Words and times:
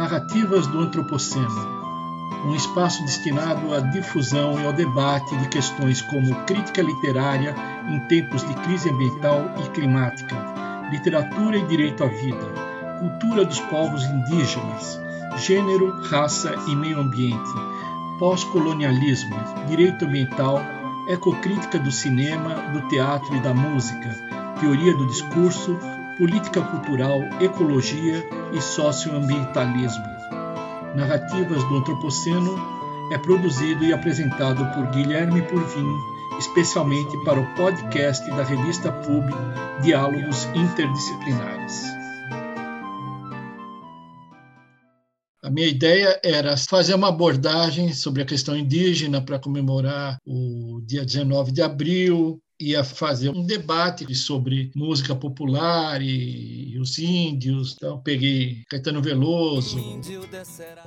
Narrativas 0.00 0.66
do 0.66 0.80
Antropoceno 0.80 1.78
um 2.46 2.54
espaço 2.54 3.04
destinado 3.04 3.74
à 3.74 3.80
difusão 3.80 4.58
e 4.58 4.64
ao 4.64 4.72
debate 4.72 5.36
de 5.36 5.46
questões 5.48 6.00
como 6.00 6.34
crítica 6.46 6.80
literária 6.80 7.54
em 7.86 8.00
tempos 8.08 8.42
de 8.48 8.54
crise 8.62 8.88
ambiental 8.88 9.44
e 9.62 9.68
climática, 9.68 10.34
literatura 10.90 11.58
e 11.58 11.66
direito 11.66 12.02
à 12.02 12.06
vida, 12.06 12.46
cultura 12.98 13.44
dos 13.44 13.60
povos 13.60 14.02
indígenas, 14.04 14.98
gênero, 15.36 16.00
raça 16.04 16.54
e 16.66 16.74
meio 16.74 16.98
ambiente, 16.98 17.50
pós-colonialismo, 18.18 19.36
direito 19.68 20.06
ambiental, 20.06 20.62
ecocrítica 21.08 21.78
do 21.78 21.92
cinema, 21.92 22.54
do 22.72 22.88
teatro 22.88 23.36
e 23.36 23.40
da 23.40 23.52
música, 23.52 24.08
teoria 24.58 24.96
do 24.96 25.06
discurso, 25.06 25.78
política 26.20 26.60
cultural, 26.60 27.22
ecologia 27.40 28.22
e 28.52 28.60
socioambientalismo. 28.60 30.04
Narrativas 30.94 31.64
do 31.64 31.78
Antropoceno 31.78 32.58
é 33.10 33.16
produzido 33.16 33.82
e 33.86 33.90
apresentado 33.94 34.62
por 34.74 34.86
Guilherme 34.90 35.40
Purvin, 35.48 35.88
especialmente 36.38 37.16
para 37.24 37.40
o 37.40 37.54
podcast 37.54 38.28
da 38.32 38.44
revista 38.44 38.92
Pub 38.92 39.24
Diálogos 39.82 40.44
Interdisciplinares. 40.54 41.84
A 45.42 45.48
minha 45.48 45.68
ideia 45.68 46.20
era 46.22 46.54
fazer 46.54 46.94
uma 46.94 47.08
abordagem 47.08 47.94
sobre 47.94 48.20
a 48.20 48.26
questão 48.26 48.54
indígena 48.54 49.22
para 49.22 49.38
comemorar 49.38 50.18
o 50.26 50.82
dia 50.84 51.02
19 51.02 51.50
de 51.50 51.62
abril, 51.62 52.38
ia 52.60 52.84
fazer 52.84 53.30
um 53.30 53.44
debate 53.44 54.14
sobre 54.14 54.70
música 54.74 55.14
popular 55.14 56.02
e, 56.02 56.72
e 56.72 56.78
os 56.78 56.98
índios. 56.98 57.74
Então, 57.76 57.98
peguei 57.98 58.62
Caetano 58.68 59.00
Veloso, 59.00 59.78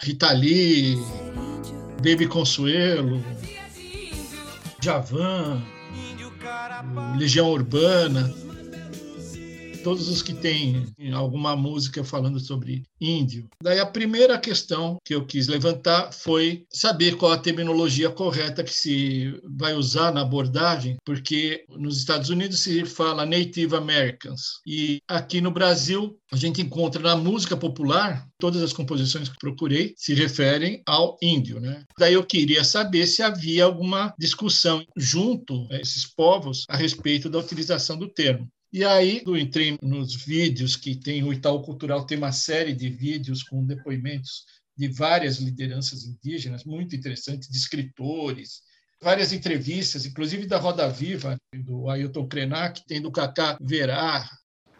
Rita 0.02 0.32
Lee, 0.32 0.98
Baby 1.98 2.28
Consuelo, 2.28 3.24
Javan, 4.80 5.62
Legião 7.18 7.50
Urbana 7.50 8.43
todos 9.84 10.08
os 10.08 10.22
que 10.22 10.34
têm 10.34 10.86
alguma 11.14 11.56
música 11.56 12.04
falando 12.04 12.40
sobre 12.40 12.84
índio. 13.00 13.48
Daí 13.62 13.80
a 13.80 13.86
primeira 13.86 14.38
questão 14.40 14.98
que 15.06 15.14
eu 15.14 15.26
quis 15.26 15.48
levantar 15.48 16.12
foi 16.12 16.66
saber 16.72 17.16
qual 17.18 17.32
a 17.32 17.38
terminologia 17.38 18.10
correta 18.10 18.64
que 18.64 18.74
se 18.74 19.40
vai 19.58 19.74
usar 19.74 20.12
na 20.12 20.22
abordagem, 20.22 20.98
porque 21.06 21.66
nos 21.70 21.98
Estados 21.98 22.30
Unidos 22.30 22.60
se 22.60 22.86
fala 22.86 23.26
Native 23.26 23.76
Americans 23.76 24.62
e 24.66 25.00
aqui 25.08 25.42
no 25.42 25.52
Brasil 25.52 26.18
a 26.32 26.36
gente 26.36 26.62
encontra 26.62 27.02
na 27.02 27.16
música 27.16 27.56
popular 27.56 28.28
todas 28.40 28.62
as 28.62 28.74
composições 28.74 29.30
que 29.30 29.38
procurei 29.38 29.94
se 29.98 30.14
referem 30.14 30.82
ao 30.88 31.18
índio, 31.22 31.60
né? 31.60 31.84
Daí 31.98 32.14
eu 32.14 32.24
queria 32.26 32.64
saber 32.64 33.06
se 33.08 33.22
havia 33.22 33.66
alguma 33.66 34.14
discussão 34.18 34.84
junto 34.96 35.68
a 35.72 35.78
esses 35.78 36.06
povos 36.06 36.64
a 36.70 36.76
respeito 36.76 37.30
da 37.30 37.40
utilização 37.40 37.98
do 37.98 38.08
termo. 38.08 38.48
E 38.74 38.84
aí 38.84 39.22
eu 39.24 39.38
entrei 39.38 39.78
nos 39.84 40.16
vídeos 40.16 40.76
que 40.76 40.96
tem 40.96 41.24
o 41.24 41.32
Itaú 41.32 41.62
Cultural, 41.62 42.08
tem 42.08 42.18
uma 42.18 42.32
série 42.32 42.74
de 42.74 42.90
vídeos 42.90 43.44
com 43.44 43.64
depoimentos 43.64 44.46
de 44.76 44.88
várias 44.88 45.38
lideranças 45.38 46.06
indígenas, 46.06 46.64
muito 46.64 46.96
interessantes, 46.96 47.48
de 47.48 47.56
escritores, 47.56 48.62
várias 49.00 49.32
entrevistas, 49.32 50.08
inclusive 50.08 50.48
da 50.48 50.58
Roda 50.58 50.90
Viva, 50.90 51.38
do 51.56 51.88
Ailton 51.88 52.28
Krenak, 52.28 52.84
tem 52.88 53.00
do 53.00 53.12
Cacá 53.12 53.60
Verá. 53.62 54.28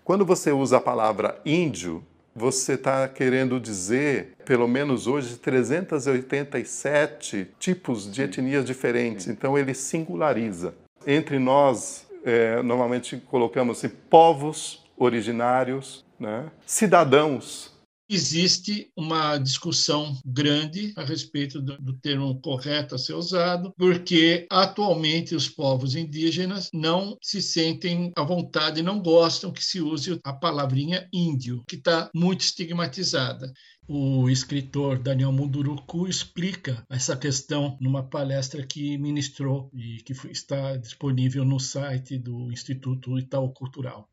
Quando 0.04 0.26
você 0.26 0.52
usa 0.52 0.78
a 0.78 0.82
palavra 0.82 1.40
índio, 1.46 2.04
você 2.36 2.74
está 2.74 3.08
querendo 3.08 3.60
dizer, 3.60 4.36
pelo 4.44 4.68
menos 4.68 5.06
hoje, 5.06 5.38
387 5.38 7.50
tipos 7.60 8.12
de 8.12 8.24
etnias 8.24 8.66
diferentes. 8.66 9.28
Então 9.28 9.56
ele 9.56 9.76
singulariza. 9.76 10.74
Entre 11.06 11.38
nós, 11.38 12.08
é, 12.24 12.62
normalmente 12.62 13.18
colocamos 13.18 13.78
assim, 13.78 13.90
povos 14.10 14.84
originários, 14.98 16.06
né? 16.20 16.52
cidadãos. 16.66 17.72
Existe 18.10 18.92
uma 18.98 19.38
discussão 19.38 20.16
grande 20.26 20.94
a 20.98 21.04
respeito 21.04 21.62
do, 21.62 21.78
do 21.78 21.94
termo 21.94 22.40
correto 22.42 22.96
a 22.96 22.98
ser 22.98 23.14
usado, 23.14 23.74
porque 23.78 24.46
atualmente 24.52 25.34
os 25.34 25.48
povos 25.48 25.96
indígenas 25.96 26.70
não 26.74 27.18
se 27.22 27.42
sentem 27.42 28.12
à 28.16 28.24
vontade, 28.24 28.84
não 28.84 29.02
gostam 29.02 29.52
que 29.52 29.64
se 29.64 29.82
use 29.82 30.20
a 30.24 30.34
palavrinha 30.34 31.08
índio, 31.14 31.64
que 31.68 31.76
está 31.76 32.10
muito 32.14 32.42
estigmatizada. 32.42 33.52
O 33.88 34.30
escritor 34.30 34.98
Daniel 34.98 35.32
Munduruku 35.34 36.08
explica 36.08 36.86
essa 36.90 37.18
questão 37.18 37.78
numa 37.82 38.02
palestra 38.02 38.66
que 38.66 38.98
ministrou 38.98 39.70
e 39.74 40.02
que 40.04 40.14
está 40.32 40.78
disponível 40.78 41.44
no 41.44 41.60
site 41.60 42.18
do 42.18 42.50
Instituto 42.52 43.20
Itaú 43.20 43.52
Cultural. 43.52 44.08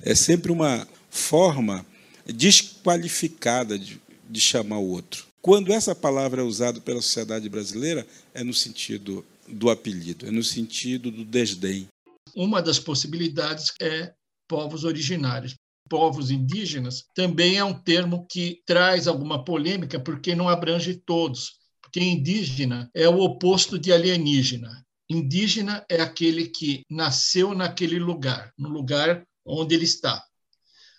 É 0.00 0.14
sempre 0.14 0.52
uma 0.52 0.86
forma 1.10 1.84
desqualificada 2.24 3.76
de, 3.76 4.00
de 4.28 4.40
chamar 4.40 4.78
o 4.78 4.88
outro. 4.88 5.26
Quando 5.42 5.72
essa 5.72 5.94
palavra 5.94 6.42
é 6.42 6.44
usada 6.44 6.80
pela 6.80 7.02
sociedade 7.02 7.48
brasileira, 7.48 8.06
é 8.32 8.44
no 8.44 8.54
sentido 8.54 9.24
do 9.48 9.70
apelido, 9.70 10.26
é 10.26 10.30
no 10.30 10.44
sentido 10.44 11.10
do 11.10 11.24
desdém. 11.24 11.88
Uma 12.34 12.62
das 12.62 12.78
possibilidades 12.78 13.72
é 13.80 14.12
povos 14.46 14.84
originários 14.84 15.54
povos 15.88 16.30
indígenas 16.30 17.04
também 17.14 17.56
é 17.56 17.64
um 17.64 17.74
termo 17.74 18.26
que 18.30 18.62
traz 18.66 19.08
alguma 19.08 19.44
polêmica 19.44 19.98
porque 19.98 20.34
não 20.34 20.48
abrange 20.48 20.94
todos. 20.94 21.58
Porque 21.80 22.00
indígena 22.00 22.90
é 22.94 23.08
o 23.08 23.20
oposto 23.20 23.78
de 23.78 23.92
alienígena. 23.92 24.84
Indígena 25.08 25.84
é 25.88 26.00
aquele 26.00 26.48
que 26.48 26.82
nasceu 26.90 27.54
naquele 27.54 27.98
lugar, 27.98 28.52
no 28.58 28.68
lugar 28.68 29.26
onde 29.44 29.74
ele 29.74 29.84
está. 29.84 30.22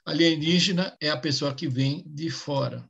Alienígena 0.03 0.97
é 0.99 1.09
a 1.09 1.17
pessoa 1.17 1.53
que 1.53 1.67
vem 1.67 2.03
de 2.07 2.31
fora 2.31 2.88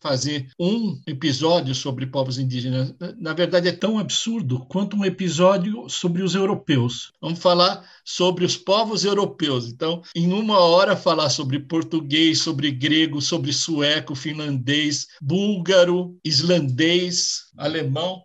fazer 0.00 0.48
um 0.58 1.00
episódio 1.06 1.74
sobre 1.74 2.06
povos 2.06 2.38
indígenas. 2.38 2.94
Na 3.18 3.34
verdade, 3.34 3.68
é 3.68 3.72
tão 3.72 3.98
absurdo 3.98 4.64
quanto 4.66 4.96
um 4.96 5.04
episódio 5.04 5.88
sobre 5.88 6.22
os 6.22 6.34
europeus. 6.34 7.12
Vamos 7.20 7.38
falar 7.38 7.84
sobre 8.04 8.44
os 8.44 8.56
povos 8.56 9.04
europeus. 9.04 9.66
Então, 9.66 10.02
em 10.14 10.32
uma 10.32 10.58
hora, 10.58 10.96
falar 10.96 11.28
sobre 11.28 11.60
português, 11.60 12.40
sobre 12.40 12.70
grego, 12.70 13.20
sobre 13.20 13.52
sueco, 13.52 14.14
finlandês, 14.14 15.06
búlgaro, 15.20 16.18
islandês, 16.24 17.42
alemão. 17.56 18.22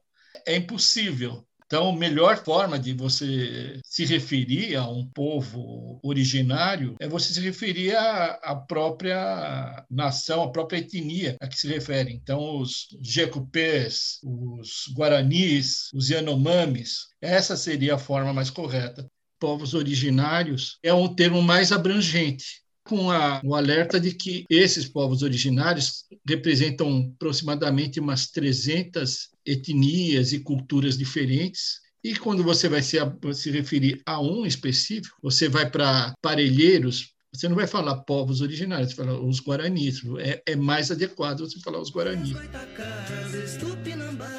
É 0.47 0.55
impossível. 0.55 1.45
Então, 1.75 1.89
a 1.89 1.93
melhor 1.93 2.41
forma 2.41 2.79
de 2.79 2.93
você 2.93 3.81
se 3.83 4.05
referir 4.05 4.77
a 4.77 4.87
um 4.87 5.05
povo 5.05 5.99
originário 6.01 6.95
é 7.01 7.05
você 7.05 7.33
se 7.33 7.41
referir 7.41 7.93
à, 7.97 8.55
própria 8.55 9.85
nação, 9.91 10.41
à 10.41 10.49
própria 10.49 10.77
etnia 10.77 11.35
a 11.41 11.47
que 11.49 11.59
se 11.59 11.67
refere. 11.67 12.13
Então, 12.13 12.61
os 12.61 12.87
Jecupês, 13.01 14.21
os 14.23 14.85
Guaranis, 14.95 15.91
os 15.93 16.09
Yanomamis, 16.09 17.07
essa 17.21 17.57
seria 17.57 17.95
a 17.95 17.99
forma 17.99 18.31
mais 18.31 18.49
correta. 18.49 19.05
Povos 19.37 19.73
originários 19.73 20.79
é 20.81 20.93
um 20.93 21.13
termo 21.13 21.41
mais 21.41 21.73
abrangente, 21.73 22.63
com 22.85 23.09
a, 23.09 23.41
o 23.43 23.55
alerta 23.55 23.99
de 23.99 24.13
que 24.13 24.45
esses 24.49 24.87
povos 24.87 25.23
originários 25.23 26.05
representam 26.27 27.11
aproximadamente 27.15 27.99
umas 27.99 28.27
300 28.27 29.29
etnias 29.45 30.31
e 30.33 30.39
culturas 30.39 30.97
diferentes. 30.97 31.81
E 32.03 32.15
quando 32.15 32.43
você 32.43 32.69
vai 32.69 32.83
se, 32.83 32.97
se 33.33 33.49
referir 33.49 34.01
a 34.05 34.21
um 34.21 34.45
específico, 34.45 35.17
você 35.21 35.49
vai 35.49 35.67
para 35.69 36.13
parelheiros, 36.21 37.09
você 37.33 37.49
não 37.49 37.55
vai 37.55 37.65
falar 37.65 38.03
povos 38.03 38.41
originários, 38.41 38.91
você 38.91 38.95
fala 38.95 39.19
os 39.19 39.39
guaranis. 39.39 40.01
É, 40.19 40.43
é 40.45 40.55
mais 40.55 40.91
adequado 40.91 41.39
você 41.39 41.59
falar 41.59 41.81
os 41.81 41.89
guaranis. 41.89 42.37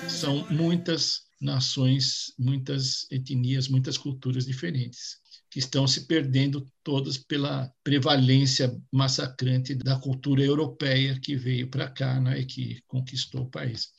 São 0.09 0.47
muitas 0.49 1.23
nações, 1.41 2.33
muitas 2.39 3.07
etnias, 3.11 3.69
muitas 3.69 3.99
culturas 3.99 4.47
diferentes 4.47 5.26
que 5.51 5.59
estão 5.59 5.87
se 5.87 6.07
perdendo 6.07 6.67
todas 6.83 7.17
pela 7.17 7.73
prevalência 7.83 8.77
massacrante 8.93 9.75
da 9.75 9.99
cultura 9.99 10.43
europeia 10.43 11.19
que 11.21 11.37
veio 11.37 11.69
para 11.69 11.89
cá 11.89 12.21
né, 12.21 12.41
e 12.41 12.45
que 12.45 12.83
conquistou 12.87 13.43
o 13.43 13.51
país. 13.51 13.93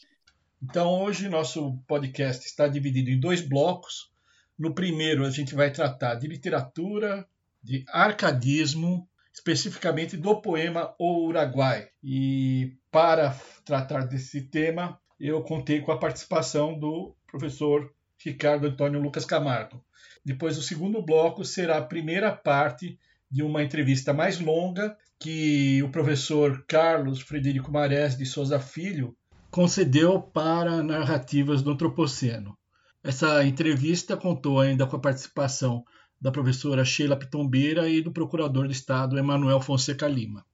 Então, 0.62 1.04
hoje, 1.04 1.30
nosso 1.30 1.78
podcast 1.88 2.46
está 2.46 2.68
dividido 2.68 3.10
em 3.10 3.20
dois 3.20 3.42
blocos. 3.42 4.12
No 4.58 4.74
primeiro, 4.74 5.26
a 5.26 5.30
gente 5.30 5.54
vai 5.54 5.72
tratar 5.72 6.16
de 6.16 6.28
literatura, 6.28 7.28
de 7.62 7.86
arcadismo, 7.90 9.08
especificamente 9.32 10.18
do 10.18 10.42
poema 10.42 10.96
O 10.98 11.28
Uruguai. 11.28 11.90
E 12.04 12.76
para 12.92 13.38
tratar 13.64 14.06
desse 14.06 14.42
tema, 14.42 15.00
eu 15.20 15.42
contei 15.44 15.82
com 15.82 15.92
a 15.92 15.98
participação 15.98 16.78
do 16.78 17.16
professor 17.28 17.94
Ricardo 18.18 18.68
Antônio 18.68 19.00
Lucas 19.00 19.26
Camargo. 19.26 19.84
Depois, 20.24 20.58
o 20.58 20.62
segundo 20.62 21.02
bloco 21.02 21.44
será 21.44 21.78
a 21.78 21.86
primeira 21.86 22.32
parte 22.32 22.98
de 23.30 23.44
uma 23.44 23.64
entrevista 23.64 24.14
mais 24.14 24.40
longa 24.40 24.96
que 25.20 25.82
o 25.84 25.90
professor 25.90 26.64
Carlos 26.68 27.22
Frederico 27.22 27.72
Marés 27.72 28.18
de 28.18 28.26
Souza 28.26 28.60
Filho 28.60 29.16
concedeu 29.50 30.22
para 30.22 30.84
narrativas 30.84 31.62
do 31.62 31.72
Antropoceno. 31.72 32.58
Essa 33.04 33.44
entrevista 33.46 34.18
contou 34.18 34.60
ainda 34.60 34.86
com 34.86 34.96
a 34.96 35.00
participação 35.00 35.84
da 36.20 36.32
professora 36.32 36.84
Sheila 36.84 37.16
Pitombeira 37.16 37.90
e 37.90 38.02
do 38.02 38.12
procurador 38.12 38.68
de 38.68 38.74
Estado 38.74 39.18
Emanuel 39.18 39.62
Fonseca 39.62 40.08
Lima. 40.08 40.46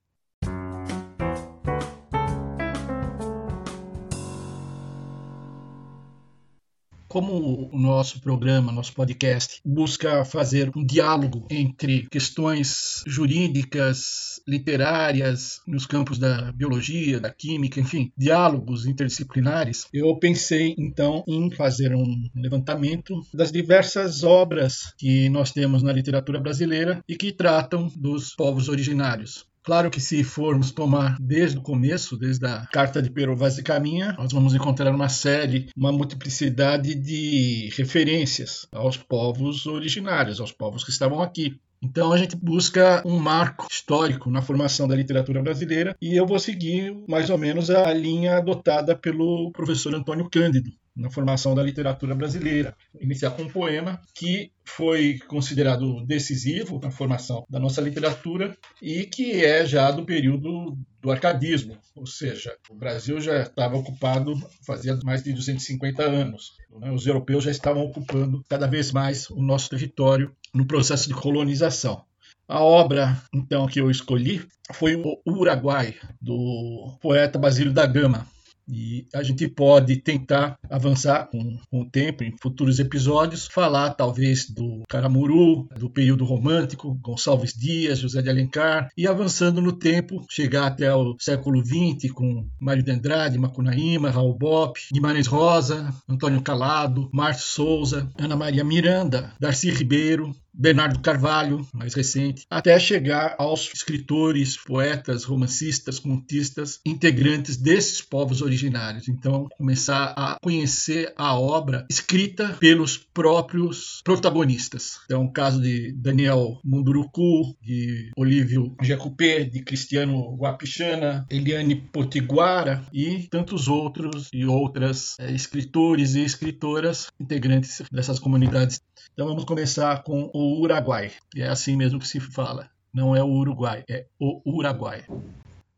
Como 7.14 7.70
o 7.72 7.78
nosso 7.78 8.20
programa, 8.20 8.72
nosso 8.72 8.92
podcast, 8.92 9.62
busca 9.64 10.26
fazer 10.26 10.72
um 10.76 10.84
diálogo 10.84 11.46
entre 11.52 12.08
questões 12.10 13.04
jurídicas, 13.06 14.42
literárias, 14.48 15.62
nos 15.68 15.86
campos 15.86 16.18
da 16.18 16.52
biologia, 16.52 17.20
da 17.20 17.30
química, 17.30 17.80
enfim, 17.80 18.12
diálogos 18.18 18.88
interdisciplinares, 18.88 19.86
eu 19.94 20.18
pensei 20.18 20.74
então 20.76 21.24
em 21.28 21.52
fazer 21.52 21.94
um 21.94 22.28
levantamento 22.36 23.22
das 23.32 23.52
diversas 23.52 24.24
obras 24.24 24.92
que 24.98 25.30
nós 25.30 25.52
temos 25.52 25.84
na 25.84 25.94
literatura 25.94 26.40
brasileira 26.40 27.04
e 27.08 27.16
que 27.16 27.32
tratam 27.32 27.92
dos 27.96 28.34
povos 28.36 28.70
originários. 28.70 29.46
Claro 29.64 29.90
que 29.90 30.02
se 30.02 30.26
formos 30.26 30.72
tomar 30.72 31.16
desde 31.22 31.58
o 31.58 31.62
começo, 31.62 32.18
desde 32.18 32.46
a 32.46 32.66
Carta 32.66 33.02
de 33.02 33.10
Pero 33.10 33.34
Vaz 33.34 33.56
de 33.56 33.64
Caminha, 33.64 34.14
nós 34.18 34.34
vamos 34.34 34.54
encontrar 34.54 34.94
uma 34.94 35.08
série, 35.08 35.70
uma 35.74 35.90
multiplicidade 35.90 36.94
de 36.94 37.70
referências 37.78 38.68
aos 38.74 38.98
povos 38.98 39.66
originários, 39.66 40.42
aos 40.42 40.52
povos 40.52 40.84
que 40.84 40.92
estavam 40.92 41.22
aqui. 41.22 41.58
Então 41.82 42.12
a 42.12 42.18
gente 42.18 42.36
busca 42.36 43.02
um 43.06 43.18
marco 43.18 43.66
histórico 43.72 44.30
na 44.30 44.42
formação 44.42 44.86
da 44.86 44.96
literatura 44.96 45.42
brasileira 45.42 45.96
e 46.02 46.14
eu 46.14 46.28
vou 46.28 46.40
seguir 46.40 46.94
mais 47.08 47.30
ou 47.30 47.38
menos 47.38 47.70
a 47.70 47.94
linha 47.94 48.38
adotada 48.38 48.96
pelo 48.96 49.50
professor 49.52 49.96
Antônio 49.96 50.30
Cândido 50.30 50.72
na 50.96 51.10
formação 51.10 51.56
da 51.56 51.64
literatura 51.64 52.14
brasileira. 52.14 52.76
Iniciar 53.00 53.32
com 53.32 53.44
um 53.44 53.50
poema 53.50 54.00
que 54.14 54.52
foi 54.64 55.20
considerado 55.28 56.06
decisivo 56.06 56.80
na 56.82 56.92
formação 56.92 57.46
da 57.50 57.60
nossa 57.60 57.82
literatura 57.82 58.56
e 58.82 59.06
que 59.06 59.44
é 59.44 59.66
já 59.66 59.92
do 59.92 60.06
período 60.06 60.78
do 61.02 61.12
arcadismo, 61.12 61.78
ou 61.96 62.06
seja, 62.08 62.56
o 62.70 62.76
Brasil 62.76 63.20
já 63.20 63.42
estava 63.42 63.76
ocupado 63.76 64.34
fazia 64.66 64.98
mais 65.04 65.22
de 65.22 65.34
250 65.34 66.02
anos. 66.02 66.54
Né? 66.80 66.92
Os 66.92 67.06
europeus 67.06 67.44
já 67.44 67.52
estavam 67.52 67.84
ocupando 67.84 68.44
cada 68.48 68.68
vez 68.68 68.92
mais 68.92 69.30
o 69.30 69.42
nosso 69.42 69.70
território 69.70 70.34
no 70.54 70.66
processo 70.66 71.10
de 71.10 71.14
colonização. 71.14 72.06
A 72.48 72.62
obra, 72.62 73.22
então, 73.34 73.68
que 73.68 73.80
eu 73.80 73.90
escolhi 73.90 74.46
foi 74.74 74.96
o 74.96 75.20
Uruguai, 75.26 75.96
do 76.22 76.98
poeta 77.02 77.40
Basílio 77.40 77.74
da 77.74 77.86
Gama, 77.86 78.28
e 78.68 79.08
a 79.14 79.24
gente 79.24 79.48
pode 79.48 79.98
tentar 79.98 80.58
avançar 80.70 81.28
com, 81.30 81.58
com, 81.70 81.82
o 81.82 81.90
tempo, 81.90 82.24
em 82.24 82.36
futuros 82.42 82.80
episódios, 82.80 83.48
falar 83.48 83.92
talvez 83.92 84.50
do 84.50 84.84
Caramuru, 84.90 85.68
do 85.78 85.90
período 85.90 86.26
romântico, 86.26 86.94
Gonçalves 87.02 87.54
Dias, 87.54 88.00
José 88.00 88.22
de 88.22 88.30
Alencar, 88.30 88.90
e 88.98 89.08
avançando 89.08 89.62
no 89.62 89.74
tempo, 89.74 90.26
chegar 90.30 90.68
até 90.68 90.94
o 90.94 91.16
século 91.20 91.64
XX 91.64 92.12
com 92.14 92.48
Mário 92.60 92.84
de 92.84 92.92
Andrade, 92.92 93.38
Macunaíma, 93.38 94.10
Raul 94.10 94.38
Bop, 94.38 94.80
Guimarães 94.92 95.28
Rosa, 95.28 95.94
Antônio 96.08 96.42
Calado, 96.42 97.10
Márcio 97.14 97.48
Souza, 97.48 98.10
Ana 98.18 98.36
Maria 98.36 98.64
Miranda, 98.64 99.34
Darcy 99.40 99.70
Ribeiro, 99.72 100.34
Bernardo 100.54 101.00
Carvalho, 101.00 101.66
mais 101.74 101.94
recente, 101.94 102.46
até 102.50 102.78
chegar 102.80 103.36
aos 103.40 103.72
escritores, 103.74 104.56
poetas, 104.56 105.24
romancistas, 105.24 106.00
contistas, 106.00 106.80
integrantes 106.86 107.58
desses 107.58 108.02
povos 108.02 108.42
originários. 108.42 109.08
Então, 109.08 109.48
começar 109.58 110.14
a 110.16 110.38
conhecer 110.42 111.12
a 111.18 111.38
obra 111.38 111.86
escrita 111.90 112.56
pelos 112.60 112.98
próprios 112.98 114.02
protagonistas. 114.04 115.00
Então, 115.06 115.26
o 115.26 115.32
caso 115.32 115.62
de 115.62 115.92
Daniel 115.94 116.60
Munduruku, 116.64 117.56
de 117.62 118.12
Olívio 118.16 118.76
Jacupé, 118.82 119.44
de 119.44 119.62
Cristiano 119.64 120.36
Guapichana, 120.36 121.26
Eliane 121.30 121.76
Potiguara 121.76 122.86
e 122.94 123.28
tantos 123.30 123.68
outros 123.68 124.30
e 124.34 124.46
outras 124.46 125.16
é, 125.20 125.32
escritores 125.32 126.16
e 126.16 126.22
escritoras 126.22 127.08
integrantes 127.20 127.82
dessas 127.92 128.20
comunidades. 128.20 128.82
Então, 129.14 129.28
vamos 129.28 129.46
começar 129.46 130.02
com 130.04 130.32
o 130.34 130.43
o 130.44 130.62
Uruguai. 130.62 131.12
É 131.36 131.48
assim 131.48 131.76
mesmo 131.76 132.00
que 132.00 132.08
se 132.08 132.20
fala. 132.20 132.70
Não 132.94 133.16
é 133.16 133.24
o 133.24 133.28
Uruguai, 133.28 133.84
é 133.90 134.06
o 134.20 134.42
Uruguai. 134.46 135.04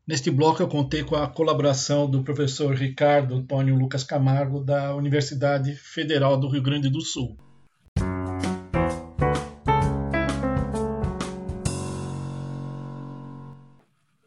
Neste 0.07 0.29
bloco 0.29 0.61
eu 0.61 0.67
contei 0.67 1.03
com 1.03 1.15
a 1.15 1.27
colaboração 1.27 2.09
do 2.09 2.23
professor 2.23 2.75
Ricardo 2.75 3.35
Antônio 3.35 3.75
Lucas 3.75 4.03
Camargo 4.03 4.59
da 4.59 4.95
Universidade 4.95 5.75
Federal 5.75 6.37
do 6.37 6.47
Rio 6.47 6.61
Grande 6.61 6.89
do 6.89 7.01
Sul. 7.01 7.37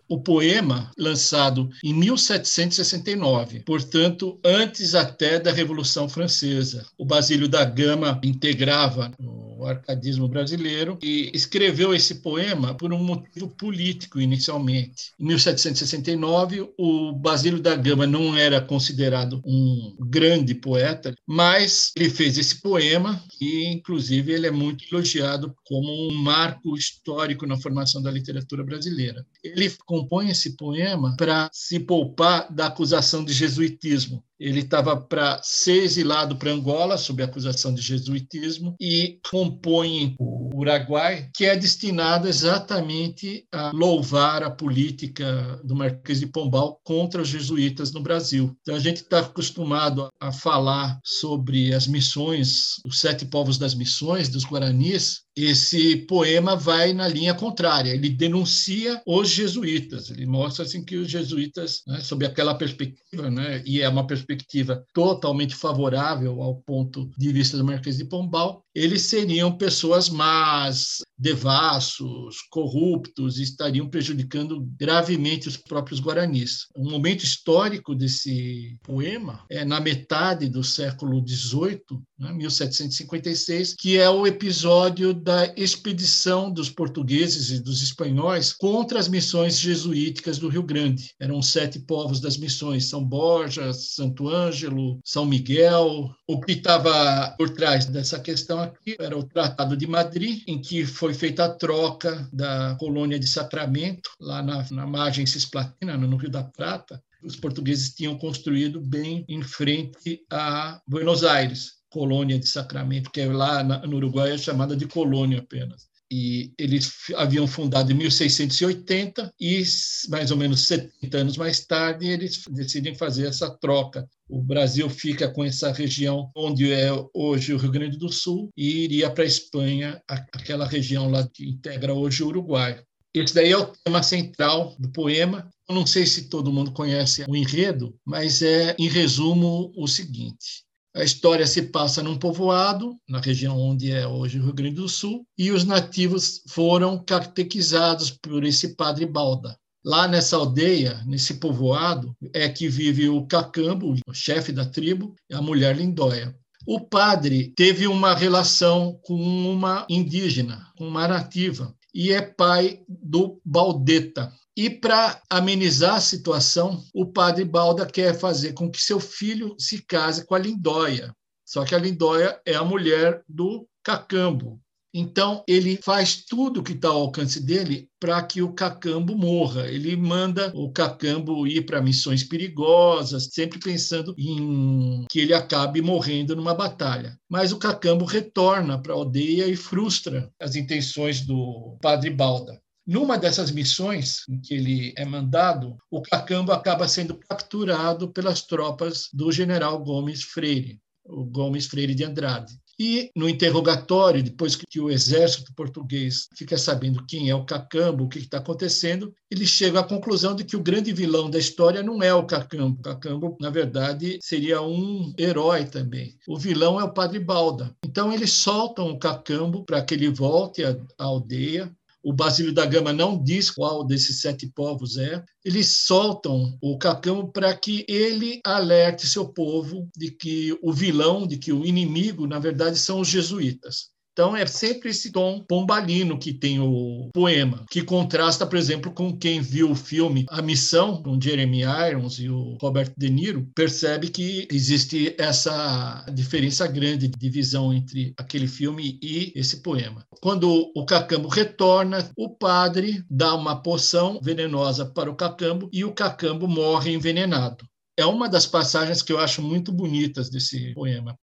o 0.08 0.18
poema 0.20 0.90
lançado 0.98 1.68
em 1.84 1.92
1769, 1.92 3.60
portanto, 3.60 4.40
antes 4.42 4.94
até 4.94 5.38
da 5.38 5.52
Revolução 5.52 6.08
Francesa. 6.08 6.86
O 6.96 7.04
Basílio 7.04 7.46
da 7.46 7.64
Gama 7.64 8.18
integrava 8.24 9.12
o 9.58 9.66
arcadismo 9.66 10.28
brasileiro 10.28 10.98
e 11.02 11.30
escreveu 11.34 11.92
esse 11.92 12.16
poema 12.16 12.74
por 12.74 12.92
um 12.92 13.02
motivo 13.02 13.48
político 13.48 14.20
inicialmente. 14.20 15.12
Em 15.18 15.26
1769, 15.26 16.72
o 16.78 17.12
Basílio 17.12 17.60
da 17.60 17.74
Gama 17.74 18.06
não 18.06 18.36
era 18.36 18.60
considerado 18.60 19.42
um 19.44 19.96
grande 19.98 20.54
poeta, 20.54 21.14
mas 21.26 21.90
ele 21.96 22.08
fez 22.08 22.38
esse 22.38 22.62
poema 22.62 23.22
e, 23.40 23.66
inclusive, 23.66 24.32
ele 24.32 24.46
é 24.46 24.50
muito 24.50 24.84
elogiado 24.90 25.54
como 25.64 26.08
um 26.08 26.14
marco 26.14 26.76
histórico 26.76 27.46
na 27.46 27.56
formação 27.56 28.00
da 28.00 28.10
literatura 28.10 28.62
brasileira. 28.62 29.26
Ele 29.42 29.70
compõe 29.84 30.30
esse 30.30 30.56
poema 30.56 31.16
para 31.16 31.50
se 31.52 31.80
poupar 31.80 32.52
da 32.52 32.66
acusação 32.66 33.24
de 33.24 33.32
jesuitismo. 33.32 34.22
Ele 34.38 34.60
estava 34.60 34.96
para 34.96 35.40
ser 35.42 35.82
exilado 35.82 36.36
para 36.36 36.52
Angola 36.52 36.96
sob 36.96 37.22
acusação 37.22 37.74
de 37.74 37.82
jesuitismo 37.82 38.76
e 38.80 39.18
compõe 39.30 40.14
o 40.18 40.56
Uruguai, 40.56 41.28
que 41.34 41.44
é 41.44 41.56
destinado 41.56 42.28
exatamente 42.28 43.46
a 43.52 43.70
louvar 43.72 44.42
a 44.42 44.50
política 44.50 45.60
do 45.64 45.74
Marquês 45.74 46.20
de 46.20 46.26
Pombal 46.26 46.80
contra 46.84 47.22
os 47.22 47.28
jesuítas 47.28 47.92
no 47.92 48.00
Brasil. 48.00 48.56
Então 48.60 48.74
a 48.74 48.80
gente 48.80 48.98
está 48.98 49.20
acostumado 49.20 50.08
a 50.20 50.32
falar 50.32 50.98
sobre 51.04 51.74
as 51.74 51.86
missões, 51.86 52.76
os 52.86 53.00
sete 53.00 53.24
povos 53.26 53.58
das 53.58 53.74
missões 53.74 54.28
dos 54.28 54.44
Guaranis, 54.44 55.22
esse 55.36 55.96
poema 56.08 56.56
vai 56.56 56.92
na 56.92 57.06
linha 57.06 57.32
contrária. 57.32 57.92
Ele 57.92 58.08
denuncia 58.10 59.00
os 59.06 59.28
jesuítas. 59.28 60.10
Ele 60.10 60.26
mostra 60.26 60.64
assim 60.64 60.84
que 60.84 60.96
os 60.96 61.08
jesuítas, 61.08 61.82
né, 61.86 62.00
sob 62.00 62.26
aquela 62.26 62.54
perspectiva, 62.54 63.30
né, 63.30 63.62
e 63.64 63.80
é 63.80 63.88
uma 63.88 64.06
perspectiva 64.28 64.84
totalmente 64.92 65.54
favorável 65.54 66.42
ao 66.42 66.56
ponto 66.56 67.10
de 67.16 67.32
vista 67.32 67.56
do 67.56 67.64
Marquês 67.64 67.96
de 67.96 68.04
Pombal, 68.04 68.62
eles 68.78 69.02
seriam 69.02 69.56
pessoas 69.56 70.08
más, 70.08 70.98
devassos, 71.18 72.42
corruptos 72.48 73.38
e 73.38 73.42
estariam 73.42 73.88
prejudicando 73.88 74.64
gravemente 74.78 75.48
os 75.48 75.56
próprios 75.56 76.00
guaranis. 76.00 76.68
Um 76.76 76.88
momento 76.88 77.24
histórico 77.24 77.94
desse 77.94 78.78
poema 78.84 79.44
é 79.50 79.64
na 79.64 79.80
metade 79.80 80.48
do 80.48 80.62
século 80.62 81.20
XVIII, 81.26 81.80
né, 82.16 82.32
1756, 82.32 83.74
que 83.74 83.98
é 83.98 84.08
o 84.08 84.26
episódio 84.26 85.12
da 85.12 85.52
expedição 85.56 86.52
dos 86.52 86.70
portugueses 86.70 87.50
e 87.50 87.60
dos 87.60 87.82
espanhóis 87.82 88.52
contra 88.52 89.00
as 89.00 89.08
missões 89.08 89.58
jesuíticas 89.58 90.38
do 90.38 90.48
Rio 90.48 90.62
Grande. 90.62 91.10
Eram 91.18 91.42
sete 91.42 91.80
povos 91.80 92.20
das 92.20 92.36
missões: 92.36 92.88
São 92.88 93.04
Borja, 93.04 93.72
Santo 93.72 94.28
Ângelo, 94.28 95.00
São 95.04 95.24
Miguel. 95.24 96.10
O 96.28 96.40
que 96.40 96.52
estava 96.52 97.34
por 97.36 97.50
trás 97.50 97.86
dessa 97.86 98.20
questão 98.20 98.67
era 98.98 99.16
o 99.16 99.24
Tratado 99.24 99.76
de 99.76 99.86
Madrid, 99.86 100.42
em 100.46 100.60
que 100.60 100.84
foi 100.84 101.14
feita 101.14 101.44
a 101.44 101.54
troca 101.54 102.28
da 102.32 102.76
colônia 102.78 103.18
de 103.18 103.26
Sacramento, 103.26 104.10
lá 104.20 104.42
na, 104.42 104.66
na 104.70 104.86
margem 104.86 105.26
cisplatina, 105.26 105.96
no 105.96 106.16
Rio 106.16 106.30
da 106.30 106.42
Prata, 106.42 107.02
os 107.22 107.36
portugueses 107.36 107.94
tinham 107.94 108.16
construído 108.16 108.80
bem 108.80 109.24
em 109.28 109.42
frente 109.42 110.20
a 110.30 110.80
Buenos 110.86 111.24
Aires 111.24 111.78
colônia 111.90 112.38
de 112.38 112.48
Sacramento, 112.48 113.10
que 113.10 113.20
é 113.20 113.26
lá 113.26 113.62
no 113.62 113.96
Uruguai 113.96 114.32
é 114.32 114.38
chamada 114.38 114.76
de 114.76 114.86
colônia 114.86 115.38
apenas. 115.38 115.88
e 116.10 116.52
eles 116.58 116.90
haviam 117.16 117.46
fundado 117.46 117.92
em 117.92 117.94
1680 117.94 119.30
e 119.38 119.62
mais 120.08 120.30
ou 120.30 120.38
menos 120.38 120.66
70 120.66 121.18
anos 121.18 121.36
mais 121.36 121.60
tarde 121.66 122.06
eles 122.06 122.44
decidem 122.50 122.94
fazer 122.94 123.26
essa 123.26 123.50
troca. 123.50 124.08
O 124.28 124.42
Brasil 124.42 124.90
fica 124.90 125.26
com 125.28 125.42
essa 125.42 125.72
região 125.72 126.30
onde 126.36 126.70
é 126.70 126.90
hoje 127.14 127.54
o 127.54 127.56
Rio 127.56 127.70
Grande 127.70 127.96
do 127.96 128.12
Sul 128.12 128.50
e 128.54 128.84
iria 128.84 129.10
para 129.10 129.24
a 129.24 129.26
Espanha, 129.26 130.02
aquela 130.06 130.66
região 130.66 131.10
lá 131.10 131.26
que 131.26 131.48
integra 131.48 131.94
hoje 131.94 132.22
o 132.22 132.26
Uruguai. 132.26 132.82
Esse 133.14 133.34
daí 133.34 133.50
é 133.50 133.56
o 133.56 133.66
tema 133.66 134.02
central 134.02 134.76
do 134.78 134.92
poema. 134.92 135.48
Eu 135.66 135.74
não 135.74 135.86
sei 135.86 136.04
se 136.04 136.28
todo 136.28 136.52
mundo 136.52 136.72
conhece 136.72 137.24
o 137.26 137.34
enredo, 137.34 137.96
mas 138.04 138.42
é, 138.42 138.76
em 138.78 138.86
resumo, 138.86 139.72
o 139.74 139.88
seguinte: 139.88 140.62
a 140.94 141.02
história 141.02 141.46
se 141.46 141.62
passa 141.62 142.02
num 142.02 142.18
povoado, 142.18 142.96
na 143.08 143.20
região 143.20 143.58
onde 143.58 143.90
é 143.90 144.06
hoje 144.06 144.38
o 144.38 144.44
Rio 144.44 144.52
Grande 144.52 144.76
do 144.76 144.88
Sul, 144.88 145.26
e 145.38 145.50
os 145.50 145.64
nativos 145.64 146.42
foram 146.48 147.02
catequizados 147.02 148.10
por 148.10 148.44
esse 148.44 148.76
padre 148.76 149.06
Balda. 149.06 149.56
Lá 149.84 150.08
nessa 150.08 150.36
aldeia, 150.36 151.02
nesse 151.06 151.34
povoado, 151.34 152.14
é 152.34 152.48
que 152.48 152.68
vive 152.68 153.08
o 153.08 153.26
Cacambo, 153.26 153.94
o 154.06 154.14
chefe 154.14 154.52
da 154.52 154.66
tribo, 154.66 155.14
e 155.30 155.34
a 155.34 155.40
mulher 155.40 155.76
Lindóia. 155.76 156.34
O 156.66 156.80
padre 156.80 157.52
teve 157.56 157.86
uma 157.86 158.14
relação 158.14 158.98
com 159.02 159.14
uma 159.14 159.86
indígena, 159.88 160.66
com 160.76 160.86
uma 160.86 161.06
nativa, 161.06 161.74
e 161.94 162.12
é 162.12 162.20
pai 162.20 162.80
do 162.88 163.40
Baldeta. 163.44 164.32
E 164.56 164.68
para 164.68 165.22
amenizar 165.30 165.94
a 165.94 166.00
situação, 166.00 166.82
o 166.92 167.06
padre 167.06 167.44
Balda 167.44 167.86
quer 167.86 168.18
fazer 168.18 168.54
com 168.54 168.68
que 168.70 168.82
seu 168.82 168.98
filho 168.98 169.54
se 169.58 169.82
case 169.86 170.26
com 170.26 170.34
a 170.34 170.38
Lindóia. 170.38 171.14
Só 171.46 171.64
que 171.64 171.74
a 171.74 171.78
Lindóia 171.78 172.38
é 172.44 172.54
a 172.56 172.64
mulher 172.64 173.22
do 173.28 173.66
Cacambo. 173.82 174.60
Então, 174.92 175.44
ele 175.46 175.78
faz 175.82 176.24
tudo 176.24 176.62
que 176.62 176.72
está 176.72 176.88
ao 176.88 177.02
alcance 177.02 177.40
dele 177.40 177.88
para 178.00 178.22
que 178.22 178.40
o 178.40 178.52
Cacambo 178.52 179.16
morra. 179.16 179.66
Ele 179.68 179.94
manda 179.96 180.50
o 180.54 180.72
Cacambo 180.72 181.46
ir 181.46 181.66
para 181.66 181.82
missões 181.82 182.24
perigosas, 182.24 183.28
sempre 183.32 183.58
pensando 183.58 184.14
em 184.16 185.04
que 185.10 185.20
ele 185.20 185.34
acabe 185.34 185.82
morrendo 185.82 186.34
numa 186.34 186.54
batalha. 186.54 187.18
Mas 187.28 187.52
o 187.52 187.58
Cacambo 187.58 188.04
retorna 188.04 188.80
para 188.80 188.92
a 188.92 188.96
aldeia 188.96 189.46
e 189.46 189.56
frustra 189.56 190.30
as 190.40 190.56
intenções 190.56 191.20
do 191.20 191.76
padre 191.82 192.10
Balda. 192.10 192.60
Numa 192.86 193.18
dessas 193.18 193.50
missões 193.50 194.22
em 194.30 194.40
que 194.40 194.54
ele 194.54 194.94
é 194.96 195.04
mandado, 195.04 195.76
o 195.90 196.00
Cacambo 196.00 196.52
acaba 196.52 196.88
sendo 196.88 197.14
capturado 197.14 198.10
pelas 198.10 198.40
tropas 198.40 199.10
do 199.12 199.30
general 199.30 199.78
Gomes 199.84 200.22
Freire, 200.22 200.80
o 201.04 201.22
Gomes 201.26 201.66
Freire 201.66 201.94
de 201.94 202.04
Andrade. 202.04 202.54
E 202.78 203.10
no 203.16 203.28
interrogatório, 203.28 204.22
depois 204.22 204.54
que 204.54 204.80
o 204.80 204.88
exército 204.88 205.52
português 205.54 206.28
fica 206.36 206.56
sabendo 206.56 207.04
quem 207.06 207.28
é 207.28 207.34
o 207.34 207.44
Cacambo, 207.44 208.04
o 208.04 208.08
que 208.08 208.18
está 208.18 208.38
acontecendo, 208.38 209.12
ele 209.30 209.46
chega 209.46 209.80
à 209.80 209.84
conclusão 209.84 210.34
de 210.34 210.44
que 210.44 210.56
o 210.56 210.62
grande 210.62 210.92
vilão 210.92 211.28
da 211.28 211.38
história 211.38 211.82
não 211.82 212.02
é 212.02 212.14
o 212.14 212.24
Cacambo. 212.24 212.78
O 212.78 212.82
Cacambo, 212.82 213.36
na 213.40 213.50
verdade, 213.50 214.18
seria 214.22 214.62
um 214.62 215.12
herói 215.18 215.64
também. 215.64 216.16
O 216.26 216.38
vilão 216.38 216.80
é 216.80 216.84
o 216.84 216.92
Padre 216.92 217.18
Balda. 217.18 217.74
Então 217.84 218.12
eles 218.12 218.32
soltam 218.32 218.90
o 218.90 218.98
Cacambo 218.98 219.64
para 219.64 219.82
que 219.82 219.94
ele 219.94 220.08
volte 220.08 220.62
à 220.64 220.76
aldeia 220.98 221.72
o 222.02 222.12
Basílio 222.12 222.52
da 222.52 222.64
Gama 222.64 222.92
não 222.92 223.22
diz 223.22 223.50
qual 223.50 223.84
desses 223.84 224.20
sete 224.20 224.46
povos 224.46 224.96
é. 224.96 225.22
Eles 225.44 225.84
soltam 225.84 226.56
o 226.62 226.78
Cacão 226.78 227.30
para 227.30 227.54
que 227.56 227.84
ele 227.88 228.40
alerte 228.44 229.06
seu 229.06 229.28
povo 229.28 229.88
de 229.96 230.10
que 230.10 230.56
o 230.62 230.72
vilão, 230.72 231.26
de 231.26 231.36
que 231.36 231.52
o 231.52 231.64
inimigo, 231.64 232.26
na 232.26 232.38
verdade, 232.38 232.78
são 232.78 233.00
os 233.00 233.08
jesuítas. 233.08 233.90
Então 234.18 234.34
é 234.34 234.44
sempre 234.46 234.90
esse 234.90 235.12
tom 235.12 235.44
pombalino 235.46 236.18
que 236.18 236.32
tem 236.32 236.58
o 236.58 237.08
poema, 237.14 237.64
que 237.70 237.84
contrasta, 237.84 238.44
por 238.44 238.58
exemplo, 238.58 238.90
com 238.90 239.16
quem 239.16 239.40
viu 239.40 239.70
o 239.70 239.76
filme 239.76 240.26
A 240.28 240.42
Missão, 240.42 241.00
com 241.00 241.20
Jeremy 241.20 241.60
Irons 241.60 242.18
e 242.18 242.28
o 242.28 242.58
Robert 242.60 242.92
De 242.98 243.08
Niro, 243.08 243.48
percebe 243.54 244.08
que 244.08 244.48
existe 244.50 245.14
essa 245.16 246.04
diferença 246.12 246.66
grande 246.66 247.06
de 247.06 247.30
visão 247.30 247.72
entre 247.72 248.12
aquele 248.18 248.48
filme 248.48 248.98
e 249.00 249.32
esse 249.36 249.62
poema. 249.62 250.04
Quando 250.20 250.68
o 250.74 250.84
Cacambo 250.84 251.28
retorna, 251.28 252.10
o 252.18 252.28
padre 252.28 253.04
dá 253.08 253.36
uma 253.36 253.62
poção 253.62 254.18
venenosa 254.20 254.84
para 254.84 255.08
o 255.08 255.14
Cacambo 255.14 255.70
e 255.72 255.84
o 255.84 255.94
Cacambo 255.94 256.48
morre 256.48 256.92
envenenado. 256.92 257.64
É 257.96 258.04
uma 258.04 258.28
das 258.28 258.46
passagens 258.46 259.00
que 259.00 259.12
eu 259.12 259.18
acho 259.20 259.40
muito 259.40 259.70
bonitas 259.70 260.28
desse 260.28 260.74
poema. 260.74 261.16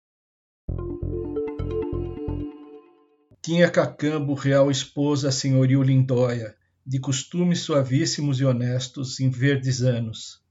Tinha 3.45 3.69
Cacambo 3.69 4.33
real 4.33 4.71
esposa 4.71 5.31
senhorio 5.31 5.83
Lindóia, 5.83 6.55
de 6.83 6.97
costumes 6.97 7.59
suavíssimos 7.59 8.39
e 8.39 8.43
honestos 8.43 9.19
em 9.19 9.29
verdes 9.29 9.83
anos. 9.83 10.41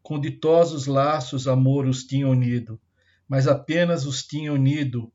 Com 0.00 0.20
ditosos 0.20 0.86
laços 0.86 1.48
amor 1.48 1.88
os 1.88 2.04
tinha 2.04 2.28
unido, 2.28 2.80
mas 3.28 3.48
apenas 3.48 4.06
os 4.06 4.22
tinha 4.22 4.52
unido 4.52 5.12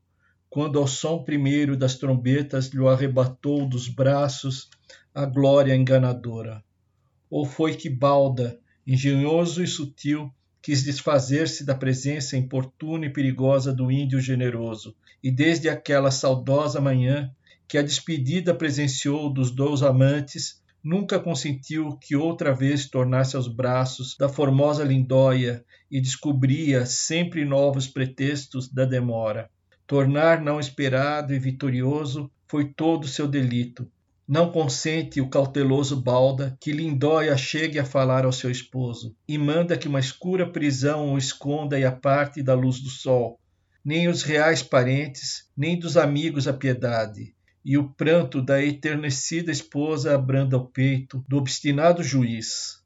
quando 0.50 0.78
ao 0.78 0.86
som 0.86 1.24
primeiro 1.24 1.74
das 1.74 1.94
trombetas 1.94 2.66
lhe 2.66 2.86
arrebatou 2.86 3.66
dos 3.66 3.88
braços 3.88 4.68
a 5.14 5.24
glória 5.24 5.74
enganadora. 5.74 6.62
Ou 7.30 7.46
foi 7.46 7.74
que 7.74 7.88
Balda, 7.88 8.60
engenhoso 8.86 9.62
e 9.62 9.66
sutil, 9.66 10.30
quis 10.60 10.84
desfazer-se 10.84 11.64
da 11.64 11.74
presença 11.74 12.36
importuna 12.36 13.06
e 13.06 13.10
perigosa 13.10 13.72
do 13.72 13.90
índio 13.90 14.20
generoso, 14.20 14.94
e 15.22 15.30
desde 15.30 15.68
aquela 15.68 16.10
saudosa 16.10 16.80
manhã 16.80 17.30
que 17.68 17.78
a 17.78 17.82
despedida 17.82 18.54
presenciou 18.54 19.32
dos 19.32 19.50
dois 19.50 19.82
amantes, 19.82 20.60
nunca 20.82 21.18
consentiu 21.18 21.96
que 21.98 22.16
outra 22.16 22.52
vez 22.52 22.88
tornasse 22.88 23.36
aos 23.36 23.48
braços 23.48 24.16
da 24.18 24.28
formosa 24.28 24.84
lindóia 24.84 25.64
e 25.90 26.00
descobria 26.00 26.84
sempre 26.84 27.44
novos 27.44 27.86
pretextos 27.86 28.68
da 28.68 28.84
demora. 28.84 29.48
Tornar 29.86 30.40
não 30.40 30.58
esperado 30.58 31.34
e 31.34 31.38
vitorioso 31.38 32.30
foi 32.48 32.72
todo 32.72 33.06
seu 33.06 33.28
delito, 33.28 33.88
não 34.26 34.50
consente 34.50 35.20
o 35.20 35.28
cauteloso 35.28 36.00
balda 36.00 36.56
que 36.60 36.72
Lindóia 36.72 37.36
chegue 37.36 37.78
a 37.78 37.84
falar 37.84 38.24
ao 38.24 38.32
seu 38.32 38.50
esposo, 38.50 39.14
e 39.28 39.36
manda 39.36 39.76
que 39.76 39.88
uma 39.88 40.00
escura 40.00 40.50
prisão 40.50 41.12
o 41.12 41.18
esconda 41.18 41.78
e 41.78 41.84
aparte 41.84 42.42
da 42.42 42.54
luz 42.54 42.80
do 42.80 42.88
sol. 42.88 43.38
Nem 43.84 44.08
os 44.08 44.22
reais 44.22 44.62
parentes, 44.62 45.48
nem 45.56 45.78
dos 45.78 45.96
amigos 45.96 46.46
a 46.46 46.52
piedade, 46.52 47.34
e 47.64 47.76
o 47.76 47.88
pranto 47.88 48.40
da 48.40 48.62
eternecida 48.62 49.50
esposa 49.50 50.14
abranda 50.14 50.56
o 50.56 50.66
peito 50.66 51.24
do 51.28 51.36
obstinado 51.36 52.02
juiz, 52.02 52.80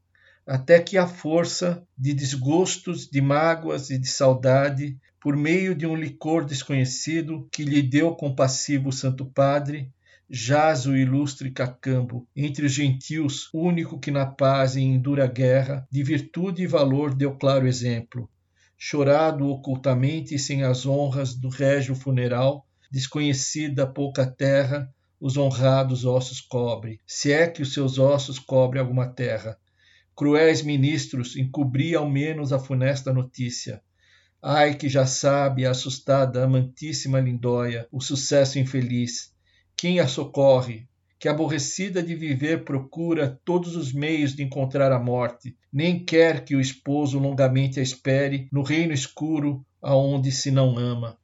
até 0.47 0.81
que 0.81 0.97
a 0.97 1.07
força 1.07 1.87
de 1.99 2.15
desgostos, 2.15 3.09
de 3.09 3.21
mágoas 3.21 3.91
e 3.91 3.99
de 3.99 4.07
saudade, 4.07 4.97
por 5.21 5.37
meio 5.37 5.75
de 5.75 5.87
um 5.87 5.97
licor 5.97 6.45
desconhecido 6.45 7.49
que 7.51 7.65
lhe 7.65 7.83
deu 7.83 8.15
compassivo 8.15 8.93
Santo 8.93 9.27
Padre, 9.27 9.91
jaz 10.31 10.87
o 10.87 10.97
ilustre 10.97 11.51
Cacambo, 11.51 12.27
entre 12.35 12.67
os 12.67 12.73
gentios, 12.73 13.49
único 13.53 13.99
que 13.99 14.11
na 14.11 14.27
paz 14.27 14.77
e 14.77 14.81
em 14.81 14.99
dura 14.99 15.27
guerra, 15.27 15.87
de 15.91 16.03
virtude 16.03 16.63
e 16.63 16.67
valor 16.67 17.15
deu 17.15 17.37
claro 17.37 17.67
exemplo. 17.67 18.29
Chorado 18.79 19.49
ocultamente 19.49 20.39
sem 20.39 20.63
as 20.63 20.85
honras 20.85 21.35
do 21.35 21.49
régio 21.49 21.95
funeral, 21.95 22.67
desconhecida 22.91 23.87
pouca 23.87 24.27
terra, 24.27 24.93
os 25.19 25.37
honrados 25.37 26.05
ossos 26.05 26.41
cobre, 26.41 27.01
se 27.07 27.33
é 27.33 27.49
que 27.49 27.63
os 27.63 27.73
seus 27.73 27.99
ossos 27.99 28.39
cobre 28.39 28.79
alguma 28.79 29.09
terra. 29.09 29.59
Cruéis 30.15 30.63
ministros, 30.63 31.37
encobri 31.37 31.95
ao 31.95 32.09
menos 32.09 32.53
a 32.53 32.59
funesta 32.59 33.13
notícia. 33.13 33.83
Ai 34.43 34.75
que 34.75 34.89
já 34.89 35.07
sabe 35.07 35.65
assustada 35.65 36.45
amantíssima 36.45 37.19
Lindóia 37.19 37.89
o 37.91 38.01
sucesso 38.01 38.59
infeliz, 38.59 39.35
quem 39.75 40.01
a 40.01 40.07
socorre, 40.07 40.87
que 41.19 41.29
aborrecida 41.29 42.03
de 42.03 42.15
viver 42.15 42.65
procura 42.65 43.41
todos 43.45 43.75
os 43.75 43.93
meios 43.93 44.35
de 44.35 44.43
encontrar 44.43 44.93
a 44.93 44.99
morte, 44.99 45.57
nem 45.73 46.05
quer 46.05 46.45
que 46.45 46.55
o 46.55 46.61
esposo 46.61 47.19
longamente 47.19 47.81
a 47.81 47.83
espere 47.83 48.49
no 48.53 48.63
reino 48.63 48.93
escuro 48.93 49.65
aonde 49.81 50.31
se 50.31 50.51
não 50.51 50.79
ama. 50.79 51.19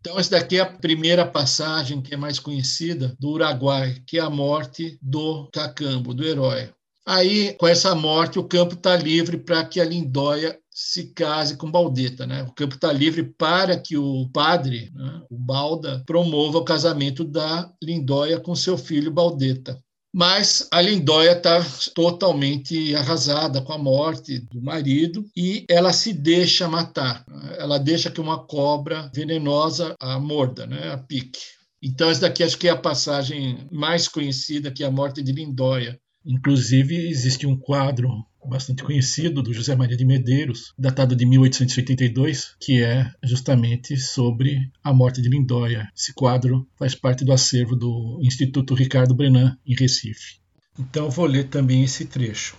Então, 0.00 0.18
essa 0.18 0.30
daqui 0.30 0.56
é 0.56 0.60
a 0.60 0.66
primeira 0.66 1.26
passagem 1.26 2.00
que 2.00 2.14
é 2.14 2.16
mais 2.16 2.38
conhecida 2.38 3.16
do 3.18 3.30
Uruguai, 3.30 3.96
que 4.06 4.18
é 4.18 4.20
a 4.20 4.30
morte 4.30 4.96
do 5.02 5.48
Cacambo, 5.52 6.14
do 6.14 6.24
herói. 6.24 6.70
Aí, 7.04 7.54
com 7.54 7.66
essa 7.66 7.94
morte, 7.94 8.38
o 8.38 8.44
campo 8.44 8.74
está 8.74 8.96
livre 8.96 9.38
para 9.38 9.64
que 9.64 9.80
a 9.80 9.84
Lindóia 9.84 10.58
se 10.78 11.12
case 11.12 11.56
com 11.56 11.68
Baldeta. 11.68 12.24
Né? 12.24 12.44
O 12.44 12.52
campo 12.52 12.76
está 12.76 12.92
livre 12.92 13.24
para 13.24 13.76
que 13.76 13.96
o 13.96 14.28
padre, 14.32 14.92
né, 14.94 15.22
o 15.28 15.36
Balda, 15.36 16.04
promova 16.06 16.58
o 16.58 16.64
casamento 16.64 17.24
da 17.24 17.68
Lindóia 17.82 18.38
com 18.38 18.54
seu 18.54 18.78
filho 18.78 19.10
Baldeta. 19.10 19.82
Mas 20.14 20.68
a 20.72 20.80
Lindóia 20.80 21.32
está 21.32 21.60
totalmente 21.94 22.94
arrasada 22.94 23.60
com 23.60 23.72
a 23.72 23.78
morte 23.78 24.38
do 24.38 24.62
marido 24.62 25.28
e 25.36 25.66
ela 25.68 25.92
se 25.92 26.12
deixa 26.12 26.68
matar. 26.68 27.24
Ela 27.58 27.78
deixa 27.78 28.08
que 28.08 28.20
uma 28.20 28.38
cobra 28.46 29.10
venenosa 29.12 29.96
a 29.98 30.18
morda, 30.20 30.64
né, 30.64 30.92
a 30.92 30.96
pique. 30.96 31.40
Então, 31.82 32.08
essa 32.08 32.22
daqui 32.22 32.44
acho 32.44 32.56
que 32.56 32.68
é 32.68 32.70
a 32.70 32.76
passagem 32.76 33.66
mais 33.70 34.06
conhecida, 34.06 34.70
que 34.70 34.84
é 34.84 34.86
a 34.86 34.92
morte 34.92 35.22
de 35.22 35.32
Lindóia. 35.32 35.98
Inclusive, 36.24 37.08
existe 37.08 37.46
um 37.46 37.56
quadro 37.56 38.08
bastante 38.46 38.82
conhecido 38.82 39.42
do 39.42 39.52
José 39.52 39.74
Maria 39.74 39.96
de 39.96 40.04
Medeiros, 40.04 40.72
datado 40.78 41.16
de 41.16 41.24
1882, 41.24 42.56
que 42.60 42.82
é 42.82 43.10
justamente 43.22 43.96
sobre 43.96 44.70
a 44.82 44.92
morte 44.92 45.22
de 45.22 45.28
Lindóia. 45.28 45.88
Esse 45.96 46.12
quadro 46.12 46.68
faz 46.78 46.94
parte 46.94 47.24
do 47.24 47.32
acervo 47.32 47.74
do 47.74 48.20
Instituto 48.22 48.74
Ricardo 48.74 49.14
Brenan, 49.14 49.56
em 49.66 49.74
Recife. 49.74 50.38
Então 50.78 51.10
vou 51.10 51.26
ler 51.26 51.48
também 51.48 51.82
esse 51.82 52.04
trecho. 52.04 52.56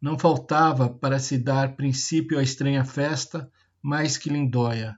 Não 0.00 0.18
faltava 0.18 0.88
para 0.88 1.18
se 1.18 1.36
dar 1.36 1.74
princípio 1.74 2.38
à 2.38 2.42
estranha 2.42 2.84
festa 2.84 3.50
mais 3.82 4.16
que 4.16 4.30
Lindóia. 4.30 4.96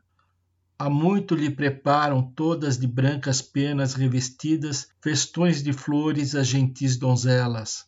Há 0.80 0.88
muito 0.88 1.34
lhe 1.34 1.50
preparam 1.50 2.22
todas 2.22 2.78
de 2.78 2.86
brancas 2.86 3.42
penas 3.42 3.92
revestidas 3.92 4.88
festões 4.98 5.62
de 5.62 5.74
flores 5.74 6.34
as 6.34 6.46
gentis 6.46 6.96
donzelas. 6.96 7.84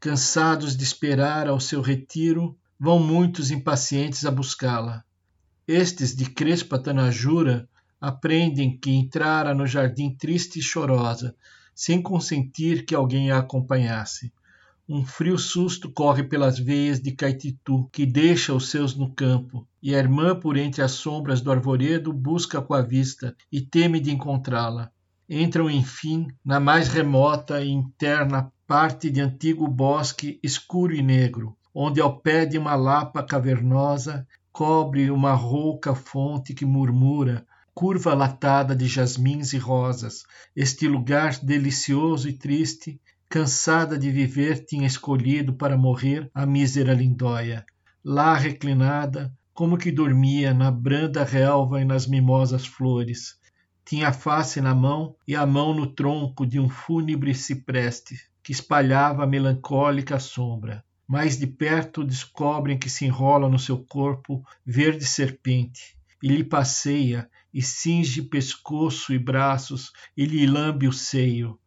Cansados 0.00 0.76
de 0.76 0.82
esperar 0.82 1.46
ao 1.46 1.60
seu 1.60 1.80
retiro, 1.80 2.58
vão 2.76 2.98
muitos 2.98 3.52
impacientes 3.52 4.24
a 4.24 4.30
buscá-la. 4.32 5.04
Estes 5.68 6.16
de 6.16 6.28
crespa 6.28 6.80
tanajura 6.80 7.68
aprendem 8.00 8.76
que 8.76 8.90
entrara 8.90 9.54
no 9.54 9.64
jardim 9.64 10.12
triste 10.12 10.58
e 10.58 10.62
chorosa, 10.62 11.36
sem 11.72 12.02
consentir 12.02 12.84
que 12.84 12.92
alguém 12.92 13.30
a 13.30 13.38
acompanhasse. 13.38 14.32
Um 14.94 15.06
frio 15.06 15.38
susto 15.38 15.90
corre 15.90 16.22
pelas 16.22 16.58
veias 16.58 17.00
de 17.00 17.12
Caititu, 17.12 17.88
que 17.90 18.04
deixa 18.04 18.52
os 18.52 18.68
seus 18.68 18.94
no 18.94 19.10
campo, 19.14 19.66
e 19.82 19.94
a 19.94 19.98
irmã, 19.98 20.38
por 20.38 20.54
entre 20.58 20.82
as 20.82 20.90
sombras 20.90 21.40
do 21.40 21.50
arvoredo, 21.50 22.12
busca 22.12 22.60
com 22.60 22.74
a 22.74 22.82
vista 22.82 23.34
e 23.50 23.62
teme 23.62 23.98
de 23.98 24.10
encontrá-la. 24.10 24.90
Entram, 25.26 25.70
enfim, 25.70 26.26
na 26.44 26.60
mais 26.60 26.88
remota 26.88 27.62
e 27.62 27.70
interna 27.70 28.52
parte 28.66 29.08
de 29.08 29.22
antigo 29.22 29.66
bosque 29.66 30.38
escuro 30.42 30.94
e 30.94 31.00
negro, 31.00 31.56
onde 31.74 31.98
ao 31.98 32.20
pé 32.20 32.44
de 32.44 32.58
uma 32.58 32.74
lapa 32.74 33.22
cavernosa 33.22 34.26
cobre 34.52 35.10
uma 35.10 35.32
rouca 35.32 35.94
fonte 35.94 36.52
que 36.52 36.66
murmura, 36.66 37.46
curva 37.74 38.12
latada 38.12 38.76
de 38.76 38.86
jasmins 38.86 39.54
e 39.54 39.58
rosas. 39.58 40.24
Este 40.54 40.86
lugar 40.86 41.38
delicioso 41.42 42.28
e 42.28 42.34
triste, 42.34 43.00
cansada 43.32 43.98
de 43.98 44.10
viver, 44.10 44.62
tinha 44.62 44.86
escolhido 44.86 45.54
para 45.54 45.74
morrer 45.74 46.30
a 46.34 46.44
mísera 46.44 46.92
lindóia. 46.92 47.64
Lá 48.04 48.36
reclinada, 48.36 49.32
como 49.54 49.78
que 49.78 49.90
dormia 49.90 50.52
na 50.52 50.70
branda 50.70 51.24
relva 51.24 51.80
e 51.80 51.84
nas 51.86 52.06
mimosas 52.06 52.66
flores. 52.66 53.38
Tinha 53.86 54.08
a 54.08 54.12
face 54.12 54.60
na 54.60 54.74
mão 54.74 55.16
e 55.26 55.34
a 55.34 55.46
mão 55.46 55.72
no 55.72 55.86
tronco 55.86 56.44
de 56.44 56.60
um 56.60 56.68
fúnebre 56.68 57.34
cipreste 57.34 58.16
que 58.42 58.52
espalhava 58.52 59.24
a 59.24 59.26
melancólica 59.26 60.20
sombra. 60.20 60.84
Mais 61.08 61.38
de 61.38 61.46
perto 61.46 62.04
descobrem 62.04 62.78
que 62.78 62.90
se 62.90 63.06
enrola 63.06 63.48
no 63.48 63.58
seu 63.58 63.78
corpo 63.78 64.46
verde 64.62 65.06
serpente, 65.06 65.96
e 66.22 66.28
lhe 66.28 66.44
passeia, 66.44 67.30
e 67.52 67.62
cinge 67.62 68.20
pescoço 68.20 69.10
e 69.14 69.18
braços, 69.18 69.90
e 70.14 70.26
lhe 70.26 70.46
lambe 70.46 70.86
o 70.86 70.92
seio. 70.92 71.58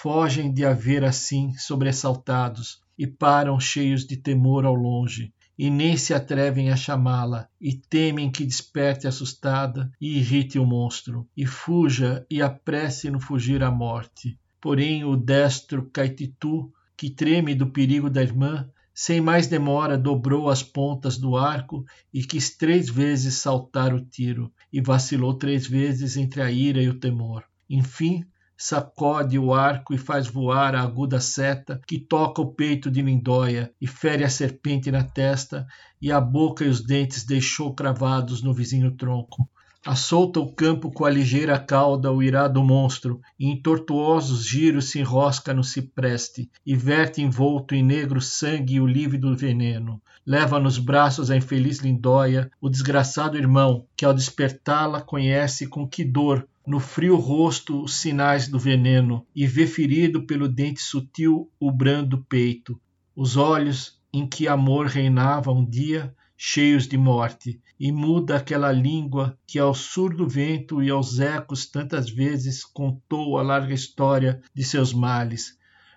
Fogem 0.00 0.52
de 0.52 0.64
haver 0.64 1.02
assim 1.02 1.54
sobressaltados, 1.54 2.80
e 2.96 3.04
param 3.04 3.58
cheios 3.58 4.06
de 4.06 4.16
temor 4.16 4.64
ao 4.64 4.74
longe, 4.76 5.32
e 5.58 5.68
nem 5.68 5.96
se 5.96 6.14
atrevem 6.14 6.70
a 6.70 6.76
chamá-la, 6.76 7.48
e 7.60 7.74
temem 7.74 8.30
que 8.30 8.46
desperte 8.46 9.08
assustada 9.08 9.90
e 10.00 10.18
irrite 10.18 10.56
o 10.56 10.64
monstro, 10.64 11.26
e 11.36 11.44
fuja 11.44 12.24
e 12.30 12.40
apresse 12.40 13.10
no 13.10 13.18
fugir 13.18 13.60
à 13.60 13.72
morte. 13.72 14.38
Porém, 14.60 15.02
o 15.04 15.16
destro 15.16 15.90
Caititu, 15.90 16.72
que 16.96 17.10
treme 17.10 17.52
do 17.52 17.66
perigo 17.66 18.08
da 18.08 18.22
irmã, 18.22 18.70
sem 18.94 19.20
mais 19.20 19.48
demora 19.48 19.98
dobrou 19.98 20.48
as 20.48 20.62
pontas 20.62 21.18
do 21.18 21.36
arco 21.36 21.84
e 22.14 22.22
quis 22.22 22.56
três 22.56 22.88
vezes 22.88 23.34
saltar 23.34 23.92
o 23.92 24.00
tiro, 24.00 24.52
e 24.72 24.80
vacilou 24.80 25.34
três 25.34 25.66
vezes 25.66 26.16
entre 26.16 26.40
a 26.40 26.48
ira 26.52 26.80
e 26.80 26.88
o 26.88 27.00
temor. 27.00 27.42
Enfim, 27.68 28.24
sacode 28.60 29.38
o 29.38 29.54
arco 29.54 29.94
e 29.94 29.98
faz 29.98 30.26
voar 30.26 30.74
a 30.74 30.82
aguda 30.82 31.20
seta 31.20 31.80
que 31.86 31.96
toca 31.96 32.42
o 32.42 32.52
peito 32.52 32.90
de 32.90 33.00
Lindóia 33.00 33.72
e 33.80 33.86
fere 33.86 34.24
a 34.24 34.28
serpente 34.28 34.90
na 34.90 35.04
testa, 35.04 35.64
e 36.02 36.10
a 36.10 36.20
boca 36.20 36.64
e 36.64 36.68
os 36.68 36.80
dentes 36.80 37.24
deixou 37.24 37.72
cravados 37.72 38.42
no 38.42 38.52
vizinho 38.52 38.90
tronco. 38.90 39.48
Assolta 39.86 40.40
o 40.40 40.52
campo 40.52 40.90
com 40.90 41.04
a 41.04 41.10
ligeira 41.10 41.56
cauda 41.56 42.12
o 42.12 42.20
irado 42.20 42.62
monstro, 42.64 43.20
e 43.38 43.46
em 43.46 43.62
tortuosos 43.62 44.44
giros 44.44 44.90
se 44.90 44.98
enrosca 44.98 45.54
no 45.54 45.62
cipreste, 45.62 46.50
e 46.66 46.74
verte 46.74 47.22
envolto 47.22 47.76
em 47.76 47.82
negro 47.82 48.20
sangue 48.20 48.80
o 48.80 48.86
lívido 48.86 49.36
veneno. 49.36 50.02
Leva 50.26 50.58
nos 50.58 50.78
braços 50.78 51.30
a 51.30 51.36
infeliz 51.36 51.78
lindóia, 51.78 52.50
o 52.60 52.68
desgraçado 52.68 53.38
irmão, 53.38 53.86
que 53.96 54.04
ao 54.04 54.12
despertá-la 54.12 55.00
conhece 55.00 55.68
com 55.68 55.88
que 55.88 56.04
dor 56.04 56.46
no 56.68 56.78
frio 56.78 57.16
rosto 57.16 57.82
os 57.82 57.94
sinais 57.94 58.46
do 58.46 58.58
veneno, 58.58 59.26
e 59.34 59.46
vê 59.46 59.66
ferido 59.66 60.26
pelo 60.26 60.46
dente 60.46 60.82
sutil 60.82 61.50
o 61.58 61.72
brando 61.72 62.22
peito. 62.28 62.78
Os 63.16 63.38
olhos, 63.38 63.98
em 64.12 64.28
que 64.28 64.46
amor 64.46 64.86
reinava 64.86 65.50
um 65.50 65.64
dia, 65.64 66.14
cheios 66.36 66.86
de 66.86 66.98
morte, 66.98 67.58
e 67.80 67.90
muda 67.90 68.36
aquela 68.36 68.70
língua 68.70 69.38
que 69.46 69.58
ao 69.58 69.72
surdo 69.74 70.28
vento 70.28 70.82
e 70.82 70.90
aos 70.90 71.18
ecos 71.18 71.64
tantas 71.64 72.10
vezes 72.10 72.64
contou 72.64 73.38
a 73.38 73.42
larga 73.42 73.72
história 73.72 74.42
de 74.54 74.62
seus 74.62 74.92
males. 74.92 75.56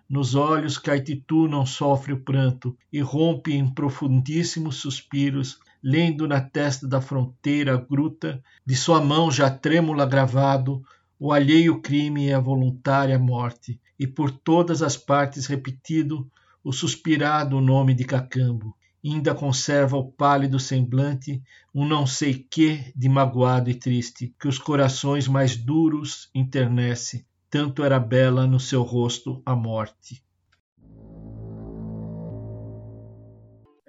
Nos 0.10 0.36
olhos 0.36 0.78
Caititu 0.78 1.50
não 1.50 1.66
sofre 1.66 2.14
o 2.14 2.22
pranto 2.22 2.78
e 2.94 3.02
rompe 3.02 3.54
em 3.54 3.68
profundíssimos 3.68 4.78
suspiros, 4.78 5.60
lendo 5.84 6.28
na 6.28 6.40
testa 6.40 6.88
da 6.88 7.02
fronteira 7.02 7.76
gruta, 7.78 8.42
de 8.66 8.76
sua 8.76 9.02
mão 9.02 9.32
já 9.32 9.50
trêmula 9.50 10.06
gravado, 10.06 10.84
o 11.20 11.32
alheio 11.32 11.82
crime 11.82 12.28
e 12.28 12.34
a 12.34 12.40
voluntária 12.40 13.18
morte, 13.18 13.80
e 13.98 14.08
por 14.08 14.32
todas 14.32 14.82
as 14.82 14.98
partes 14.98 15.46
repetido 15.46 16.30
o 16.64 16.72
suspirado 16.72 17.60
nome 17.60 17.94
de 17.94 18.04
Cacambo 18.04 18.76
ainda 19.04 19.34
conserva 19.34 19.98
o 19.98 20.12
pálido 20.12 20.60
semblante, 20.60 21.42
um 21.74 21.88
não 21.88 22.06
sei 22.06 22.36
que 22.36 22.94
de 22.96 23.10
magoado 23.10 23.70
e 23.70 23.74
triste, 23.74 24.34
que 24.40 24.48
os 24.48 24.60
corações 24.60 25.28
mais 25.28 25.56
duros 25.56 26.30
internece, 26.36 27.26
tanto 27.50 27.84
era 27.84 28.00
bela 28.00 28.46
no 28.46 28.60
seu 28.60 28.84
rosto 28.84 29.42
a 29.46 29.56
morte. 29.56 30.24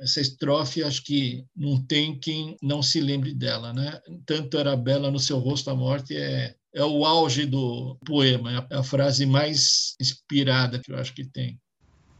Essa 0.03 0.21
estrofe, 0.21 0.83
acho 0.83 1.05
que 1.05 1.45
não 1.57 1.81
tem 1.81 2.19
quem 2.19 2.57
não 2.61 2.83
se 2.83 3.01
lembre 3.01 3.33
dela, 3.35 3.73
né? 3.73 4.01
Tanto 4.27 4.59
era 4.59 4.77
bela 4.77 5.11
no 5.11 5.21
seu 5.21 5.39
rosto 5.39 5.71
a 5.71 5.77
morte 5.77 6.17
é, 6.17 6.55
é 6.75 6.85
o 6.85 7.05
auge 7.05 7.47
do 7.47 7.97
poema, 8.05 8.67
é 8.71 8.77
a 8.77 8.83
frase 8.83 9.25
mais 9.25 9.95
inspirada 10.01 10.81
que 10.81 10.93
eu 10.93 10.99
acho 10.99 11.15
que 11.15 11.25
tem 11.25 11.59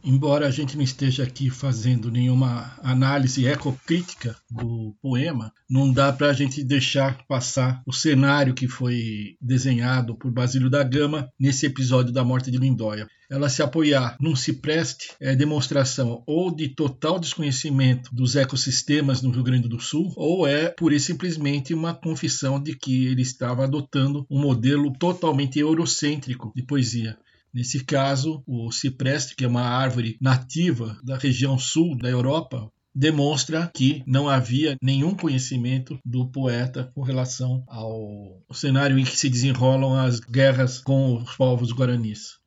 embora 0.03 0.47
a 0.47 0.51
gente 0.51 0.75
não 0.75 0.83
esteja 0.83 1.23
aqui 1.23 1.49
fazendo 1.49 2.11
nenhuma 2.11 2.77
análise 2.83 3.47
ecocrítica 3.47 4.35
do 4.51 4.95
poema, 5.01 5.51
não 5.69 5.91
dá 5.91 6.11
para 6.11 6.27
a 6.27 6.33
gente 6.33 6.63
deixar 6.63 7.25
passar 7.25 7.81
o 7.87 7.93
cenário 7.93 8.53
que 8.53 8.67
foi 8.67 9.37
desenhado 9.39 10.15
por 10.15 10.31
Basílio 10.31 10.69
da 10.69 10.83
Gama 10.83 11.29
nesse 11.39 11.65
episódio 11.65 12.11
da 12.11 12.23
morte 12.23 12.51
de 12.51 12.57
Lindóia. 12.57 13.07
Ela 13.33 13.49
se 13.49 13.63
apoiar 13.63 14.15
num 14.21 14.35
cipreste 14.35 15.07
é 15.19 15.35
demonstração 15.35 16.21
ou 16.27 16.55
de 16.55 16.67
total 16.67 17.19
desconhecimento 17.19 18.13
dos 18.13 18.35
ecossistemas 18.35 19.23
no 19.23 19.31
Rio 19.31 19.41
Grande 19.41 19.67
do 19.67 19.79
Sul, 19.79 20.13
ou 20.15 20.45
é 20.45 20.69
pura 20.69 20.93
e 20.93 20.99
simplesmente 20.99 21.73
uma 21.73 21.95
confissão 21.95 22.61
de 22.61 22.77
que 22.77 23.07
ele 23.07 23.23
estava 23.23 23.63
adotando 23.63 24.23
um 24.29 24.39
modelo 24.39 24.93
totalmente 24.99 25.57
eurocêntrico 25.57 26.53
de 26.55 26.61
poesia. 26.61 27.17
Nesse 27.51 27.83
caso, 27.83 28.43
o 28.45 28.71
cipreste, 28.71 29.35
que 29.35 29.45
é 29.45 29.47
uma 29.47 29.63
árvore 29.63 30.15
nativa 30.21 30.95
da 31.03 31.17
região 31.17 31.57
sul 31.57 31.97
da 31.97 32.09
Europa, 32.09 32.69
demonstra 32.93 33.71
que 33.75 34.03
não 34.05 34.29
havia 34.29 34.77
nenhum 34.79 35.15
conhecimento 35.15 35.97
do 36.05 36.27
poeta 36.27 36.91
com 36.93 37.01
relação 37.01 37.63
ao 37.67 38.43
cenário 38.53 38.99
em 38.99 39.03
que 39.03 39.17
se 39.17 39.27
desenrolam 39.27 39.95
as 39.95 40.19
guerras 40.19 40.77
com 40.77 41.15
os 41.15 41.35
povos 41.35 41.71
guaranis. 41.71 42.42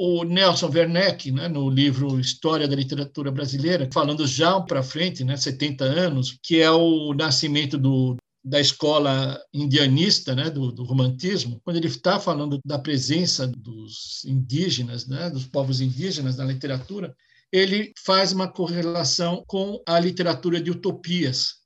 O 0.00 0.22
Nelson 0.22 0.70
Werneck, 0.72 1.32
né, 1.32 1.48
no 1.48 1.68
livro 1.68 2.20
História 2.20 2.68
da 2.68 2.76
Literatura 2.76 3.32
Brasileira, 3.32 3.88
falando 3.92 4.28
já 4.28 4.60
para 4.60 4.80
frente, 4.80 5.24
né, 5.24 5.36
70 5.36 5.84
anos, 5.84 6.38
que 6.40 6.60
é 6.60 6.70
o 6.70 7.12
nascimento 7.14 7.76
do 7.76 8.16
da 8.44 8.60
escola 8.60 9.38
indianista, 9.52 10.34
né, 10.34 10.48
do, 10.48 10.72
do 10.72 10.84
romantismo, 10.84 11.60
quando 11.64 11.76
ele 11.76 11.88
está 11.88 12.18
falando 12.18 12.60
da 12.64 12.78
presença 12.78 13.46
dos 13.46 14.24
indígenas, 14.24 15.06
né, 15.06 15.28
dos 15.28 15.44
povos 15.44 15.80
indígenas 15.80 16.36
na 16.36 16.44
literatura, 16.44 17.14
ele 17.52 17.92
faz 18.04 18.32
uma 18.32 18.50
correlação 18.50 19.44
com 19.46 19.82
a 19.86 19.98
literatura 19.98 20.60
de 20.60 20.70
utopias, 20.70 21.56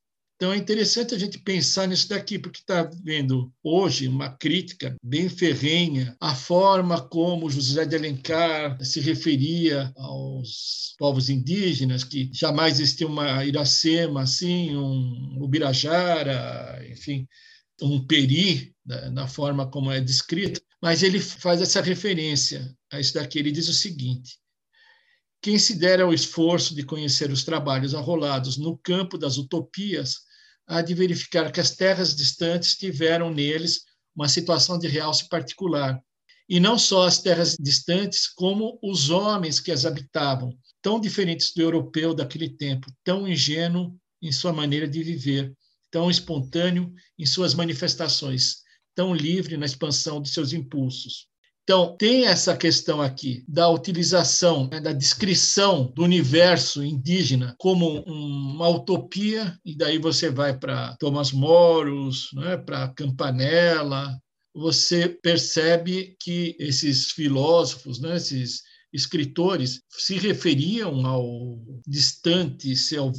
então 0.42 0.52
é 0.52 0.56
interessante 0.56 1.14
a 1.14 1.18
gente 1.18 1.38
pensar 1.38 1.86
nisso 1.86 2.08
daqui, 2.08 2.36
porque 2.36 2.58
está 2.58 2.82
vendo 3.04 3.54
hoje 3.62 4.08
uma 4.08 4.28
crítica 4.28 4.96
bem 5.00 5.28
ferrenha 5.28 6.16
à 6.20 6.34
forma 6.34 7.00
como 7.00 7.48
José 7.48 7.84
de 7.84 7.94
Alencar 7.94 8.76
se 8.84 8.98
referia 8.98 9.92
aos 9.96 10.96
povos 10.98 11.30
indígenas, 11.30 12.02
que 12.02 12.28
jamais 12.32 12.80
existia 12.80 13.06
uma 13.06 13.44
Iracema 13.44 14.22
assim, 14.22 14.76
um 14.76 15.38
Ubirajara, 15.40 16.84
enfim, 16.90 17.28
um 17.80 18.04
peri, 18.04 18.74
na 19.12 19.28
forma 19.28 19.70
como 19.70 19.92
é 19.92 20.00
descrito, 20.00 20.60
mas 20.82 21.04
ele 21.04 21.20
faz 21.20 21.62
essa 21.62 21.80
referência 21.80 22.68
a 22.90 22.98
isso 22.98 23.14
daqui. 23.14 23.38
Ele 23.38 23.52
diz 23.52 23.68
o 23.68 23.72
seguinte: 23.72 24.40
quem 25.40 25.56
se 25.56 25.78
der 25.78 26.00
ao 26.00 26.12
esforço 26.12 26.74
de 26.74 26.82
conhecer 26.82 27.30
os 27.30 27.44
trabalhos 27.44 27.94
arrolados 27.94 28.56
no 28.56 28.76
campo 28.76 29.16
das 29.16 29.36
utopias 29.36 30.31
há 30.72 30.80
de 30.80 30.94
verificar 30.94 31.52
que 31.52 31.60
as 31.60 31.72
terras 31.76 32.16
distantes 32.16 32.76
tiveram 32.76 33.30
neles 33.30 33.82
uma 34.16 34.26
situação 34.26 34.78
de 34.78 34.88
realce 34.88 35.28
particular. 35.28 36.02
E 36.48 36.58
não 36.58 36.78
só 36.78 37.06
as 37.06 37.20
terras 37.20 37.56
distantes, 37.60 38.26
como 38.26 38.78
os 38.82 39.10
homens 39.10 39.60
que 39.60 39.70
as 39.70 39.84
habitavam, 39.84 40.56
tão 40.80 40.98
diferentes 40.98 41.52
do 41.54 41.60
europeu 41.60 42.14
daquele 42.14 42.48
tempo, 42.48 42.86
tão 43.04 43.28
ingênuo 43.28 43.94
em 44.20 44.32
sua 44.32 44.52
maneira 44.52 44.88
de 44.88 45.02
viver, 45.02 45.52
tão 45.90 46.10
espontâneo 46.10 46.90
em 47.18 47.26
suas 47.26 47.52
manifestações, 47.52 48.62
tão 48.94 49.14
livre 49.14 49.58
na 49.58 49.66
expansão 49.66 50.22
de 50.22 50.30
seus 50.30 50.54
impulsos. 50.54 51.28
Então, 51.64 51.96
tem 51.96 52.26
essa 52.26 52.56
questão 52.56 53.00
aqui 53.00 53.44
da 53.46 53.68
utilização, 53.68 54.68
né, 54.68 54.80
da 54.80 54.92
descrição 54.92 55.92
do 55.94 56.02
universo 56.02 56.82
indígena 56.82 57.54
como 57.56 58.02
uma 58.02 58.68
utopia, 58.68 59.56
e 59.64 59.76
daí 59.76 59.96
você 59.96 60.28
vai 60.28 60.58
para 60.58 60.96
Thomas 60.96 61.30
Moros, 61.30 62.30
né, 62.34 62.56
para 62.56 62.88
Campanella, 62.88 64.18
você 64.52 65.08
percebe 65.08 66.16
que 66.20 66.56
esses 66.58 67.12
filósofos, 67.12 68.00
né, 68.00 68.16
esses 68.16 68.62
escritores 68.92 69.80
se 69.88 70.18
referiam 70.18 71.06
ao 71.06 71.58
distante 71.86 72.74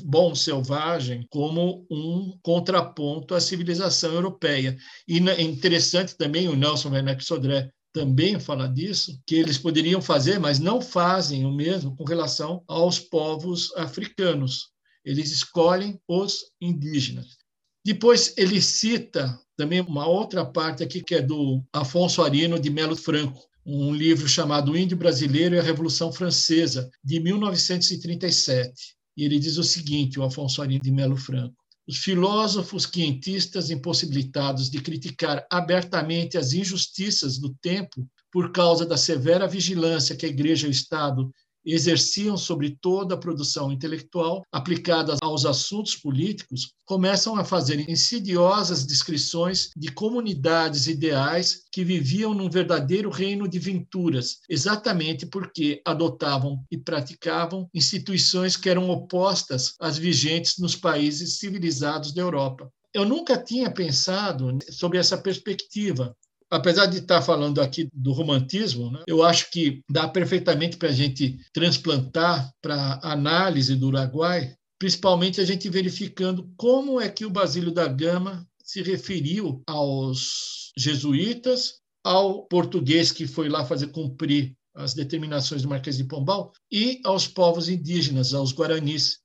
bom 0.05 0.35
selvagem 0.35 1.25
como 1.31 1.87
um 1.89 2.37
contraponto 2.43 3.33
à 3.33 3.39
civilização 3.39 4.13
europeia. 4.13 4.77
E 5.07 5.17
é 5.29 5.41
interessante 5.41 6.15
também 6.15 6.47
o 6.47 6.55
Nelson 6.55 6.89
Werneck 6.91 7.23
Sodré 7.23 7.71
também 7.93 8.39
fala 8.39 8.67
disso, 8.67 9.21
que 9.25 9.35
eles 9.35 9.57
poderiam 9.57 10.01
fazer, 10.01 10.39
mas 10.39 10.59
não 10.59 10.81
fazem 10.81 11.45
o 11.45 11.53
mesmo 11.53 11.95
com 11.95 12.03
relação 12.03 12.63
aos 12.67 12.99
povos 12.99 13.71
africanos. 13.77 14.71
Eles 15.05 15.31
escolhem 15.31 15.99
os 16.07 16.51
indígenas. 16.59 17.37
Depois 17.85 18.33
ele 18.35 18.59
cita 18.61 19.39
também 19.55 19.81
uma 19.81 20.07
outra 20.07 20.43
parte 20.43 20.81
aqui 20.81 21.03
que 21.03 21.15
é 21.15 21.21
do 21.21 21.63
Afonso 21.71 22.23
Arino 22.23 22.59
de 22.59 22.71
Melo 22.71 22.95
Franco, 22.95 23.41
um 23.65 23.93
livro 23.93 24.27
chamado 24.27 24.75
Índio 24.75 24.97
Brasileiro 24.97 25.55
e 25.55 25.59
a 25.59 25.63
Revolução 25.63 26.11
Francesa, 26.11 26.89
de 27.03 27.19
1937. 27.19 28.73
E 29.15 29.23
ele 29.23 29.37
diz 29.37 29.57
o 29.57 29.63
seguinte, 29.63 30.19
o 30.19 30.23
Afonso 30.23 30.61
Arino 30.61 30.81
de 30.81 30.91
Melo 30.91 31.15
Franco: 31.15 31.55
os 31.87 31.97
filósofos 31.97 32.83
cientistas 32.83 33.69
impossibilitados 33.69 34.69
de 34.69 34.81
criticar 34.81 35.45
abertamente 35.49 36.37
as 36.37 36.53
injustiças 36.53 37.37
do 37.37 37.53
tempo 37.55 38.07
por 38.31 38.51
causa 38.51 38.85
da 38.85 38.97
severa 38.97 39.47
vigilância 39.47 40.15
que 40.15 40.25
a 40.25 40.29
Igreja 40.29 40.65
e 40.65 40.69
o 40.69 40.71
Estado 40.71 41.31
exerciam 41.65 42.37
sobre 42.37 42.77
toda 42.81 43.15
a 43.15 43.17
produção 43.17 43.71
intelectual 43.71 44.43
aplicada 44.51 45.15
aos 45.21 45.45
assuntos 45.45 45.95
políticos, 45.95 46.73
começam 46.85 47.35
a 47.37 47.45
fazer 47.45 47.89
insidiosas 47.89 48.85
descrições 48.85 49.69
de 49.75 49.91
comunidades 49.91 50.87
ideais 50.87 51.63
que 51.71 51.83
viviam 51.83 52.33
num 52.33 52.49
verdadeiro 52.49 53.09
reino 53.09 53.47
de 53.47 53.59
venturas, 53.59 54.39
exatamente 54.49 55.25
porque 55.25 55.81
adotavam 55.85 56.63
e 56.69 56.77
praticavam 56.77 57.69
instituições 57.73 58.57
que 58.57 58.69
eram 58.69 58.89
opostas 58.89 59.75
às 59.79 59.97
vigentes 59.97 60.57
nos 60.57 60.75
países 60.75 61.39
civilizados 61.39 62.13
da 62.13 62.21
Europa. 62.21 62.69
Eu 62.93 63.05
nunca 63.05 63.41
tinha 63.41 63.71
pensado 63.71 64.59
sobre 64.69 64.99
essa 64.99 65.17
perspectiva, 65.17 66.15
apesar 66.53 66.85
de 66.85 66.99
estar 66.99 67.19
falando 67.19 67.59
aqui 67.59 67.89
do 67.91 68.13
romantismo, 68.13 68.91
né, 68.91 69.01
eu 69.07 69.23
acho 69.23 69.49
que 69.49 69.81
dá 69.89 70.07
perfeitamente 70.07 70.77
para 70.77 70.89
a 70.89 70.93
gente 70.93 71.39
transplantar 71.51 72.51
para 72.61 72.99
análise 73.01 73.75
do 73.75 73.87
Uruguai, 73.87 74.53
principalmente 74.77 75.41
a 75.41 75.45
gente 75.45 75.67
verificando 75.67 76.47
como 76.55 77.01
é 77.01 77.09
que 77.09 77.25
o 77.25 77.29
Basílio 77.29 77.71
da 77.71 77.87
Gama 77.87 78.47
se 78.63 78.83
referiu 78.83 79.63
aos 79.67 80.71
jesuítas, 80.77 81.79
ao 82.03 82.43
português 82.43 83.11
que 83.11 83.25
foi 83.25 83.49
lá 83.49 83.65
fazer 83.65 83.87
cumprir 83.87 84.53
as 84.75 84.93
determinações 84.93 85.63
do 85.63 85.69
Marquês 85.69 85.97
de 85.97 86.03
Pombal 86.03 86.51
e 86.71 87.01
aos 87.03 87.27
povos 87.27 87.67
indígenas, 87.67 88.31
aos 88.31 88.53
guaranis. 88.53 89.19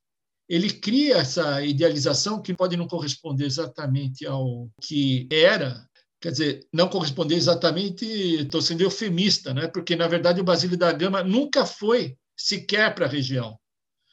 Ele 0.49 0.71
cria 0.71 1.19
essa 1.19 1.63
idealização 1.63 2.41
que 2.41 2.55
pode 2.55 2.75
não 2.75 2.89
corresponder 2.89 3.45
exatamente 3.45 4.25
ao 4.27 4.71
que 4.81 5.29
era 5.31 5.88
quer 6.21 6.33
dizer, 6.33 6.67
não 6.73 6.89
corresponder 6.89 7.37
exatamente, 7.37 8.05
estou 8.05 8.61
sendo 8.61 8.83
eufemista, 8.83 9.55
né? 9.55 9.69
porque, 9.69 9.95
na 9.95 10.09
verdade, 10.09 10.41
o 10.41 10.45
Basílio 10.45 10.77
da 10.77 10.93
Gama 10.93 11.23
nunca 11.23 11.65
foi 11.65 12.17
sequer 12.37 12.95
para 12.95 13.07
a 13.07 13.09
região. 13.09 13.59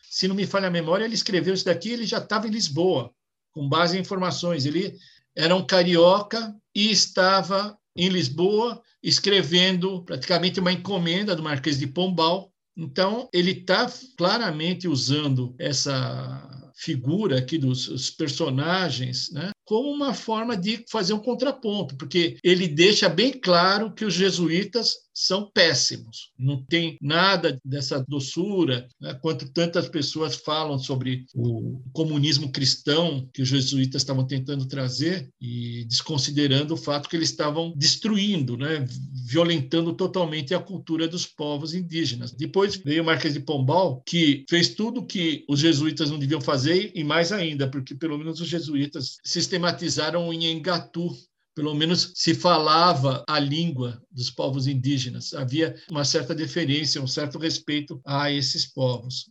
Se 0.09 0.27
não 0.27 0.35
me 0.35 0.47
falha 0.47 0.67
a 0.67 0.71
memória, 0.71 1.05
ele 1.05 1.13
escreveu 1.13 1.53
isso 1.53 1.65
daqui, 1.65 1.89
ele 1.89 2.05
já 2.05 2.19
estava 2.19 2.47
em 2.47 2.51
Lisboa, 2.51 3.11
com 3.51 3.67
base 3.67 3.97
em 3.97 4.01
informações. 4.01 4.65
Ele 4.65 4.97
era 5.35 5.55
um 5.55 5.65
carioca 5.65 6.55
e 6.73 6.91
estava 6.91 7.77
em 7.95 8.09
Lisboa 8.09 8.81
escrevendo 9.03 10.03
praticamente 10.03 10.59
uma 10.59 10.71
encomenda 10.71 11.35
do 11.35 11.43
Marquês 11.43 11.79
de 11.79 11.87
Pombal. 11.87 12.51
Então, 12.77 13.29
ele 13.33 13.51
está 13.51 13.91
claramente 14.17 14.87
usando 14.87 15.55
essa 15.59 16.71
figura 16.75 17.37
aqui 17.37 17.57
dos 17.57 18.09
personagens, 18.11 19.31
né, 19.31 19.51
como 19.65 19.91
uma 19.91 20.13
forma 20.13 20.55
de 20.55 20.85
fazer 20.89 21.13
um 21.13 21.19
contraponto, 21.19 21.97
porque 21.97 22.37
ele 22.43 22.67
deixa 22.67 23.09
bem 23.09 23.31
claro 23.31 23.93
que 23.93 24.05
os 24.05 24.13
jesuítas 24.13 25.04
são 25.15 25.49
péssimos. 25.49 26.33
Não 26.37 26.61
tem 26.61 26.97
nada 27.01 27.57
dessa 27.63 28.03
doçura, 28.05 28.85
né? 28.99 29.13
quanto 29.21 29.49
tantas 29.53 29.87
pessoas 29.87 30.35
falam 30.35 30.77
sobre 30.77 31.25
o 31.33 31.81
comunismo 31.93 32.51
cristão 32.51 33.27
que 33.33 33.41
os 33.41 33.47
jesuítas 33.47 34.01
estavam 34.01 34.27
tentando 34.27 34.67
trazer 34.67 35.29
e 35.39 35.85
desconsiderando 35.85 36.73
o 36.73 36.77
fato 36.77 37.07
que 37.07 37.15
eles 37.15 37.29
estavam 37.29 37.73
destruindo, 37.77 38.57
né? 38.57 38.85
violentando 39.25 39.93
totalmente 39.93 40.53
a 40.53 40.59
cultura 40.59 41.07
dos 41.07 41.25
povos 41.25 41.73
indígenas. 41.73 42.33
Depois 42.33 42.75
veio 42.75 43.01
o 43.01 43.05
Marquês 43.05 43.33
de 43.33 43.39
Pombal, 43.39 44.03
que 44.05 44.43
fez 44.49 44.75
tudo 44.75 45.05
que 45.05 45.45
os 45.47 45.61
jesuítas 45.61 46.11
não 46.11 46.19
deviam 46.19 46.41
fazer 46.41 46.91
e 46.93 47.03
mais 47.03 47.31
ainda, 47.31 47.69
porque 47.69 47.95
pelo 47.95 48.17
menos 48.17 48.41
os 48.41 48.47
jesuítas 48.49 49.17
sistematizaram 49.23 50.33
em 50.33 50.45
Engatu, 50.45 51.15
pelo 51.55 51.73
menos 51.73 52.11
se 52.15 52.35
falava 52.35 53.23
a 53.27 53.39
língua 53.39 54.01
dos 54.11 54.29
povos 54.29 54.67
indígenas. 54.67 55.33
Havia 55.33 55.75
uma 55.89 56.03
certa 56.03 56.35
deferência, 56.35 57.01
um 57.01 57.07
certo 57.07 57.39
respeito 57.39 57.99
a 58.05 58.29
esses 58.29 58.65
povos. 58.65 59.29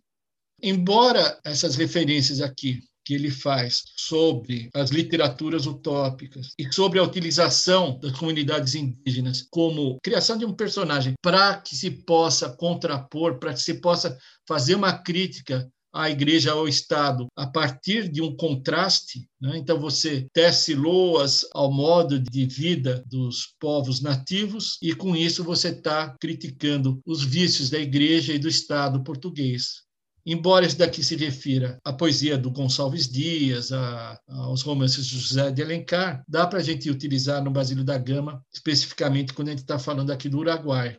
Embora 0.62 1.38
essas 1.44 1.76
referências 1.76 2.40
aqui 2.40 2.80
que 3.04 3.14
ele 3.14 3.30
faz 3.30 3.82
sobre 3.96 4.70
as 4.74 4.90
literaturas 4.90 5.66
utópicas 5.66 6.52
e 6.58 6.72
sobre 6.72 6.98
a 6.98 7.02
utilização 7.02 7.98
das 8.00 8.18
comunidades 8.18 8.74
indígenas 8.74 9.46
como 9.50 9.98
criação 10.02 10.38
de 10.38 10.46
um 10.46 10.54
personagem 10.54 11.12
para 11.22 11.60
que 11.60 11.76
se 11.76 11.90
possa 11.90 12.56
contrapor, 12.56 13.38
para 13.38 13.52
que 13.52 13.60
se 13.60 13.74
possa 13.74 14.16
fazer 14.48 14.74
uma 14.74 14.96
crítica 14.96 15.70
a 15.94 16.10
igreja 16.10 16.50
ao 16.50 16.66
Estado 16.66 17.28
a 17.36 17.46
partir 17.46 18.08
de 18.08 18.20
um 18.20 18.36
contraste. 18.36 19.28
Né? 19.40 19.56
Então, 19.56 19.78
você 19.78 20.26
tece 20.32 20.74
loas 20.74 21.46
ao 21.52 21.72
modo 21.72 22.18
de 22.18 22.44
vida 22.46 23.04
dos 23.06 23.54
povos 23.60 24.00
nativos, 24.00 24.76
e 24.82 24.92
com 24.92 25.14
isso 25.14 25.44
você 25.44 25.68
está 25.68 26.16
criticando 26.20 27.00
os 27.06 27.22
vícios 27.22 27.70
da 27.70 27.78
igreja 27.78 28.32
e 28.32 28.38
do 28.38 28.48
Estado 28.48 29.04
português. 29.04 29.84
Embora 30.26 30.66
isso 30.66 30.78
daqui 30.78 31.04
se 31.04 31.16
refira 31.16 31.78
à 31.84 31.92
poesia 31.92 32.38
do 32.38 32.50
Gonçalves 32.50 33.06
Dias, 33.06 33.70
a, 33.70 34.18
aos 34.26 34.62
romances 34.62 35.06
de 35.06 35.18
José 35.18 35.52
de 35.52 35.62
Alencar, 35.62 36.24
dá 36.26 36.46
para 36.46 36.60
a 36.60 36.62
gente 36.62 36.90
utilizar 36.90 37.44
no 37.44 37.50
Basílio 37.50 37.84
da 37.84 37.98
Gama, 37.98 38.42
especificamente 38.52 39.34
quando 39.34 39.48
a 39.48 39.50
gente 39.50 39.60
está 39.60 39.78
falando 39.78 40.10
aqui 40.10 40.28
do 40.28 40.38
Uruguai. 40.38 40.98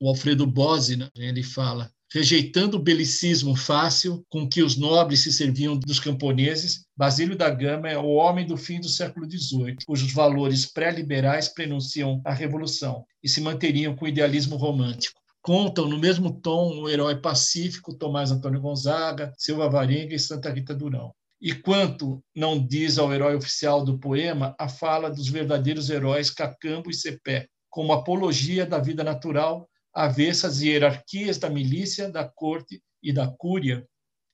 O 0.00 0.08
Alfredo 0.08 0.44
Bose, 0.46 0.96
né, 0.96 1.08
ele 1.16 1.44
fala 1.44 1.90
rejeitando 2.12 2.76
o 2.76 2.82
belicismo 2.82 3.56
fácil 3.56 4.24
com 4.28 4.48
que 4.48 4.62
os 4.62 4.76
nobres 4.76 5.20
se 5.20 5.32
serviam 5.32 5.76
dos 5.76 5.98
camponeses, 5.98 6.84
Basílio 6.96 7.36
da 7.36 7.50
Gama 7.50 7.88
é 7.88 7.98
o 7.98 8.14
homem 8.14 8.46
do 8.46 8.56
fim 8.56 8.80
do 8.80 8.88
século 8.88 9.28
XVIII, 9.30 9.76
cujos 9.86 10.12
valores 10.12 10.66
pré-liberais 10.66 11.48
prenunciam 11.48 12.20
a 12.24 12.32
revolução 12.32 13.04
e 13.22 13.28
se 13.28 13.40
manteriam 13.40 13.94
com 13.94 14.04
o 14.04 14.08
idealismo 14.08 14.56
romântico. 14.56 15.20
Contam 15.42 15.88
no 15.88 15.98
mesmo 15.98 16.40
tom 16.40 16.80
o 16.80 16.88
herói 16.88 17.20
pacífico 17.20 17.94
Tomás 17.94 18.30
Antônio 18.30 18.60
Gonzaga, 18.60 19.32
Silva 19.36 19.68
Varenga 19.68 20.14
e 20.14 20.18
Santa 20.18 20.50
Rita 20.50 20.74
Durão. 20.74 21.12
E 21.40 21.54
quanto 21.54 22.22
não 22.34 22.58
diz 22.58 22.98
ao 22.98 23.12
herói 23.12 23.36
oficial 23.36 23.84
do 23.84 23.98
poema 23.98 24.54
a 24.58 24.68
fala 24.68 25.10
dos 25.10 25.28
verdadeiros 25.28 25.90
heróis 25.90 26.30
Cacambo 26.30 26.90
e 26.90 26.94
Cepé, 26.94 27.46
como 27.68 27.92
apologia 27.92 28.64
da 28.64 28.78
vida 28.78 29.04
natural 29.04 29.68
avessa 29.96 30.48
às 30.48 30.60
hierarquias 30.60 31.38
da 31.38 31.48
milícia, 31.48 32.10
da 32.10 32.22
corte 32.22 32.82
e 33.02 33.12
da 33.12 33.26
cúria. 33.26 33.86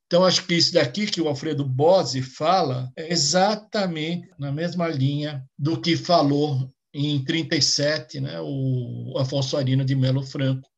Então, 0.07 0.25
acho 0.25 0.45
que 0.45 0.55
isso 0.55 0.75
daqui 0.75 1.07
que 1.07 1.21
o 1.21 1.29
Alfredo 1.29 1.65
Bose 1.65 2.21
fala 2.21 2.91
é 2.97 3.11
exatamente 3.11 4.29
na 4.39 4.51
mesma 4.51 4.89
linha 4.89 5.43
do 5.57 5.81
que 5.81 5.97
falou 5.97 6.71
em 6.93 7.25
37 7.25 8.21
né, 8.21 8.39
o 8.43 9.15
Afonso 9.17 9.57
Arino 9.57 9.85
de 9.85 9.95
Melo 9.95 10.23
Franco. 10.23 10.69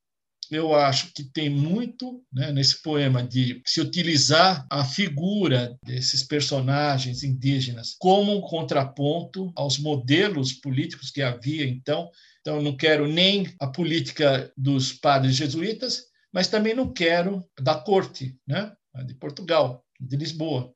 Eu 0.51 0.75
acho 0.75 1.13
que 1.15 1.25
tem 1.25 1.49
muito 1.49 2.23
né, 2.33 2.53
nesse 2.53 2.81
poema 2.83 3.23
de 3.23 3.63
se 3.67 3.81
utilizar 3.81 4.67
a 4.71 4.85
figura 4.85 5.77
desses 5.83 6.23
personagens 6.23 7.25
indígenas 7.25 7.97
como 7.99 8.37
um 8.37 8.41
contraponto 8.43 9.51
aos 9.57 9.79
modelos 9.79 10.53
políticos 10.53 11.11
que 11.11 11.23
havia 11.23 11.67
então 11.67 12.11
então, 12.45 12.61
não 12.61 12.77
quero 12.77 13.09
nem 13.09 13.55
a 13.59 13.67
política 13.67 14.53
dos 14.55 14.93
padres 14.93 15.35
jesuítas, 15.35 16.05
mas 16.31 16.47
também 16.47 16.75
não 16.75 16.93
quero 16.93 17.43
da 17.59 17.75
corte, 17.75 18.37
né? 18.47 18.71
de 19.07 19.15
Portugal, 19.15 19.83
de 19.99 20.15
Lisboa. 20.15 20.71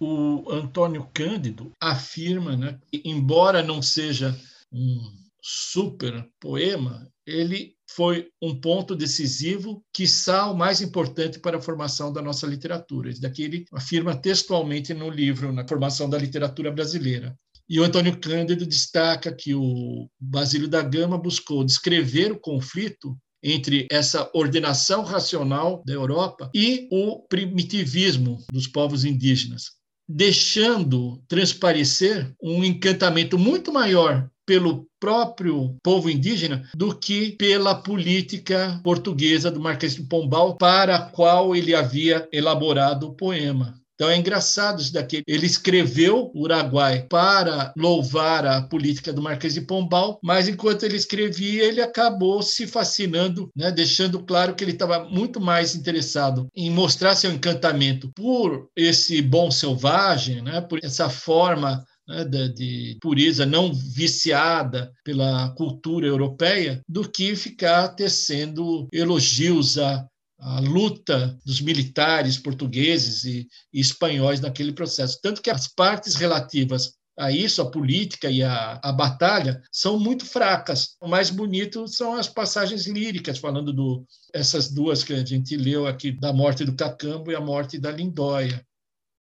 O 0.00 0.50
Antônio 0.50 1.06
Cândido 1.12 1.70
afirma 1.78 2.56
né, 2.56 2.78
que, 2.90 3.02
embora 3.04 3.62
não 3.62 3.82
seja 3.82 4.34
um 4.72 4.98
super 5.42 6.26
poema, 6.40 7.06
ele 7.26 7.76
foi 7.88 8.30
um 8.40 8.58
ponto 8.58 8.96
decisivo, 8.96 9.84
quiçá 9.92 10.50
o 10.50 10.56
mais 10.56 10.80
importante 10.80 11.38
para 11.38 11.58
a 11.58 11.62
formação 11.62 12.10
da 12.10 12.22
nossa 12.22 12.46
literatura. 12.46 13.10
Isso 13.10 13.20
daqui 13.20 13.42
ele 13.42 13.64
afirma 13.72 14.16
textualmente 14.16 14.94
no 14.94 15.10
livro, 15.10 15.52
na 15.52 15.66
formação 15.68 16.08
da 16.08 16.18
literatura 16.18 16.70
brasileira. 16.70 17.38
E 17.68 17.80
o 17.80 17.84
Antônio 17.84 18.16
Cândido 18.18 18.64
destaca 18.64 19.34
que 19.34 19.54
o 19.54 20.08
Basílio 20.20 20.68
da 20.68 20.82
Gama 20.82 21.18
buscou 21.18 21.64
descrever 21.64 22.30
o 22.30 22.38
conflito 22.38 23.16
entre 23.42 23.86
essa 23.90 24.30
ordenação 24.32 25.02
racional 25.02 25.82
da 25.84 25.92
Europa 25.92 26.50
e 26.54 26.88
o 26.90 27.26
primitivismo 27.28 28.38
dos 28.52 28.66
povos 28.66 29.04
indígenas, 29.04 29.72
deixando 30.08 31.22
transparecer 31.28 32.32
um 32.42 32.64
encantamento 32.64 33.36
muito 33.38 33.72
maior 33.72 34.28
pelo 34.46 34.86
próprio 35.00 35.76
povo 35.82 36.08
indígena 36.08 36.68
do 36.74 36.96
que 36.96 37.32
pela 37.32 37.74
política 37.74 38.80
portuguesa 38.82 39.50
do 39.50 39.60
Marquês 39.60 39.96
de 39.96 40.04
Pombal, 40.04 40.56
para 40.56 40.96
a 40.96 41.10
qual 41.10 41.54
ele 41.54 41.74
havia 41.74 42.28
elaborado 42.32 43.08
o 43.08 43.14
poema. 43.14 43.74
Então 43.96 44.10
é 44.10 44.16
engraçado 44.16 44.80
isso 44.80 44.92
daqui. 44.92 45.22
Ele 45.26 45.46
escreveu 45.46 46.30
o 46.34 46.42
Uruguai 46.42 47.06
para 47.08 47.72
louvar 47.76 48.46
a 48.46 48.60
política 48.60 49.10
do 49.10 49.22
Marquês 49.22 49.54
de 49.54 49.62
Pombal, 49.62 50.20
mas 50.22 50.48
enquanto 50.48 50.84
ele 50.84 50.96
escrevia, 50.96 51.64
ele 51.64 51.80
acabou 51.80 52.42
se 52.42 52.66
fascinando, 52.66 53.50
né, 53.56 53.72
deixando 53.72 54.22
claro 54.22 54.54
que 54.54 54.62
ele 54.62 54.72
estava 54.72 55.04
muito 55.08 55.40
mais 55.40 55.74
interessado 55.74 56.46
em 56.54 56.70
mostrar 56.70 57.16
seu 57.16 57.32
encantamento 57.32 58.12
por 58.14 58.68
esse 58.76 59.22
bom 59.22 59.50
selvagem, 59.50 60.42
né, 60.42 60.60
por 60.60 60.78
essa 60.84 61.08
forma 61.08 61.82
né, 62.06 62.24
de, 62.24 62.52
de 62.52 62.98
pureza 63.00 63.46
não 63.46 63.72
viciada 63.72 64.92
pela 65.02 65.50
cultura 65.56 66.06
europeia, 66.06 66.82
do 66.86 67.08
que 67.08 67.34
ficar 67.34 67.88
tecendo 67.88 68.86
elogios 68.92 69.78
a 69.78 70.06
a 70.46 70.60
luta 70.60 71.36
dos 71.44 71.60
militares 71.60 72.38
portugueses 72.38 73.24
e, 73.24 73.48
e, 73.72 73.80
espanhóis 73.80 74.40
naquele 74.40 74.72
processo. 74.72 75.18
Tanto 75.20 75.42
que 75.42 75.50
as 75.50 75.66
partes 75.66 76.14
relativas 76.14 76.92
a 77.18 77.32
isso, 77.32 77.60
a 77.60 77.68
política 77.68 78.30
e 78.30 78.44
a, 78.44 78.78
a 78.80 78.92
batalha, 78.92 79.60
são 79.72 79.98
muito 79.98 80.24
fracas. 80.24 80.96
O 81.00 81.08
mais 81.08 81.30
bonito 81.30 81.88
são 81.88 82.14
as 82.14 82.28
passagens 82.28 82.86
líricas, 82.86 83.38
falando 83.38 83.72
do 83.72 84.06
essas 84.32 84.70
duas 84.70 85.02
que 85.02 85.14
a 85.14 85.24
gente 85.24 85.56
leu 85.56 85.84
aqui, 85.84 86.12
da 86.12 86.32
morte 86.32 86.64
do 86.64 86.76
Cacambo 86.76 87.32
e 87.32 87.34
a 87.34 87.40
morte 87.40 87.76
da 87.76 87.90
Lindóia. 87.90 88.64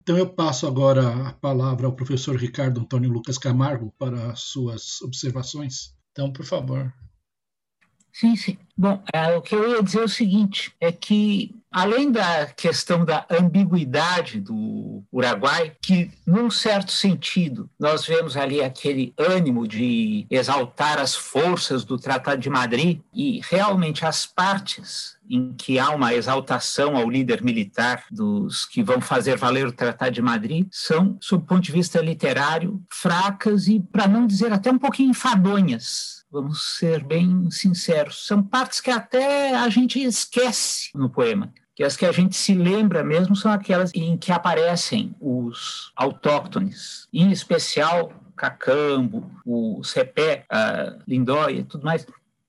Então 0.02 0.18
eu 0.18 0.28
passo 0.34 0.66
agora 0.66 1.28
a 1.28 1.34
palavra 1.34 1.86
ao 1.86 1.96
professor 1.96 2.36
Ricardo 2.36 2.80
Antônio 2.80 3.12
Lucas 3.12 3.38
Camargo 3.38 3.94
para 4.00 4.32
as 4.32 4.40
suas 4.40 5.00
observações. 5.04 5.94
Então, 6.12 6.34
por 6.34 6.46
favor. 6.46 6.92
Sim, 8.14 8.36
sim. 8.36 8.58
Bom, 8.78 9.02
é, 9.14 9.38
o 9.38 9.42
que 9.42 9.54
eu 9.54 9.70
ia 9.70 9.84
dizer 9.84 10.00
é 10.00 10.04
o 10.04 10.10
seguinte: 10.10 10.74
é 10.80 10.92
que, 10.92 11.56
além 11.72 12.12
da 12.12 12.48
questão 12.48 13.06
da 13.06 13.26
ambiguidade 13.30 14.40
do 14.40 15.04
Uruguai, 15.12 15.74
que, 15.82 16.12
num 16.26 16.50
certo 16.50 16.92
sentido, 16.92 17.70
nós 17.80 18.06
vemos 18.06 18.36
ali 18.36 18.62
aquele 18.62 19.14
ânimo 19.18 19.68
de 19.68 20.26
exaltar 20.30 21.00
as 21.00 21.16
forças 21.16 21.84
do 21.84 21.98
Tratado 21.98 22.42
de 22.42 22.50
Madrid 22.50 23.02
e 23.14 23.40
realmente 23.44 24.06
as 24.06 24.26
partes 24.26 25.16
em 25.30 25.54
que 25.54 25.80
há 25.80 25.92
uma 25.92 26.14
exaltação 26.14 26.98
ao 26.98 27.10
líder 27.10 27.42
militar 27.42 28.04
dos 28.12 28.66
que 28.66 28.84
vão 28.84 29.00
fazer 29.00 29.38
valer 29.38 29.68
o 29.68 29.72
Tratado 29.72 30.12
de 30.12 30.22
Madrid 30.22 30.68
são, 30.72 31.18
sob 31.22 31.44
o 31.44 31.48
ponto 31.48 31.62
de 31.62 31.72
vista 31.72 32.02
literário, 32.02 32.82
fracas 32.90 33.68
e, 33.68 33.80
para 33.80 34.08
não 34.08 34.28
dizer 34.28 34.52
até 34.52 34.72
um 34.72 34.80
pouquinho 34.80 35.12
enfadonhas 35.12 36.21
vamos 36.32 36.78
ser 36.78 37.04
bem 37.04 37.52
sinceros. 37.52 38.26
São 38.26 38.42
partes 38.42 38.80
que 38.80 38.90
até 38.90 39.56
a 39.56 39.68
gente 39.70 40.02
esquece 40.02 40.90
no 40.96 41.10
poema. 41.10 41.54
Que 41.76 41.84
as 41.84 41.98
que 41.98 42.06
a 42.06 42.12
gente 42.12 42.36
se 42.36 42.54
lembra 42.54 43.04
mesmo 43.04 43.36
são 43.36 43.52
aquelas 43.52 43.92
em 43.94 44.18
que 44.18 44.32
aparecem 44.32 45.16
os 45.20 45.92
autóctones, 45.96 47.08
em 47.12 47.32
especial 47.32 48.14
Cacambo, 48.36 49.30
o 49.46 49.84
Cepé, 49.84 50.46
a 50.50 50.98
Lindóia 51.08 51.66
tudo 51.68 51.86
mais. 51.86 52.06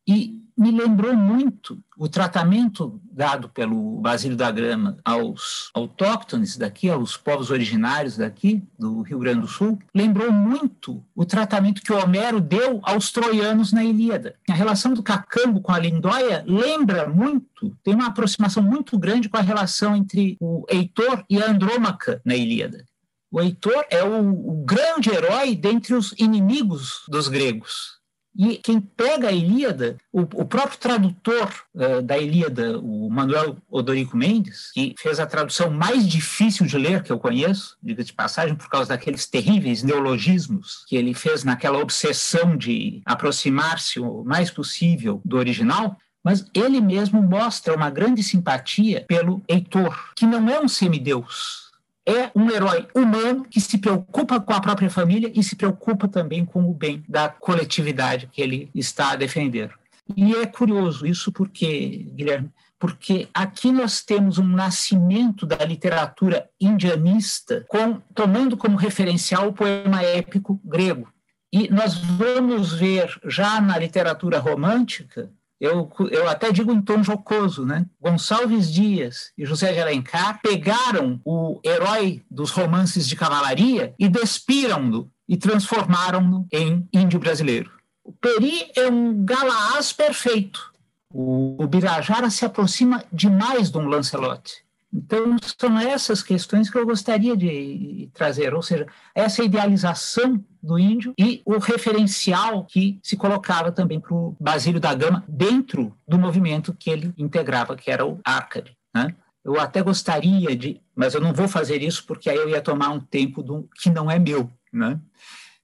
E 0.06 0.41
me 0.56 0.70
lembrou 0.70 1.14
muito 1.14 1.82
o 1.96 2.08
tratamento 2.08 3.00
dado 3.10 3.48
pelo 3.48 4.00
Basílio 4.00 4.36
da 4.36 4.50
Grama 4.50 4.96
aos 5.04 5.70
autóctones 5.74 6.56
daqui, 6.56 6.88
aos 6.88 7.16
povos 7.16 7.50
originários 7.50 8.16
daqui, 8.16 8.62
do 8.78 9.02
Rio 9.02 9.18
Grande 9.18 9.42
do 9.42 9.48
Sul, 9.48 9.78
lembrou 9.94 10.32
muito 10.32 11.04
o 11.14 11.24
tratamento 11.24 11.82
que 11.82 11.92
Homero 11.92 12.40
deu 12.40 12.80
aos 12.82 13.10
troianos 13.10 13.72
na 13.72 13.84
Ilíada. 13.84 14.34
A 14.48 14.54
relação 14.54 14.94
do 14.94 15.02
Cacambo 15.02 15.60
com 15.60 15.72
a 15.72 15.78
Lindóia 15.78 16.44
lembra 16.46 17.08
muito, 17.08 17.76
tem 17.82 17.94
uma 17.94 18.08
aproximação 18.08 18.62
muito 18.62 18.98
grande 18.98 19.28
com 19.28 19.36
a 19.36 19.42
relação 19.42 19.94
entre 19.94 20.36
o 20.40 20.64
Heitor 20.68 21.24
e 21.28 21.42
a 21.42 21.50
Andrômaca 21.50 22.20
na 22.24 22.34
Ilíada. 22.34 22.84
O 23.30 23.40
Heitor 23.40 23.86
é 23.90 24.04
o, 24.04 24.28
o 24.28 24.64
grande 24.64 25.10
herói 25.10 25.54
dentre 25.54 25.94
os 25.94 26.14
inimigos 26.18 27.04
dos 27.08 27.28
gregos 27.28 28.01
e 28.36 28.56
quem 28.56 28.80
pega 28.80 29.28
a 29.28 29.32
Ilíada, 29.32 29.96
o, 30.12 30.20
o 30.20 30.44
próprio 30.44 30.78
tradutor 30.78 31.52
uh, 31.74 32.00
da 32.02 32.16
Ilíada, 32.18 32.78
o 32.78 33.10
Manuel 33.10 33.56
Odorico 33.70 34.16
Mendes, 34.16 34.70
que 34.72 34.94
fez 34.98 35.20
a 35.20 35.26
tradução 35.26 35.70
mais 35.70 36.08
difícil 36.08 36.66
de 36.66 36.78
ler 36.78 37.02
que 37.02 37.12
eu 37.12 37.18
conheço, 37.18 37.76
diga 37.82 38.02
de 38.02 38.12
passagem, 38.12 38.54
por 38.54 38.68
causa 38.68 38.90
daqueles 38.90 39.26
terríveis 39.26 39.82
neologismos 39.82 40.84
que 40.86 40.96
ele 40.96 41.14
fez 41.14 41.44
naquela 41.44 41.78
obsessão 41.78 42.56
de 42.56 43.02
aproximar-se 43.04 44.00
o 44.00 44.24
mais 44.24 44.50
possível 44.50 45.20
do 45.24 45.36
original, 45.36 45.96
mas 46.24 46.46
ele 46.54 46.80
mesmo 46.80 47.20
mostra 47.20 47.74
uma 47.74 47.90
grande 47.90 48.22
simpatia 48.22 49.04
pelo 49.06 49.42
Heitor, 49.48 50.12
que 50.14 50.24
não 50.24 50.48
é 50.48 50.60
um 50.60 50.68
semideus, 50.68 51.71
é 52.06 52.30
um 52.34 52.50
herói 52.50 52.86
humano 52.94 53.44
que 53.44 53.60
se 53.60 53.78
preocupa 53.78 54.40
com 54.40 54.52
a 54.52 54.60
própria 54.60 54.90
família 54.90 55.30
e 55.34 55.42
se 55.42 55.56
preocupa 55.56 56.08
também 56.08 56.44
com 56.44 56.68
o 56.68 56.74
bem 56.74 57.04
da 57.08 57.28
coletividade 57.28 58.28
que 58.32 58.42
ele 58.42 58.70
está 58.74 59.12
a 59.12 59.16
defender. 59.16 59.72
E 60.16 60.34
é 60.34 60.46
curioso 60.46 61.06
isso 61.06 61.30
porque, 61.30 62.10
Guilherme, 62.14 62.50
porque 62.78 63.28
aqui 63.32 63.70
nós 63.70 64.02
temos 64.02 64.38
um 64.38 64.46
nascimento 64.46 65.46
da 65.46 65.64
literatura 65.64 66.48
indianista 66.60 67.64
com, 67.68 68.00
tomando 68.12 68.56
como 68.56 68.76
referencial 68.76 69.48
o 69.48 69.52
poema 69.52 70.02
épico 70.02 70.60
grego. 70.64 71.08
E 71.52 71.68
nós 71.68 71.94
vamos 71.94 72.72
ver 72.72 73.08
já 73.26 73.60
na 73.60 73.78
literatura 73.78 74.40
romântica 74.40 75.30
eu, 75.62 75.88
eu 76.10 76.28
até 76.28 76.50
digo 76.50 76.72
em 76.72 76.82
tom 76.82 77.04
jocoso, 77.04 77.64
né? 77.64 77.86
Gonçalves 78.00 78.68
Dias 78.68 79.30
e 79.38 79.46
José 79.46 79.72
de 79.72 79.78
Alencar 79.78 80.40
pegaram 80.42 81.20
o 81.24 81.60
herói 81.64 82.20
dos 82.28 82.50
romances 82.50 83.06
de 83.06 83.14
cavalaria 83.14 83.94
e 83.96 84.08
despiram-no 84.08 85.08
e 85.28 85.36
transformaram-no 85.36 86.48
em 86.52 86.88
índio 86.92 87.20
brasileiro. 87.20 87.70
O 88.02 88.12
Peri 88.12 88.72
é 88.74 88.88
um 88.88 89.24
galaás 89.24 89.92
perfeito, 89.92 90.72
O, 91.14 91.62
o 91.62 91.66
Birajara 91.68 92.28
se 92.28 92.44
aproxima 92.44 93.04
demais 93.12 93.70
de 93.70 93.78
um 93.78 93.86
Lancelot. 93.86 94.64
Então, 94.92 95.36
são 95.58 95.78
essas 95.78 96.22
questões 96.22 96.68
que 96.68 96.76
eu 96.76 96.84
gostaria 96.84 97.34
de 97.34 98.10
trazer, 98.12 98.52
ou 98.52 98.60
seja, 98.60 98.86
essa 99.14 99.42
idealização 99.42 100.44
do 100.62 100.78
índio 100.78 101.14
e 101.18 101.40
o 101.46 101.58
referencial 101.58 102.64
que 102.64 103.00
se 103.02 103.16
colocava 103.16 103.72
também 103.72 103.98
para 103.98 104.14
o 104.14 104.36
Basílio 104.38 104.78
da 104.78 104.94
Gama 104.94 105.24
dentro 105.26 105.96
do 106.06 106.18
movimento 106.18 106.76
que 106.78 106.90
ele 106.90 107.12
integrava, 107.16 107.74
que 107.74 107.90
era 107.90 108.04
o 108.04 108.20
Arcade. 108.22 108.76
Né? 108.94 109.14
Eu 109.42 109.58
até 109.58 109.82
gostaria 109.82 110.54
de, 110.54 110.80
mas 110.94 111.14
eu 111.14 111.20
não 111.20 111.32
vou 111.32 111.48
fazer 111.48 111.82
isso 111.82 112.04
porque 112.06 112.28
aí 112.28 112.36
eu 112.36 112.48
ia 112.48 112.60
tomar 112.60 112.90
um 112.90 113.00
tempo 113.00 113.42
do, 113.42 113.68
que 113.80 113.88
não 113.88 114.10
é 114.10 114.18
meu. 114.18 114.50
Né? 114.70 115.00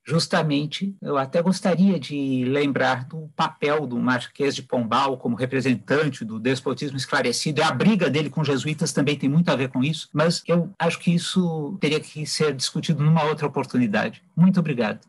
Justamente, 0.09 0.97
eu 1.03 1.19
até 1.19 1.43
gostaria 1.43 2.01
de 2.01 2.45
lembrar 2.47 3.05
do 3.05 3.29
papel 3.37 3.87
do 3.87 3.99
Marquês 3.99 4.55
de 4.55 4.63
Pombal 4.63 5.19
como 5.19 5.37
representante 5.37 6.25
do 6.25 6.41
despotismo 6.41 6.97
esclarecido, 6.97 7.61
e 7.61 7.63
a 7.63 7.71
briga 7.71 8.09
dele 8.09 8.31
com 8.31 8.41
os 8.41 8.47
jesuítas 8.47 8.93
também 8.93 9.17
tem 9.17 9.29
muito 9.29 9.51
a 9.51 9.57
ver 9.57 9.69
com 9.69 9.85
isso, 9.85 10.09
mas 10.13 10.43
eu 10.49 10.71
acho 10.79 10.99
que 10.99 11.15
isso 11.15 11.77
teria 11.79 12.01
que 12.01 12.25
ser 12.25 12.55
discutido 12.55 13.05
numa 13.05 13.25
outra 13.25 13.47
oportunidade. 13.47 14.23
Muito 14.35 14.59
obrigado. 14.59 15.01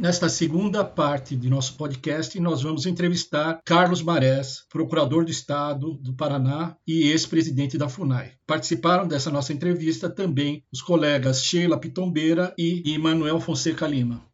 Nesta 0.00 0.30
segunda 0.30 0.82
parte 0.82 1.36
de 1.36 1.50
nosso 1.50 1.74
podcast, 1.74 2.40
nós 2.40 2.62
vamos 2.62 2.86
entrevistar 2.86 3.60
Carlos 3.66 4.00
Marés, 4.00 4.64
procurador 4.70 5.26
do 5.26 5.30
Estado 5.30 5.92
do 5.98 6.14
Paraná 6.14 6.74
e 6.86 7.10
ex-presidente 7.10 7.76
da 7.76 7.86
FUNAI. 7.86 8.32
Participaram 8.46 9.06
dessa 9.06 9.30
nossa 9.30 9.52
entrevista 9.52 10.08
também 10.08 10.64
os 10.72 10.80
colegas 10.80 11.44
Sheila 11.44 11.78
Pitombeira 11.78 12.54
e 12.56 12.94
Emanuel 12.94 13.38
Fonseca 13.40 13.86
Lima. 13.86 14.24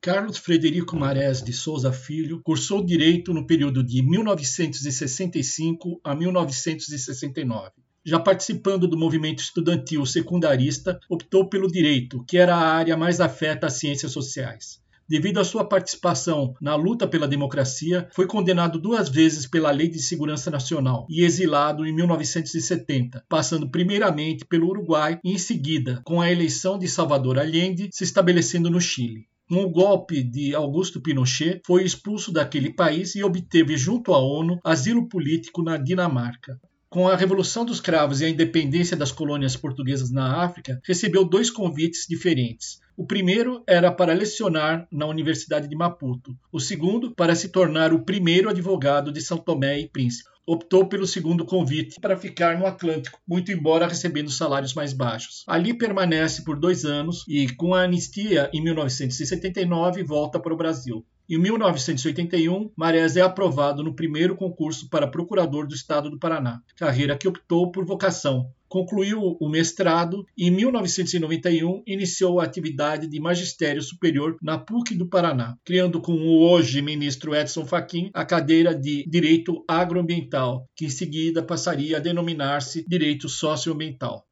Carlos 0.00 0.38
Frederico 0.38 0.96
Marés 0.96 1.42
de 1.42 1.52
Souza 1.52 1.92
Filho 1.92 2.40
cursou 2.42 2.82
Direito 2.82 3.34
no 3.34 3.46
período 3.46 3.84
de 3.84 4.00
1965 4.00 6.00
a 6.02 6.14
1969 6.14 7.87
já 8.08 8.18
participando 8.18 8.88
do 8.88 8.96
movimento 8.96 9.40
estudantil 9.40 10.06
secundarista, 10.06 10.98
optou 11.10 11.46
pelo 11.46 11.68
direito, 11.68 12.24
que 12.26 12.38
era 12.38 12.54
a 12.54 12.74
área 12.74 12.96
mais 12.96 13.20
afeta 13.20 13.66
às 13.66 13.74
ciências 13.74 14.12
sociais. 14.12 14.80
Devido 15.06 15.40
à 15.40 15.44
sua 15.44 15.62
participação 15.62 16.54
na 16.60 16.74
luta 16.74 17.06
pela 17.06 17.28
democracia, 17.28 18.08
foi 18.14 18.26
condenado 18.26 18.78
duas 18.78 19.10
vezes 19.10 19.46
pela 19.46 19.70
Lei 19.70 19.88
de 19.88 20.00
Segurança 20.00 20.50
Nacional 20.50 21.06
e 21.10 21.22
exilado 21.22 21.86
em 21.86 21.94
1970, 21.94 23.24
passando 23.28 23.70
primeiramente 23.70 24.44
pelo 24.46 24.68
Uruguai 24.68 25.20
e 25.22 25.32
em 25.32 25.38
seguida, 25.38 26.00
com 26.04 26.20
a 26.20 26.30
eleição 26.30 26.78
de 26.78 26.88
Salvador 26.88 27.38
Allende, 27.38 27.90
se 27.92 28.04
estabelecendo 28.04 28.70
no 28.70 28.80
Chile. 28.80 29.26
Com 29.48 29.64
o 29.64 29.70
golpe 29.70 30.22
de 30.22 30.54
Augusto 30.54 31.00
Pinochet, 31.00 31.60
foi 31.66 31.84
expulso 31.84 32.32
daquele 32.32 32.72
país 32.72 33.14
e 33.14 33.22
obteve 33.22 33.76
junto 33.78 34.12
à 34.12 34.18
ONU 34.18 34.58
asilo 34.64 35.08
político 35.08 35.62
na 35.62 35.78
Dinamarca. 35.78 36.58
Com 36.90 37.06
a 37.06 37.14
Revolução 37.14 37.66
dos 37.66 37.82
Cravos 37.82 38.22
e 38.22 38.24
a 38.24 38.30
independência 38.30 38.96
das 38.96 39.12
colônias 39.12 39.54
portuguesas 39.54 40.10
na 40.10 40.42
África, 40.42 40.80
recebeu 40.82 41.22
dois 41.22 41.50
convites 41.50 42.06
diferentes. 42.08 42.80
O 42.96 43.06
primeiro 43.06 43.62
era 43.68 43.92
para 43.92 44.14
lecionar 44.14 44.88
na 44.90 45.04
Universidade 45.04 45.68
de 45.68 45.76
Maputo, 45.76 46.34
o 46.50 46.58
segundo 46.58 47.14
para 47.14 47.34
se 47.34 47.50
tornar 47.50 47.92
o 47.92 48.06
primeiro 48.06 48.48
advogado 48.48 49.12
de 49.12 49.20
São 49.20 49.36
Tomé 49.36 49.78
e 49.78 49.86
Príncipe. 49.86 50.30
Optou 50.46 50.88
pelo 50.88 51.06
segundo 51.06 51.44
convite 51.44 52.00
para 52.00 52.16
ficar 52.16 52.58
no 52.58 52.64
Atlântico, 52.64 53.20
muito 53.28 53.52
embora 53.52 53.86
recebendo 53.86 54.30
salários 54.30 54.72
mais 54.72 54.94
baixos. 54.94 55.44
Ali 55.46 55.76
permanece 55.76 56.42
por 56.42 56.58
dois 56.58 56.86
anos 56.86 57.22
e, 57.28 57.54
com 57.54 57.74
a 57.74 57.82
anistia 57.82 58.48
em 58.50 58.64
1979, 58.64 60.02
volta 60.04 60.40
para 60.40 60.54
o 60.54 60.56
Brasil. 60.56 61.04
Em 61.30 61.36
1981, 61.36 62.70
Marés 62.74 63.14
é 63.14 63.20
aprovado 63.20 63.82
no 63.82 63.94
primeiro 63.94 64.34
concurso 64.34 64.88
para 64.88 65.06
procurador 65.06 65.66
do 65.66 65.74
Estado 65.74 66.08
do 66.08 66.18
Paraná, 66.18 66.62
carreira 66.74 67.18
que 67.18 67.28
optou 67.28 67.70
por 67.70 67.84
vocação. 67.84 68.50
Concluiu 68.66 69.36
o 69.38 69.48
mestrado 69.48 70.24
e, 70.36 70.46
em 70.46 70.50
1991, 70.50 71.82
iniciou 71.86 72.40
a 72.40 72.44
atividade 72.44 73.06
de 73.06 73.20
magistério 73.20 73.82
superior 73.82 74.38
na 74.42 74.56
PUC 74.56 74.94
do 74.94 75.06
Paraná, 75.06 75.54
criando 75.66 76.00
com 76.00 76.12
o 76.12 76.48
hoje 76.48 76.80
ministro 76.80 77.34
Edson 77.34 77.66
Fachin 77.66 78.10
a 78.14 78.24
cadeira 78.24 78.74
de 78.74 79.04
Direito 79.06 79.62
Agroambiental, 79.68 80.64
que 80.74 80.86
em 80.86 80.90
seguida 80.90 81.42
passaria 81.42 81.98
a 81.98 82.00
denominar-se 82.00 82.86
Direito 82.88 83.28
Socioambiental 83.28 84.27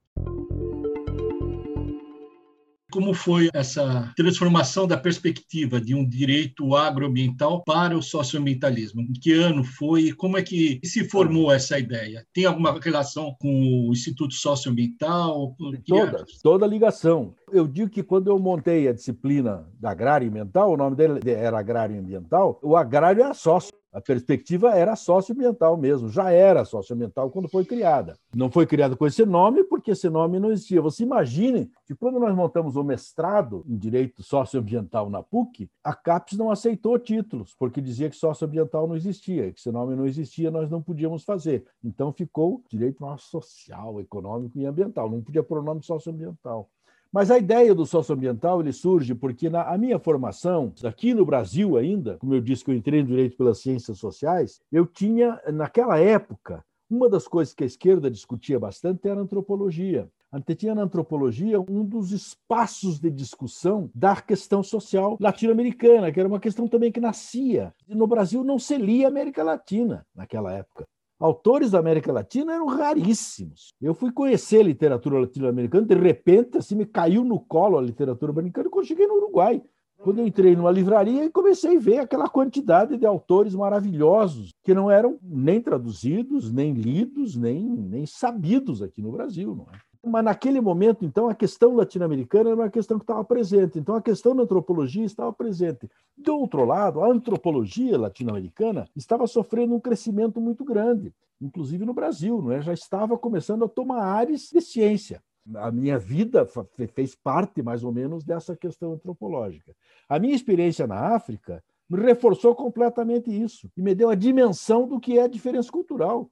como 2.96 3.12
foi 3.12 3.50
essa 3.52 4.11
transformação 4.16 4.87
da 4.87 4.96
perspectiva 4.96 5.78
de 5.78 5.94
um 5.94 6.09
direito 6.09 6.74
agroambiental 6.74 7.62
para 7.62 7.94
o 7.94 8.00
socioambientalismo? 8.00 9.02
Em 9.02 9.12
que 9.12 9.35
ano 9.35 9.62
foi 9.62 10.04
e 10.04 10.12
como 10.14 10.38
é 10.38 10.42
que 10.42 10.80
se 10.82 11.06
formou 11.06 11.52
essa 11.52 11.78
ideia? 11.78 12.24
Tem 12.32 12.46
alguma 12.46 12.80
relação 12.80 13.37
com 13.38 13.87
o 13.87 13.92
Instituto 13.92 14.32
Socioambiental? 14.32 15.54
Toda, 15.87 16.24
toda 16.42 16.66
ligação. 16.66 17.35
Eu 17.52 17.68
digo 17.68 17.90
que 17.90 18.02
quando 18.02 18.28
eu 18.28 18.38
montei 18.38 18.88
a 18.88 18.94
disciplina 18.94 19.68
da 19.78 19.90
agrário 19.90 20.28
ambiental, 20.28 20.72
o 20.72 20.76
nome 20.78 20.96
dele 20.96 21.20
era 21.26 21.59
agrário 21.59 22.00
ambiental, 22.00 22.59
o 22.62 22.76
agrário 22.76 23.22
era 23.22 23.35
sócio. 23.35 23.74
A 23.96 24.00
perspectiva 24.02 24.76
era 24.76 24.94
socioambiental 24.94 25.74
mesmo, 25.74 26.11
já 26.11 26.30
era 26.30 26.66
socioambiental 26.66 27.30
quando 27.30 27.48
foi 27.48 27.64
criada. 27.64 28.18
Não 28.35 28.50
foi 28.50 28.66
criada 28.66 28.94
com 28.94 29.06
esse 29.06 29.24
nome 29.24 29.64
porque 29.64 29.92
esse 29.92 30.11
nome 30.11 30.38
não 30.38 30.52
existia. 30.52 30.82
Você 30.82 31.02
imagine 31.02 31.70
que 31.87 31.94
quando 31.94 32.20
nós 32.20 32.37
montamos 32.37 32.76
o 32.76 32.85
mestrado 32.85 33.64
em 33.66 33.74
Direito 33.74 34.22
Socioambiental 34.22 35.09
na 35.09 35.22
PUC, 35.22 35.70
a 35.82 35.94
CAPES 35.94 36.37
não 36.37 36.50
aceitou 36.50 36.98
títulos, 36.98 37.54
porque 37.59 37.80
dizia 37.80 38.11
que 38.11 38.16
socioambiental 38.16 38.87
não 38.87 38.96
existia, 38.96 39.50
que 39.50 39.59
esse 39.59 39.72
nome 39.72 39.96
não 39.96 40.06
existia, 40.06 40.50
nós 40.50 40.68
não 40.68 40.82
podíamos 40.82 41.24
fazer. 41.24 41.64
Então 41.82 42.12
ficou 42.12 42.62
Direito 42.68 43.02
Social, 43.16 43.98
Econômico 43.98 44.59
e 44.59 44.66
Ambiental, 44.66 45.09
não 45.09 45.22
podia 45.22 45.42
pôr 45.42 45.61
o 45.61 45.62
nome 45.62 45.82
socioambiental. 45.82 46.68
Mas 47.16 47.31
a 47.31 47.38
ideia 47.38 47.74
do 47.74 47.87
socioambiental 47.87 48.61
ele 48.61 48.74
surge 48.74 49.14
porque 49.14 49.48
na 49.48 49.62
a 49.62 49.79
minha 49.79 49.98
formação, 49.98 50.70
aqui 50.85 51.14
no 51.14 51.24
Brasil 51.24 51.79
ainda, 51.79 52.18
como 52.18 52.35
eu 52.35 52.42
disse 52.42 52.62
que 52.62 52.70
eu 52.70 52.74
entrei 52.74 53.00
no 53.00 53.09
direito 53.09 53.38
pelas 53.38 53.59
ciências 53.59 53.98
sociais, 53.98 54.61
eu 54.70 54.85
tinha 54.85 55.40
naquela 55.50 55.98
época 55.98 56.62
uma 56.90 57.09
das 57.09 57.26
coisas 57.26 57.55
que 57.55 57.64
a 57.64 57.66
esquerda 57.66 58.11
discutia 58.11 58.61
bastante 58.61 59.09
era 59.09 59.18
a 59.18 59.22
antropologia. 59.22 60.11
Tinha 60.59 60.74
na 60.74 60.83
antropologia 60.83 61.59
um 61.59 61.83
dos 61.83 62.12
espaços 62.12 63.00
de 63.00 63.11
discussão 63.11 63.90
da 63.94 64.16
questão 64.16 64.62
social 64.62 65.16
latino-americana, 65.18 66.12
que 66.12 66.20
era 66.20 66.29
uma 66.29 66.38
questão 66.38 66.68
também 66.68 66.92
que 66.92 67.00
nascia. 67.00 67.72
No 67.88 68.07
Brasil 68.07 68.44
não 68.44 68.59
se 68.59 68.76
lia 68.76 69.09
América 69.09 69.42
Latina 69.42 70.07
naquela 70.14 70.52
época. 70.52 70.87
Autores 71.18 71.70
da 71.70 71.79
América 71.79 72.12
Latina 72.12 72.55
eram 72.55 72.66
raríssimos. 72.66 73.72
Eu 73.81 73.94
fui 73.94 74.12
conhecer 74.12 74.62
literatura 74.62 75.18
latino-americana, 75.20 75.87
de 75.87 75.94
repente, 75.94 76.59
assim, 76.59 76.74
me 76.74 76.85
caiu 76.85 77.24
no 77.24 77.40
colo 77.40 77.79
a 77.79 77.83
literatura 77.83 78.33
americana 78.33 78.68
quando 78.68 78.87
cheguei 78.87 79.07
no 79.07 79.14
Uruguai. 79.14 79.62
Quando 79.98 80.18
eu 80.18 80.26
entrei 80.26 80.55
numa 80.55 80.70
livraria 80.70 81.24
e 81.24 81.31
comecei 81.31 81.79
a 81.79 81.81
ver 81.81 81.98
aquela 82.00 82.29
quantidade 82.29 82.98
de 82.98 83.07
autores 83.07 83.55
maravilhosos 83.55 84.52
que 84.62 84.74
não 84.74 84.90
eram 84.90 85.18
nem 85.22 85.59
traduzidos, 85.59 86.52
nem 86.52 86.74
lidos, 86.74 87.35
nem, 87.35 87.64
nem 87.64 88.05
sabidos 88.05 88.83
aqui 88.83 89.00
no 89.00 89.11
Brasil. 89.11 89.57
Não 89.57 89.64
é? 89.72 89.86
Mas 90.09 90.25
naquele 90.25 90.61
momento, 90.61 91.05
então, 91.05 91.29
a 91.29 91.35
questão 91.35 91.75
latino-americana 91.75 92.51
era 92.51 92.57
uma 92.57 92.71
questão 92.71 92.97
que 92.97 93.03
estava 93.03 93.25
presente. 93.25 93.77
Então, 93.77 93.97
a 93.97 94.01
questão 94.01 94.37
da 94.37 94.45
antropologia 94.45 95.05
estava 95.05 95.33
presente. 95.33 95.90
Do 96.16 96.38
outro 96.38 96.64
lado, 96.64 97.03
a 97.03 97.09
antropologia 97.09 97.99
latino-americana 97.99 98.88
estava 98.95 99.27
sofrendo 99.27 99.75
um 99.75 99.81
crescimento 99.81 100.40
muito 100.40 100.64
grande, 100.64 101.12
inclusive 101.40 101.85
no 101.85 101.92
Brasil, 101.92 102.40
não 102.40 102.53
é? 102.53 102.62
Já 102.62 102.73
estava 102.73 103.19
começando 103.19 103.64
a 103.64 103.69
tomar 103.69 104.01
áreas 104.01 104.49
de 104.53 104.61
ciência. 104.61 105.21
A 105.57 105.73
minha 105.73 105.99
vida 105.99 106.47
fez 106.95 107.16
parte, 107.16 107.61
mais 107.61 107.83
ou 107.83 107.90
menos, 107.90 108.23
dessa 108.23 108.57
questão 108.57 108.92
antropológica. 108.92 109.75
A 110.09 110.21
minha 110.21 110.37
experiência 110.37 110.87
na 110.87 111.16
África 111.16 111.62
me 111.90 112.01
reforçou 112.01 112.55
completamente 112.55 113.31
isso 113.31 113.69
e 113.77 113.83
me 113.83 113.92
deu 113.92 114.09
a 114.09 114.14
dimensão 114.14 114.87
do 114.87 115.01
que 115.01 115.19
é 115.19 115.23
a 115.23 115.29
diferença 115.29 115.71
cultural. 115.71 116.31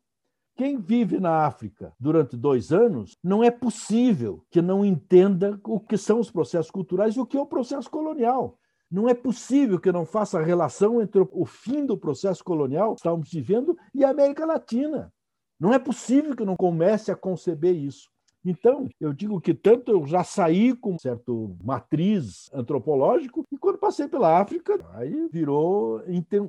Quem 0.57 0.79
vive 0.79 1.19
na 1.19 1.47
África 1.47 1.93
durante 1.99 2.37
dois 2.37 2.73
anos, 2.73 3.19
não 3.23 3.43
é 3.43 3.51
possível 3.51 4.45
que 4.51 4.63
não 4.63 4.85
entenda 4.85 5.61
o 5.65 5.81
que 5.81 5.97
são 5.97 6.21
os 6.21 6.31
processos 6.31 6.71
culturais 6.71 7.17
e 7.17 7.21
o 7.21 7.27
que 7.27 7.37
é 7.37 7.41
o 7.41 7.47
processo 7.47 7.91
colonial. 7.91 8.57
Não 8.89 9.09
é 9.09 9.15
possível 9.15 9.81
que 9.81 9.91
não 9.91 10.07
faça 10.07 10.41
relação 10.41 11.03
entre 11.03 11.27
o 11.33 11.45
fim 11.45 11.85
do 11.85 11.99
processo 11.99 12.45
colonial 12.45 12.95
que 12.95 13.01
estamos 13.01 13.29
vivendo 13.29 13.77
e 13.93 14.05
a 14.05 14.11
América 14.11 14.47
Latina. 14.47 15.13
Não 15.59 15.73
é 15.73 15.79
possível 15.79 16.37
que 16.37 16.45
não 16.45 16.55
comece 16.55 17.11
a 17.11 17.17
conceber 17.17 17.75
isso. 17.75 18.09
Então, 18.45 18.89
eu 19.01 19.13
digo 19.13 19.41
que 19.41 19.55
tanto 19.55 19.91
eu 19.91 20.07
já 20.07 20.23
saí 20.23 20.75
com 20.75 20.95
um 20.95 20.99
certo 20.99 21.57
matriz 21.65 22.51
antropológico, 22.53 23.47
e 23.51 23.57
quando 23.57 23.79
passei 23.79 24.07
pela 24.07 24.39
África, 24.39 24.79
aí 24.93 25.29
virou 25.33 26.03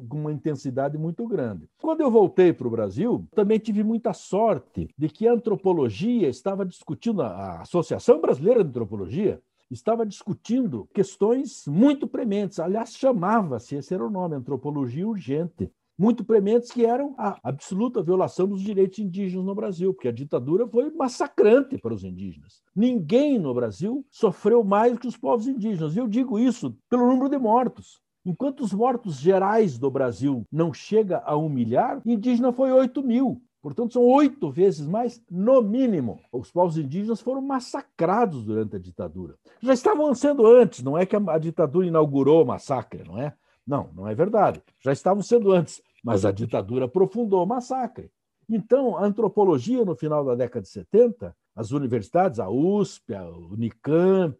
com 0.10 0.18
uma 0.18 0.32
intensidade 0.32 0.98
muito 0.98 1.26
grande. 1.26 1.70
Quando 1.80 2.02
eu 2.02 2.12
voltei 2.12 2.52
para 2.52 2.68
o 2.68 2.72
Brasil, 2.72 3.26
também 3.34 3.60
tive 3.60 3.84
muita 3.84 4.12
sorte 4.12 4.90
de 4.98 5.08
que 5.08 5.28
a 5.28 5.34
antropologia 5.34 6.28
estava 6.28 6.66
discutindo, 6.66 7.22
a 7.22 7.62
Associação 7.62 8.20
Brasileira 8.20 8.64
de 8.64 8.70
Antropologia 8.70 9.42
estava 9.72 10.06
discutindo 10.06 10.88
questões 10.94 11.66
muito 11.68 12.08
prementes. 12.08 12.60
Aliás, 12.60 12.94
chamava-se, 12.94 13.76
esse 13.76 13.94
era 13.94 14.06
o 14.06 14.10
nome, 14.10 14.36
antropologia 14.36 15.08
urgente 15.08 15.72
muito 15.98 16.24
prementes, 16.24 16.72
que 16.72 16.86
eram 16.86 17.16
a 17.18 17.38
absoluta 17.44 18.04
violação 18.04 18.48
dos 18.48 18.62
direitos 18.62 19.00
indígenas 19.00 19.46
no 19.46 19.56
Brasil, 19.56 19.94
porque 19.94 20.08
a 20.08 20.12
ditadura 20.12 20.68
foi 20.68 20.92
massacrante 20.92 21.78
para 21.78 21.94
os 21.94 22.04
indígenas. 22.04 22.62
Ninguém 22.76 23.40
no 23.40 23.54
Brasil 23.54 24.06
sofreu 24.12 24.64
mais 24.64 24.98
que 25.00 25.08
os 25.08 25.18
povos 25.18 25.48
indígenas. 25.48 25.96
E 25.96 26.00
eu 26.00 26.08
digo 26.08 26.38
isso 26.38 26.78
pelo 26.90 27.08
número 27.08 27.30
de 27.30 27.38
mortos. 27.38 28.02
Enquanto 28.26 28.62
os 28.62 28.74
mortos 28.74 29.18
gerais 29.18 29.78
do 29.78 29.90
Brasil 29.92 30.44
não 30.52 30.74
chega 30.74 31.22
a 31.26 31.38
um 31.38 31.48
milhar, 31.48 32.02
indígena 32.06 32.52
foi 32.52 32.72
8 32.72 33.04
mil. 33.04 33.42
Portanto, 33.66 33.94
são 33.94 34.04
oito 34.04 34.52
vezes 34.52 34.86
mais, 34.86 35.20
no 35.28 35.60
mínimo. 35.60 36.20
Os 36.32 36.52
povos 36.52 36.78
indígenas 36.78 37.20
foram 37.20 37.42
massacrados 37.42 38.46
durante 38.46 38.76
a 38.76 38.80
ditadura. 38.80 39.34
Já 39.60 39.74
estavam 39.74 40.14
sendo 40.14 40.46
antes, 40.46 40.84
não 40.84 40.96
é 40.96 41.04
que 41.04 41.16
a 41.16 41.38
ditadura 41.40 41.88
inaugurou 41.88 42.44
o 42.44 42.46
massacre, 42.46 43.04
não 43.04 43.20
é? 43.20 43.34
Não, 43.66 43.90
não 43.94 44.08
é 44.08 44.14
verdade. 44.14 44.62
Já 44.84 44.92
estavam 44.92 45.24
sendo 45.24 45.52
antes, 45.52 45.82
mas 46.04 46.26
a 46.26 46.32
ditadura 46.32 46.86
aprofundou 46.86 47.44
o 47.44 47.48
massacre. 47.48 48.12
Então, 48.48 48.96
a 48.96 49.04
antropologia, 49.04 49.84
no 49.84 49.96
final 49.96 50.24
da 50.24 50.36
década 50.36 50.62
de 50.62 50.70
70, 50.70 51.36
as 51.56 51.72
universidades, 51.72 52.40
a 52.40 52.50
USP, 52.50 53.16
a 53.16 53.28
Unicamp, 53.28 54.38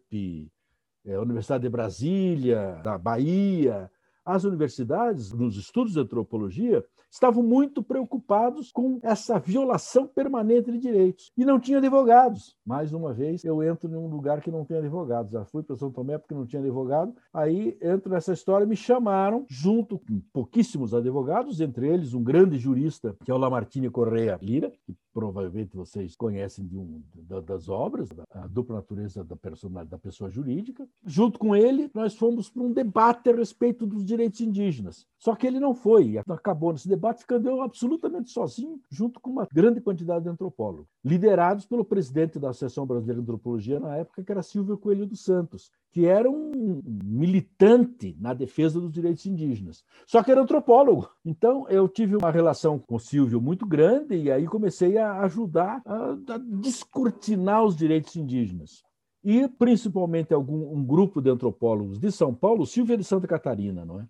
é, 1.04 1.14
a 1.14 1.20
Universidade 1.20 1.62
de 1.62 1.68
Brasília, 1.68 2.80
da 2.84 2.96
Bahia, 2.96 3.90
as 4.26 4.42
universidades, 4.44 5.32
nos 5.32 5.56
estudos 5.56 5.92
de 5.92 6.00
antropologia, 6.00 6.84
estavam 7.08 7.42
muito 7.42 7.82
preocupados 7.82 8.72
com 8.72 8.98
essa 9.02 9.38
violação 9.38 10.06
permanente 10.06 10.70
de 10.70 10.78
direitos. 10.78 11.32
E 11.36 11.44
não 11.44 11.58
tinha 11.58 11.78
advogados. 11.78 12.56
Mais 12.66 12.92
uma 12.92 13.12
vez, 13.12 13.44
eu 13.44 13.62
entro 13.62 13.88
em 13.88 13.96
um 13.96 14.08
lugar 14.08 14.40
que 14.40 14.50
não 14.50 14.64
tem 14.64 14.78
advogados. 14.78 15.32
Já 15.32 15.44
fui 15.44 15.62
para 15.62 15.76
São 15.76 15.90
Tomé 15.90 16.18
porque 16.18 16.34
não 16.34 16.44
tinha 16.44 16.60
advogado. 16.60 17.14
Aí 17.32 17.78
entro 17.80 18.10
nessa 18.10 18.32
história, 18.32 18.66
me 18.66 18.76
chamaram, 18.76 19.46
junto 19.48 19.98
com 19.98 20.20
pouquíssimos 20.32 20.92
advogados, 20.92 21.60
entre 21.60 21.88
eles 21.88 22.12
um 22.12 22.22
grande 22.22 22.58
jurista, 22.58 23.16
que 23.24 23.30
é 23.30 23.34
o 23.34 23.38
Lamartine 23.38 23.88
Correia 23.88 24.38
Lira, 24.42 24.72
que 24.84 24.94
provavelmente 25.16 25.74
vocês 25.74 26.14
conhecem 26.14 26.66
de 26.66 26.76
um, 26.76 27.02
das 27.46 27.70
obras, 27.70 28.10
a 28.30 28.46
dupla 28.46 28.76
natureza 28.76 29.24
da 29.24 29.34
personalidade 29.34 29.88
da 29.88 29.96
pessoa 29.96 30.28
jurídica. 30.28 30.86
Junto 31.06 31.38
com 31.38 31.56
ele, 31.56 31.90
nós 31.94 32.14
fomos 32.14 32.50
para 32.50 32.62
um 32.62 32.70
debate 32.70 33.30
a 33.30 33.34
respeito 33.34 33.86
dos 33.86 34.04
direitos 34.04 34.42
indígenas. 34.42 35.06
Só 35.18 35.34
que 35.34 35.46
ele 35.46 35.58
não 35.58 35.74
foi, 35.74 36.18
acabou 36.18 36.70
nesse 36.70 36.86
debate 36.86 37.22
ficando 37.22 37.48
eu 37.48 37.62
absolutamente 37.62 38.30
sozinho, 38.30 38.78
junto 38.90 39.18
com 39.18 39.30
uma 39.30 39.48
grande 39.50 39.80
quantidade 39.80 40.24
de 40.24 40.28
antropólogos, 40.28 40.86
liderados 41.02 41.64
pelo 41.64 41.82
presidente 41.82 42.38
da 42.38 42.50
Associação 42.50 42.86
Brasileira 42.86 43.22
de 43.22 43.24
Antropologia 43.24 43.80
na 43.80 43.96
época, 43.96 44.22
que 44.22 44.30
era 44.30 44.42
Silvio 44.42 44.76
Coelho 44.76 45.06
dos 45.06 45.24
Santos, 45.24 45.70
que 45.96 46.04
era 46.04 46.30
um 46.30 46.82
militante 46.84 48.14
na 48.20 48.34
defesa 48.34 48.78
dos 48.78 48.92
direitos 48.92 49.24
indígenas. 49.24 49.82
Só 50.06 50.22
que 50.22 50.30
era 50.30 50.42
antropólogo. 50.42 51.08
Então, 51.24 51.66
eu 51.70 51.88
tive 51.88 52.14
uma 52.14 52.30
relação 52.30 52.78
com 52.78 52.96
o 52.96 53.00
Silvio 53.00 53.40
muito 53.40 53.64
grande 53.64 54.14
e 54.14 54.30
aí 54.30 54.44
comecei 54.46 54.98
a 54.98 55.20
ajudar 55.22 55.80
a, 55.86 56.10
a 56.34 56.38
descortinar 56.60 57.64
os 57.64 57.74
direitos 57.74 58.14
indígenas. 58.14 58.82
E, 59.24 59.48
principalmente, 59.48 60.34
algum, 60.34 60.70
um 60.70 60.84
grupo 60.84 61.22
de 61.22 61.30
antropólogos 61.30 61.98
de 61.98 62.12
São 62.12 62.34
Paulo, 62.34 62.66
Silvio 62.66 62.92
é 62.92 62.98
de 62.98 63.04
Santa 63.04 63.26
Catarina, 63.26 63.82
não 63.86 63.98
é? 63.98 64.06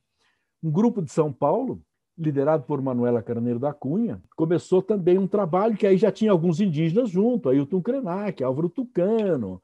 Um 0.61 0.73
grupo 0.73 1.01
de 1.01 1.13
São 1.13 1.33
Paulo, 1.33 1.81
liderado 2.19 2.65
por 2.65 2.83
Manuela 2.83 3.23
Carneiro 3.23 3.61
da 3.61 3.73
Cunha, 3.73 4.21
começou 4.35 4.83
também 4.83 5.19
um 5.19 5.29
trabalho 5.29 5.77
que 5.77 5.87
aí 5.87 5.97
já 5.97 6.11
tinha 6.11 6.33
alguns 6.33 6.59
indígenas 6.59 7.09
junto, 7.09 7.49
Ailton 7.49 7.81
Krenak, 7.81 8.43
Álvaro 8.43 8.69
Tucano, 8.69 9.63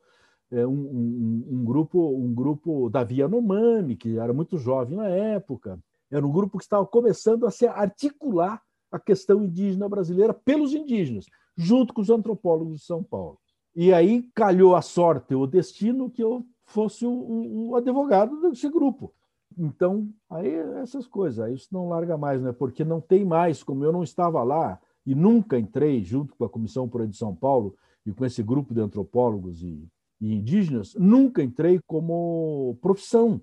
um, 0.52 0.70
um, 0.70 1.46
um, 1.50 1.64
grupo, 1.64 2.14
um 2.14 2.34
grupo 2.34 2.90
Davi 2.90 3.20
Yanomami, 3.20 3.96
que 3.96 4.18
era 4.18 4.32
muito 4.32 4.58
jovem 4.58 4.96
na 4.96 5.08
época. 5.08 5.78
Era 6.10 6.26
um 6.26 6.30
grupo 6.30 6.58
que 6.58 6.64
estava 6.64 6.86
começando 6.86 7.46
a 7.46 7.50
se 7.50 7.66
articular 7.66 8.60
a 8.90 8.98
questão 8.98 9.42
indígena 9.42 9.88
brasileira 9.88 10.34
pelos 10.34 10.74
indígenas, 10.74 11.24
junto 11.56 11.94
com 11.94 12.02
os 12.02 12.10
antropólogos 12.10 12.80
de 12.80 12.84
São 12.84 13.02
Paulo. 13.02 13.38
E 13.74 13.92
aí 13.92 14.28
calhou 14.34 14.76
a 14.76 14.82
sorte, 14.82 15.34
o 15.34 15.46
destino, 15.46 16.10
que 16.10 16.22
eu 16.22 16.44
fosse 16.66 17.06
o, 17.06 17.70
o 17.70 17.76
advogado 17.76 18.40
desse 18.42 18.68
grupo. 18.68 19.12
Então, 19.56 20.08
aí 20.28 20.52
essas 20.82 21.06
coisas, 21.06 21.50
isso 21.52 21.68
não 21.72 21.88
larga 21.88 22.16
mais, 22.16 22.42
né? 22.42 22.52
Porque 22.52 22.84
não 22.84 23.00
tem 23.00 23.24
mais, 23.24 23.62
como 23.62 23.84
eu 23.84 23.92
não 23.92 24.02
estava 24.02 24.42
lá 24.42 24.78
e 25.06 25.14
nunca 25.14 25.58
entrei 25.58 26.02
junto 26.04 26.34
com 26.36 26.44
a 26.44 26.48
Comissão 26.48 26.88
Por 26.88 27.06
de 27.06 27.16
São 27.16 27.34
Paulo 27.34 27.74
e 28.04 28.12
com 28.12 28.24
esse 28.24 28.42
grupo 28.42 28.74
de 28.74 28.80
antropólogos 28.80 29.62
e 29.62 29.88
e 30.22 30.36
indígenas, 30.36 30.94
nunca 30.94 31.42
entrei 31.42 31.80
como 31.84 32.78
profissão. 32.80 33.40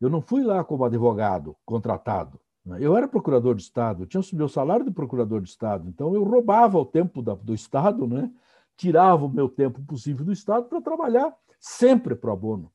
Eu 0.00 0.08
não 0.08 0.22
fui 0.22 0.44
lá 0.44 0.62
como 0.62 0.84
advogado 0.84 1.56
contratado. 1.66 2.38
Né? 2.64 2.78
Eu 2.80 2.96
era 2.96 3.08
procurador 3.08 3.56
de 3.56 3.62
Estado, 3.62 4.04
eu 4.04 4.06
tinha 4.06 4.20
o 4.20 4.36
meu 4.36 4.48
salário 4.48 4.84
de 4.84 4.92
procurador 4.92 5.40
de 5.40 5.48
Estado, 5.48 5.88
então 5.88 6.14
eu 6.14 6.22
roubava 6.22 6.78
o 6.78 6.86
tempo 6.86 7.20
do 7.20 7.52
Estado, 7.52 8.06
né? 8.06 8.30
tirava 8.76 9.26
o 9.26 9.28
meu 9.28 9.48
tempo 9.48 9.82
possível 9.82 10.24
do 10.24 10.32
Estado 10.32 10.68
para 10.68 10.80
trabalhar 10.80 11.36
sempre 11.58 12.14
pro 12.14 12.36
bono. 12.36 12.70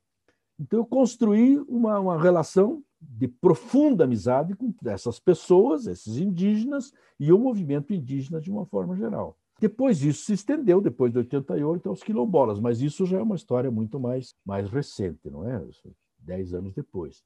Então 0.60 0.80
eu 0.80 0.86
construí 0.86 1.58
uma, 1.62 1.98
uma 1.98 2.22
relação 2.22 2.84
de 3.00 3.28
profunda 3.28 4.04
amizade 4.04 4.54
com 4.54 4.74
essas 4.86 5.18
pessoas, 5.18 5.88
esses 5.88 6.18
indígenas 6.18 6.92
e 7.18 7.32
o 7.32 7.40
movimento 7.40 7.94
indígena 7.94 8.42
de 8.42 8.52
uma 8.52 8.66
forma 8.66 8.98
geral. 8.98 9.38
Depois 9.60 10.04
isso 10.04 10.26
se 10.26 10.34
estendeu, 10.34 10.82
depois 10.82 11.12
de 11.12 11.20
88, 11.20 11.88
aos 11.90 12.04
quilombolas, 12.04 12.60
mas 12.60 12.82
isso 12.82 13.06
já 13.06 13.20
é 13.20 13.22
uma 13.22 13.36
história 13.36 13.72
muito 13.72 14.00
mais, 14.00 14.36
mais 14.46 14.70
recente, 14.70 15.30
não 15.30 15.48
é? 15.48 15.62
Dez 16.20 16.54
anos 16.54 16.74
depois. 16.74 17.24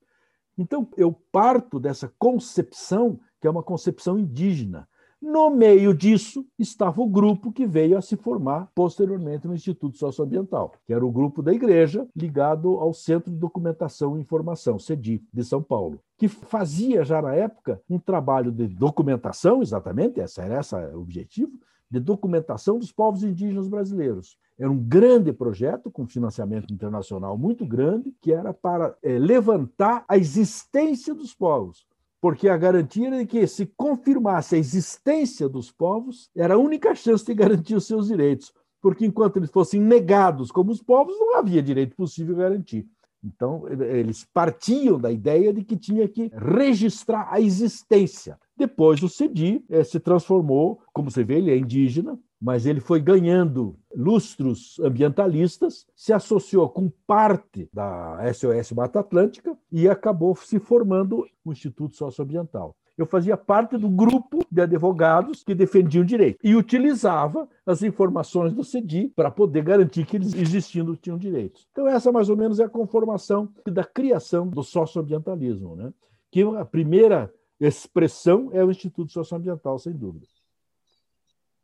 Então, 0.58 0.88
eu 0.98 1.12
parto 1.32 1.80
dessa 1.80 2.12
concepção, 2.20 3.20
que 3.40 3.48
é 3.48 3.50
uma 3.50 3.64
concepção 3.64 4.20
indígena. 4.20 4.88
No 5.22 5.50
meio 5.50 5.94
disso 5.94 6.46
estava 6.58 7.02
o 7.02 7.08
grupo 7.08 7.52
que 7.52 7.66
veio 7.66 7.98
a 7.98 8.02
se 8.02 8.16
formar 8.16 8.72
posteriormente 8.74 9.48
no 9.48 9.54
Instituto 9.54 9.98
Socioambiental, 9.98 10.74
que 10.86 10.94
era 10.94 11.06
o 11.06 11.12
grupo 11.12 11.42
da 11.42 11.52
igreja 11.52 12.08
ligado 12.16 12.76
ao 12.76 12.94
Centro 12.94 13.30
de 13.30 13.38
Documentação 13.38 14.18
e 14.18 14.22
Informação, 14.22 14.80
CEDI, 14.80 15.22
de 15.34 15.44
São 15.44 15.62
Paulo, 15.62 16.00
que 16.18 16.30
fazia 16.30 17.04
já 17.04 17.22
na 17.22 17.36
época 17.36 17.82
um 17.90 18.00
trabalho 18.00 18.50
de 18.50 18.68
documentação, 18.68 19.62
exatamente, 19.62 20.22
essa 20.22 20.42
era 20.42 20.62
esse 20.62 20.76
o 20.76 21.02
objetivo, 21.02 21.52
de 21.90 22.00
documentação 22.00 22.78
dos 22.78 22.92
povos 22.92 23.24
indígenas 23.24 23.68
brasileiros. 23.68 24.38
Era 24.58 24.70
um 24.70 24.78
grande 24.78 25.32
projeto 25.32 25.90
com 25.90 26.06
financiamento 26.06 26.74
internacional 26.74 27.38
muito 27.38 27.66
grande, 27.66 28.14
que 28.22 28.34
era 28.34 28.54
para 28.54 28.96
é, 29.02 29.18
levantar 29.18 30.04
a 30.08 30.18
existência 30.18 31.16
dos 31.16 31.34
povos. 31.34 31.88
Porque 32.22 32.50
a 32.50 32.58
garantia 32.58 33.08
era 33.08 33.18
de 33.20 33.26
que, 33.26 33.48
se 33.48 33.66
confirmasse 33.66 34.56
a 34.56 34.58
existência 34.58 35.48
dos 35.48 35.72
povos, 35.72 36.30
era 36.36 36.56
a 36.56 36.58
única 36.58 36.94
chance 36.94 37.26
de 37.26 37.34
garantir 37.34 37.76
os 37.76 37.88
seus 37.88 38.08
direitos. 38.08 38.54
Porque 38.82 39.06
enquanto 39.06 39.38
eles 39.38 39.50
fossem 39.50 39.80
negados 39.80 40.52
como 40.52 40.72
os 40.72 40.84
povos, 40.84 41.18
não 41.18 41.38
havia 41.38 41.64
direito 41.64 41.96
possível 41.96 42.36
garantir. 42.36 42.86
Então, 43.24 43.68
eles 43.68 44.26
partiam 44.34 45.00
da 45.00 45.12
ideia 45.12 45.54
de 45.54 45.64
que 45.64 45.78
tinha 45.78 46.08
que 46.08 46.32
registrar 46.34 47.28
a 47.30 47.40
existência. 47.40 48.38
Depois, 48.60 49.02
o 49.02 49.10
CEDI 49.10 49.64
eh, 49.70 49.84
se 49.84 50.00
transformou, 50.00 50.82
como 50.94 51.10
você 51.10 51.24
vê, 51.24 51.38
ele 51.38 51.52
é 51.52 51.58
indígena, 51.58 52.20
mas 52.40 52.66
ele 52.66 52.80
foi 52.80 53.00
ganhando 53.00 53.76
lustros 53.96 54.78
ambientalistas, 54.82 55.88
se 55.96 56.14
associou 56.14 56.70
com 56.70 56.92
parte 57.08 57.70
da 57.74 58.20
SOS 58.34 58.74
Mata 58.74 59.00
Atlântica 59.00 59.58
e 59.72 59.90
acabou 59.90 60.36
se 60.36 60.60
formando 60.60 61.26
o 61.44 61.52
Instituto 61.52 61.96
Socioambiental 61.96 62.76
eu 63.02 63.06
fazia 63.06 63.38
parte 63.38 63.78
do 63.78 63.88
grupo 63.88 64.46
de 64.52 64.62
advogados 64.62 65.42
que 65.42 65.56
defendiam 65.56 66.04
o 66.04 66.06
direito 66.06 66.38
e 66.44 66.54
utilizava 66.54 67.48
as 67.66 67.82
informações 67.82 68.54
do 68.54 68.62
CEDI 68.62 69.14
para 69.16 69.32
poder 69.32 69.64
garantir 69.64 70.06
que 70.06 70.18
eles 70.18 70.34
existindo 70.34 70.98
tinham 70.98 71.18
direitos. 71.18 71.66
Então 71.72 71.88
essa 71.88 72.12
mais 72.12 72.30
ou 72.30 72.36
menos 72.36 72.60
é 72.60 72.66
a 72.66 72.70
conformação 72.70 73.50
da 73.66 73.86
criação 73.86 74.48
do 74.48 74.62
socioambientalismo, 74.64 75.78
né? 75.78 75.94
Que 76.30 76.44
a 76.44 76.66
primeira 76.66 77.34
expressão 77.60 78.50
é 78.54 78.64
o 78.64 78.72
Instituto 78.72 79.12
Socioambiental, 79.12 79.78
sem 79.80 79.94
dúvida. 79.94 80.28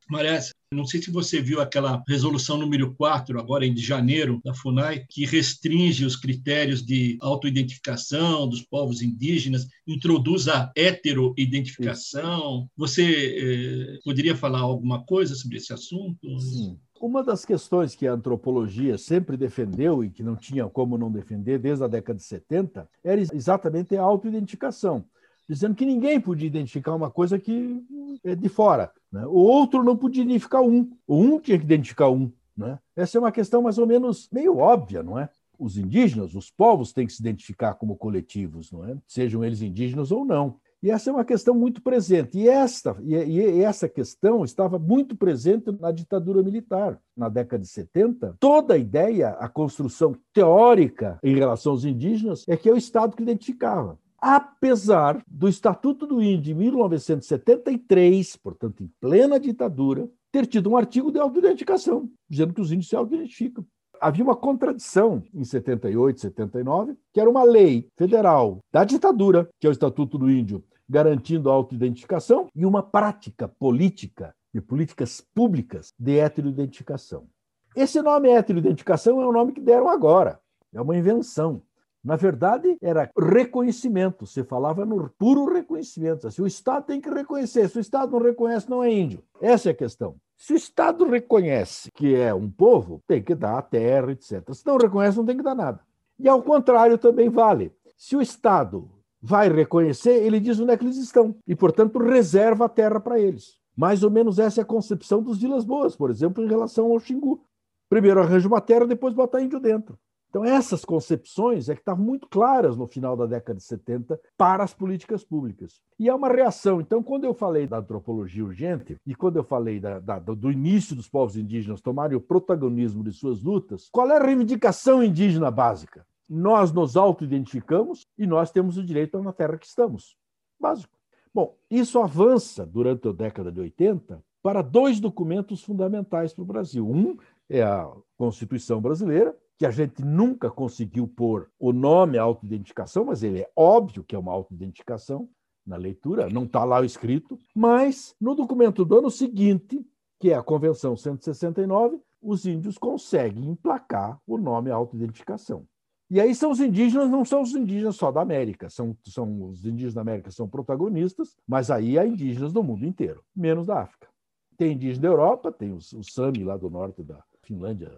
Marés, 0.09 0.51
não 0.71 0.85
sei 0.85 1.01
se 1.01 1.09
você 1.09 1.41
viu 1.41 1.59
aquela 1.59 2.03
resolução 2.07 2.57
número 2.57 2.93
4, 2.95 3.39
agora 3.39 3.65
em 3.65 3.75
janeiro, 3.75 4.39
da 4.43 4.53
FUNAI, 4.53 5.05
que 5.09 5.25
restringe 5.25 6.05
os 6.05 6.15
critérios 6.15 6.85
de 6.85 7.17
autoidentificação 7.21 8.47
dos 8.47 8.61
povos 8.61 9.01
indígenas, 9.01 9.67
introduz 9.87 10.47
a 10.47 10.71
heteroidentificação. 10.75 12.69
Você 12.77 13.97
eh, 13.97 13.99
poderia 14.03 14.35
falar 14.35 14.59
alguma 14.59 15.03
coisa 15.03 15.33
sobre 15.33 15.57
esse 15.57 15.73
assunto? 15.73 16.39
Sim. 16.39 16.77
Uma 16.99 17.23
das 17.23 17.43
questões 17.43 17.93
que 17.93 18.07
a 18.07 18.13
antropologia 18.13 18.97
sempre 18.97 19.35
defendeu 19.35 20.03
e 20.03 20.09
que 20.09 20.23
não 20.23 20.35
tinha 20.35 20.65
como 20.67 20.97
não 20.97 21.11
defender 21.11 21.59
desde 21.59 21.83
a 21.83 21.87
década 21.87 22.17
de 22.17 22.23
70 22.23 22.87
era 23.03 23.19
exatamente 23.19 23.95
a 23.97 24.01
autoidentificação, 24.01 25.03
dizendo 25.47 25.75
que 25.75 25.85
ninguém 25.85 26.19
podia 26.19 26.47
identificar 26.47 26.95
uma 26.95 27.09
coisa 27.09 27.39
que 27.39 27.83
é 28.23 28.35
de 28.35 28.49
fora. 28.49 28.91
Né? 29.11 29.25
O 29.25 29.37
outro 29.37 29.83
não 29.83 29.95
podia 29.95 30.23
identificar 30.23 30.61
um, 30.61 30.91
o 31.07 31.17
um 31.17 31.39
tinha 31.39 31.57
que 31.57 31.63
identificar 31.63 32.09
um. 32.09 32.31
Né? 32.57 32.79
Essa 32.95 33.17
é 33.17 33.21
uma 33.21 33.31
questão 33.31 33.61
mais 33.61 33.77
ou 33.77 33.85
menos 33.85 34.29
meio 34.31 34.57
óbvia, 34.57 35.03
não 35.03 35.19
é? 35.19 35.29
Os 35.57 35.77
indígenas, 35.77 36.35
os 36.35 36.51
povos 36.51 36.91
têm 36.91 37.07
que 37.07 37.13
se 37.13 37.21
identificar 37.21 37.75
como 37.75 37.95
coletivos, 37.95 38.71
não 38.71 38.83
é? 38.83 38.97
Sejam 39.07 39.43
eles 39.43 39.61
indígenas 39.61 40.11
ou 40.11 40.25
não. 40.25 40.57
E 40.83 40.91
essa 40.91 41.09
é 41.09 41.13
uma 41.13 41.25
questão 41.25 41.55
muito 41.55 41.81
presente. 41.81 42.37
E, 42.37 42.47
esta, 42.47 42.95
e, 43.01 43.15
e, 43.15 43.61
essa 43.63 43.89
questão 43.89 44.43
estava 44.43 44.77
muito 44.77 45.15
presente 45.15 45.71
na 45.79 45.91
ditadura 45.91 46.43
militar. 46.43 46.99
Na 47.17 47.27
década 47.27 47.63
de 47.63 47.69
70, 47.69 48.35
toda 48.39 48.75
a 48.75 48.77
ideia, 48.77 49.29
a 49.29 49.49
construção 49.49 50.15
teórica 50.31 51.17
em 51.23 51.35
relação 51.35 51.71
aos 51.71 51.85
indígenas 51.85 52.43
é 52.47 52.55
que 52.55 52.69
é 52.69 52.71
o 52.71 52.77
Estado 52.77 53.15
que 53.15 53.23
identificava. 53.23 53.97
Apesar 54.27 55.21
do 55.27 55.47
Estatuto 55.47 56.07
do 56.07 56.19
Índio 56.19 56.41
de 56.41 56.55
1973, 56.55 58.35
portanto, 58.37 58.83
em 58.83 58.91
plena 58.99 59.39
ditadura, 59.39 60.09
ter 60.31 60.47
tido 60.47 60.71
um 60.71 60.75
artigo 60.75 61.11
de 61.11 61.19
autoidentificação, 61.19 62.09
dizendo 62.27 62.51
que 62.51 62.59
os 62.59 62.71
índios 62.71 62.89
se 62.89 62.95
autoidentificam 62.95 63.63
havia 64.01 64.23
uma 64.23 64.35
contradição 64.35 65.21
em 65.31 65.43
78, 65.43 66.21
79, 66.21 66.97
que 67.13 67.19
era 67.19 67.29
uma 67.29 67.43
lei 67.43 67.87
federal 67.95 68.57
da 68.73 68.83
ditadura, 68.83 69.47
que 69.59 69.67
é 69.67 69.69
o 69.69 69.71
Estatuto 69.71 70.17
do 70.17 70.29
Índio, 70.29 70.63
garantindo 70.89 71.49
a 71.49 71.53
autoidentificação, 71.53 72.47
e 72.55 72.65
uma 72.65 72.81
prática 72.81 73.47
política, 73.47 74.35
de 74.51 74.59
políticas 74.59 75.21
públicas 75.35 75.93
de 75.99 76.17
heteroidentificação. 76.17 77.27
Esse 77.75 78.01
nome 78.01 78.29
heteroidentificação 78.29 79.21
é 79.21 79.25
o 79.27 79.31
nome 79.31 79.51
que 79.51 79.61
deram 79.61 79.87
agora, 79.87 80.39
é 80.73 80.81
uma 80.81 80.97
invenção. 80.97 81.61
Na 82.05 82.15
verdade, 82.15 82.77
era 82.83 83.09
reconhecimento, 83.17 84.27
se 84.27 84.43
falava 84.43 84.85
no 84.85 85.09
puro 85.17 85.51
reconhecimento. 85.51 86.29
Se 86.29 86.39
o 86.39 86.45
Estado 86.45 86.85
tem 86.85 87.01
que 87.01 87.09
reconhecer, 87.09 87.67
se 87.67 87.79
o 87.79 87.81
Estado 87.81 88.11
não 88.11 88.19
reconhece, 88.19 88.69
não 88.69 88.83
é 88.83 88.93
índio. 88.93 89.23
Essa 89.41 89.69
é 89.69 89.71
a 89.71 89.75
questão. 89.75 90.15
Se 90.37 90.53
o 90.53 90.55
Estado 90.55 91.03
reconhece 91.09 91.89
que 91.91 92.13
é 92.13 92.31
um 92.31 92.47
povo, 92.47 93.01
tem 93.07 93.23
que 93.23 93.33
dar 93.33 93.57
a 93.57 93.61
terra, 93.63 94.11
etc. 94.11 94.53
Se 94.53 94.63
não 94.67 94.77
reconhece, 94.77 95.17
não 95.17 95.25
tem 95.25 95.35
que 95.35 95.41
dar 95.41 95.55
nada. 95.55 95.79
E 96.19 96.29
ao 96.29 96.43
contrário 96.43 96.95
também 96.99 97.27
vale. 97.27 97.73
Se 97.97 98.15
o 98.15 98.21
Estado 98.21 98.87
vai 99.19 99.49
reconhecer, 99.49 100.23
ele 100.23 100.39
diz 100.39 100.59
onde 100.59 100.73
é 100.73 100.77
que 100.77 100.85
eles 100.85 100.97
estão 100.97 101.35
e, 101.47 101.55
portanto, 101.55 101.97
reserva 101.97 102.65
a 102.65 102.69
terra 102.69 102.99
para 102.99 103.19
eles. 103.19 103.57
Mais 103.75 104.03
ou 104.03 104.11
menos 104.11 104.37
essa 104.37 104.61
é 104.61 104.63
a 104.63 104.65
concepção 104.65 105.23
dos 105.23 105.39
Vilas 105.39 105.65
Boas, 105.65 105.95
por 105.95 106.11
exemplo, 106.11 106.43
em 106.43 106.47
relação 106.47 106.91
ao 106.91 106.99
Xingu. 106.99 107.43
Primeiro 107.89 108.21
arranja 108.21 108.47
uma 108.47 108.61
terra, 108.61 108.85
depois 108.85 109.15
bota 109.15 109.41
índio 109.41 109.59
dentro. 109.59 109.97
Então, 110.35 110.43
essas 110.43 110.83
concepções 110.83 111.69
é 111.69 111.75
que 111.75 111.79
estavam 111.79 112.03
muito 112.03 112.27
claras 112.27 112.75
no 112.75 112.85
final 112.85 113.15
da 113.15 113.25
década 113.25 113.57
de 113.57 113.63
70 113.63 114.19
para 114.37 114.65
as 114.65 114.73
políticas 114.73 115.23
públicas. 115.23 115.79
E 115.97 116.09
é 116.09 116.13
uma 116.13 116.27
reação. 116.27 116.81
Então, 116.81 117.01
quando 117.01 117.23
eu 117.23 117.33
falei 117.33 117.65
da 117.65 117.77
antropologia 117.77 118.43
urgente 118.43 118.97
e 119.07 119.15
quando 119.15 119.37
eu 119.37 119.45
falei 119.45 119.79
da, 119.79 119.97
da, 119.97 120.19
do 120.19 120.51
início 120.51 120.93
dos 120.93 121.07
povos 121.07 121.37
indígenas 121.37 121.79
tomarem 121.79 122.17
o 122.17 122.21
protagonismo 122.21 123.01
de 123.01 123.13
suas 123.13 123.41
lutas, 123.41 123.87
qual 123.89 124.11
é 124.11 124.17
a 124.17 124.21
reivindicação 124.21 125.01
indígena 125.01 125.49
básica? 125.49 126.05
nós 126.29 126.71
nos 126.71 126.97
auto-identificamos 126.97 128.05
e 128.17 128.25
nós 128.27 128.51
temos 128.51 128.77
o 128.77 128.83
direito 128.83 129.21
na 129.21 129.31
terra 129.31 129.57
que 129.57 129.65
estamos. 129.65 130.17
Básico. 130.59 130.97
Bom, 131.33 131.55
isso 131.71 131.97
avança 131.99 132.65
durante 132.65 133.07
a 133.07 133.13
década 133.13 133.51
de 133.51 133.61
80 133.61 134.21
para 134.41 134.61
dois 134.61 134.99
documentos 134.99 135.63
fundamentais 135.63 136.33
para 136.33 136.41
o 136.41 136.45
Brasil. 136.45 136.85
Um 136.85 137.15
é 137.47 137.61
a 137.61 137.89
Constituição 138.17 138.81
Brasileira, 138.81 139.33
que 139.57 139.65
a 139.65 139.71
gente 139.71 140.03
nunca 140.03 140.49
conseguiu 140.49 141.07
pôr 141.07 141.49
o 141.59 141.71
nome 141.71 142.17
autoidentificação, 142.17 143.05
mas 143.05 143.23
ele 143.23 143.41
é 143.41 143.51
óbvio 143.55 144.03
que 144.03 144.15
é 144.15 144.19
uma 144.19 144.33
autoidentificação 144.33 145.29
na 145.65 145.77
leitura, 145.77 146.29
não 146.29 146.43
está 146.43 146.63
lá 146.63 146.83
escrito, 146.85 147.39
mas 147.55 148.15
no 148.19 148.35
documento 148.35 148.85
do 148.85 148.99
ano 148.99 149.09
seguinte, 149.09 149.83
que 150.19 150.31
é 150.31 150.35
a 150.35 150.43
Convenção 150.43 150.95
169, 150.95 151.99
os 152.21 152.45
índios 152.45 152.77
conseguem 152.77 153.49
emplacar 153.49 154.19
o 154.27 154.37
nome 154.37 154.71
autoidentificação. 154.71 155.65
E 156.09 156.19
aí 156.19 156.35
são 156.35 156.51
os 156.51 156.59
indígenas, 156.59 157.09
não 157.09 157.25
são 157.25 157.41
os 157.41 157.55
indígenas 157.55 157.95
só 157.95 158.11
da 158.11 158.21
América, 158.21 158.69
são, 158.69 158.95
são 159.05 159.43
os 159.49 159.65
indígenas 159.65 159.93
da 159.95 160.01
América 160.01 160.29
são 160.29 160.47
protagonistas, 160.47 161.35
mas 161.47 161.71
aí 161.71 161.97
há 161.97 162.05
indígenas 162.05 162.53
do 162.53 162.61
mundo 162.61 162.85
inteiro, 162.85 163.23
menos 163.35 163.65
da 163.65 163.81
África. 163.81 164.07
Tem 164.55 164.73
indígenas 164.73 164.99
da 164.99 165.07
Europa, 165.07 165.51
tem 165.51 165.73
os, 165.73 165.91
os 165.93 166.13
Sami 166.13 166.43
lá 166.43 166.57
do 166.57 166.69
norte 166.69 167.01
da 167.01 167.23
Finlândia, 167.41 167.91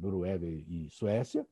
Noruega 0.00 0.46
e 0.46 0.88
Suécia, 0.90 1.46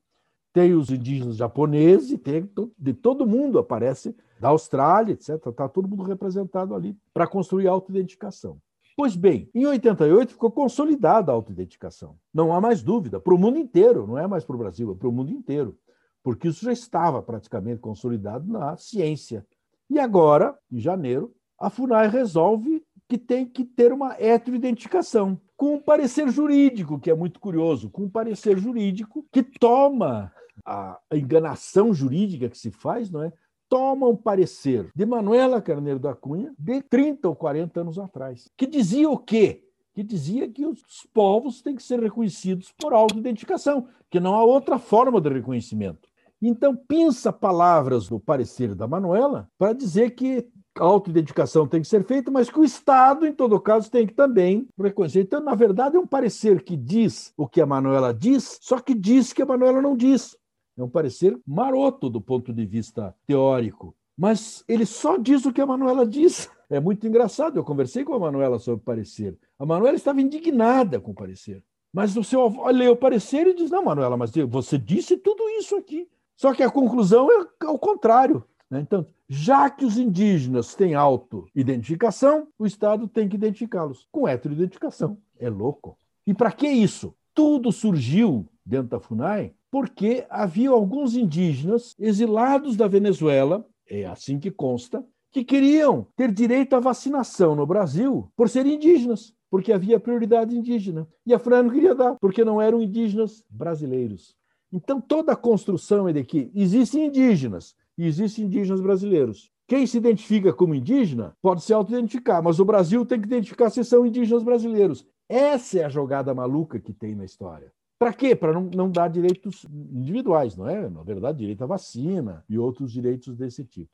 tem 0.53 0.73
os 0.73 0.89
indígenas 0.89 1.35
japoneses, 1.35 2.17
tem 2.21 2.49
de 2.77 2.93
todo 2.93 3.27
mundo 3.27 3.59
aparece, 3.59 4.15
da 4.39 4.49
Austrália, 4.49 5.13
etc. 5.13 5.45
Está 5.47 5.67
todo 5.67 5.87
mundo 5.87 6.03
representado 6.03 6.73
ali 6.73 6.97
para 7.13 7.27
construir 7.27 7.67
autoidentificação. 7.67 8.57
Pois 8.95 9.15
bem, 9.15 9.49
em 9.53 9.65
88 9.65 10.31
ficou 10.31 10.49
consolidada 10.49 11.29
a 11.29 11.35
autoidentificação. 11.35 12.17
Não 12.33 12.53
há 12.53 12.61
mais 12.61 12.81
dúvida, 12.81 13.19
para 13.19 13.33
o 13.33 13.37
mundo 13.37 13.57
inteiro, 13.57 14.07
não 14.07 14.17
é 14.17 14.25
mais 14.25 14.45
para 14.45 14.55
o 14.55 14.59
Brasil, 14.59 14.91
é 14.91 14.95
para 14.95 15.09
o 15.09 15.11
mundo 15.11 15.31
inteiro, 15.31 15.77
porque 16.23 16.47
isso 16.47 16.63
já 16.63 16.71
estava 16.71 17.21
praticamente 17.21 17.81
consolidado 17.81 18.49
na 18.49 18.77
ciência. 18.77 19.45
E 19.89 19.99
agora, 19.99 20.57
em 20.71 20.79
janeiro, 20.79 21.35
a 21.59 21.69
FUNAI 21.69 22.07
resolve 22.07 22.81
que 23.07 23.17
tem 23.17 23.45
que 23.45 23.65
ter 23.65 23.91
uma 23.91 24.13
heteroidentificação, 24.13 25.39
com 25.55 25.75
um 25.75 25.79
parecer 25.79 26.29
jurídico, 26.29 26.99
que 26.99 27.09
é 27.09 27.15
muito 27.15 27.39
curioso, 27.39 27.89
com 27.89 28.03
um 28.03 28.09
parecer 28.09 28.57
jurídico 28.57 29.25
que 29.31 29.41
toma 29.43 30.31
a 30.65 30.99
enganação 31.13 31.93
jurídica 31.93 32.49
que 32.49 32.57
se 32.57 32.71
faz, 32.71 33.11
não 33.11 33.23
é? 33.23 33.31
toma 33.69 34.07
um 34.07 34.15
parecer 34.15 34.89
de 34.95 35.05
Manuela 35.05 35.61
Carneiro 35.61 35.99
da 35.99 36.13
Cunha 36.13 36.53
de 36.57 36.81
30 36.83 37.27
ou 37.27 37.35
40 37.35 37.81
anos 37.81 37.99
atrás, 37.99 38.49
que 38.55 38.65
dizia 38.67 39.09
o 39.09 39.17
quê? 39.17 39.63
Que 39.93 40.03
dizia 40.03 40.47
que 40.49 40.65
os 40.65 40.81
povos 41.13 41.61
têm 41.61 41.75
que 41.75 41.83
ser 41.83 41.99
reconhecidos 41.99 42.73
por 42.77 42.93
autoidentificação, 42.93 43.87
que 44.09 44.19
não 44.19 44.35
há 44.35 44.43
outra 44.43 44.77
forma 44.77 45.19
de 45.19 45.29
reconhecimento. 45.29 46.09
Então, 46.41 46.75
pinça 46.75 47.31
palavras 47.31 48.09
do 48.09 48.19
parecer 48.19 48.75
da 48.75 48.87
Manuela 48.87 49.49
para 49.57 49.73
dizer 49.73 50.11
que 50.11 50.47
a 50.77 50.83
autoidentificação 50.83 51.67
tem 51.67 51.81
que 51.81 51.87
ser 51.87 52.03
feita, 52.03 52.29
mas 52.29 52.49
que 52.49 52.59
o 52.59 52.63
Estado, 52.63 53.25
em 53.25 53.33
todo 53.33 53.59
caso, 53.59 53.89
tem 53.89 54.05
que 54.05 54.13
também 54.13 54.67
reconhecer. 54.77 55.21
Então, 55.21 55.41
na 55.41 55.55
verdade, 55.55 55.95
é 55.95 55.99
um 55.99 56.07
parecer 56.07 56.63
que 56.63 56.75
diz 56.75 57.33
o 57.37 57.47
que 57.47 57.61
a 57.61 57.65
Manuela 57.65 58.13
diz, 58.13 58.59
só 58.61 58.79
que 58.79 58.93
diz 58.93 59.33
que 59.33 59.41
a 59.41 59.45
Manuela 59.45 59.81
não 59.81 59.95
diz. 59.95 60.37
É 60.77 60.83
um 60.83 60.89
parecer 60.89 61.37
maroto 61.47 62.09
do 62.09 62.19
ponto 62.19 62.51
de 62.51 62.65
vista 62.65 63.15
teórico. 63.25 63.95
Mas 64.17 64.63
ele 64.67 64.85
só 64.85 65.17
diz 65.17 65.45
o 65.45 65.53
que 65.53 65.61
a 65.61 65.65
Manuela 65.65 66.05
diz. 66.05 66.49
É 66.67 66.79
muito 66.79 67.05
engraçado. 67.05 67.57
Eu 67.57 67.63
conversei 67.63 68.03
com 68.03 68.15
a 68.15 68.19
Manuela 68.19 68.57
sobre 68.57 68.81
o 68.81 68.83
parecer. 68.83 69.37
A 69.59 69.67
Manuela 69.67 69.95
estava 69.95 70.19
indignada 70.19 70.99
com 70.99 71.11
o 71.11 71.13
parecer. 71.13 71.63
Mas 71.93 72.17
o 72.17 72.23
seu 72.23 72.43
avô 72.43 72.67
lê 72.71 72.87
o 72.87 72.95
parecer 72.95 73.45
e 73.45 73.53
diz: 73.53 73.69
Não, 73.69 73.85
Manuela, 73.85 74.17
mas 74.17 74.31
você 74.49 74.75
disse 74.75 75.15
tudo 75.15 75.47
isso 75.49 75.75
aqui. 75.75 76.09
Só 76.35 76.55
que 76.55 76.63
a 76.63 76.71
conclusão 76.71 77.29
é 77.31 77.67
o 77.67 77.77
contrário. 77.77 78.43
Né? 78.75 78.81
Então, 78.81 79.07
já 79.29 79.69
que 79.69 79.85
os 79.85 79.97
indígenas 79.97 80.75
têm 80.75 80.95
auto-identificação, 80.95 82.49
o 82.59 82.65
Estado 82.65 83.07
tem 83.07 83.29
que 83.29 83.37
identificá-los 83.37 84.05
com 84.11 84.27
heteroidentificação. 84.27 85.17
É 85.39 85.49
louco. 85.49 85.97
E 86.27 86.33
para 86.33 86.51
que 86.51 86.67
isso? 86.67 87.15
Tudo 87.33 87.71
surgiu 87.71 88.45
dentro 88.65 88.89
da 88.89 88.99
FUNAI 88.99 89.53
porque 89.71 90.25
havia 90.29 90.69
alguns 90.69 91.15
indígenas 91.15 91.95
exilados 91.99 92.75
da 92.75 92.87
Venezuela, 92.87 93.65
é 93.89 94.05
assim 94.05 94.39
que 94.39 94.49
consta, 94.49 95.05
que 95.31 95.43
queriam 95.43 96.07
ter 96.15 96.31
direito 96.31 96.75
à 96.75 96.79
vacinação 96.79 97.55
no 97.55 97.65
Brasil 97.65 98.31
por 98.35 98.49
serem 98.49 98.75
indígenas, 98.75 99.33
porque 99.49 99.71
havia 99.71 99.99
prioridade 99.99 100.57
indígena. 100.57 101.07
E 101.25 101.33
a 101.33 101.39
FUNAI 101.39 101.63
não 101.63 101.69
queria 101.69 101.95
dar, 101.95 102.15
porque 102.15 102.43
não 102.43 102.61
eram 102.61 102.81
indígenas 102.81 103.43
brasileiros. 103.49 104.35
Então, 104.71 104.99
toda 104.99 105.33
a 105.33 105.37
construção 105.37 106.07
é 106.07 106.13
de 106.13 106.23
que 106.23 106.51
existem 106.53 107.05
indígenas 107.05 107.75
e 107.97 108.05
existem 108.05 108.45
indígenas 108.45 108.81
brasileiros. 108.81 109.51
Quem 109.67 109.87
se 109.87 109.97
identifica 109.97 110.53
como 110.53 110.75
indígena 110.75 111.35
pode 111.41 111.63
se 111.63 111.73
auto-identificar, 111.73 112.41
mas 112.41 112.59
o 112.59 112.65
Brasil 112.65 113.05
tem 113.05 113.19
que 113.19 113.27
identificar 113.27 113.69
se 113.69 113.83
são 113.83 114.05
indígenas 114.05 114.43
brasileiros. 114.43 115.05
Essa 115.27 115.79
é 115.79 115.85
a 115.85 115.89
jogada 115.89 116.33
maluca 116.33 116.79
que 116.79 116.93
tem 116.93 117.15
na 117.15 117.25
história. 117.25 117.71
Para 117.97 118.13
quê? 118.13 118.35
Para 118.35 118.53
não, 118.53 118.69
não 118.75 118.91
dar 118.91 119.07
direitos 119.07 119.65
individuais, 119.91 120.55
não 120.55 120.67
é? 120.67 120.89
Na 120.89 121.01
verdade, 121.01 121.39
direito 121.39 121.63
à 121.63 121.67
vacina 121.67 122.43
e 122.47 122.59
outros 122.59 122.91
direitos 122.91 123.35
desse 123.35 123.63
tipo. 123.63 123.89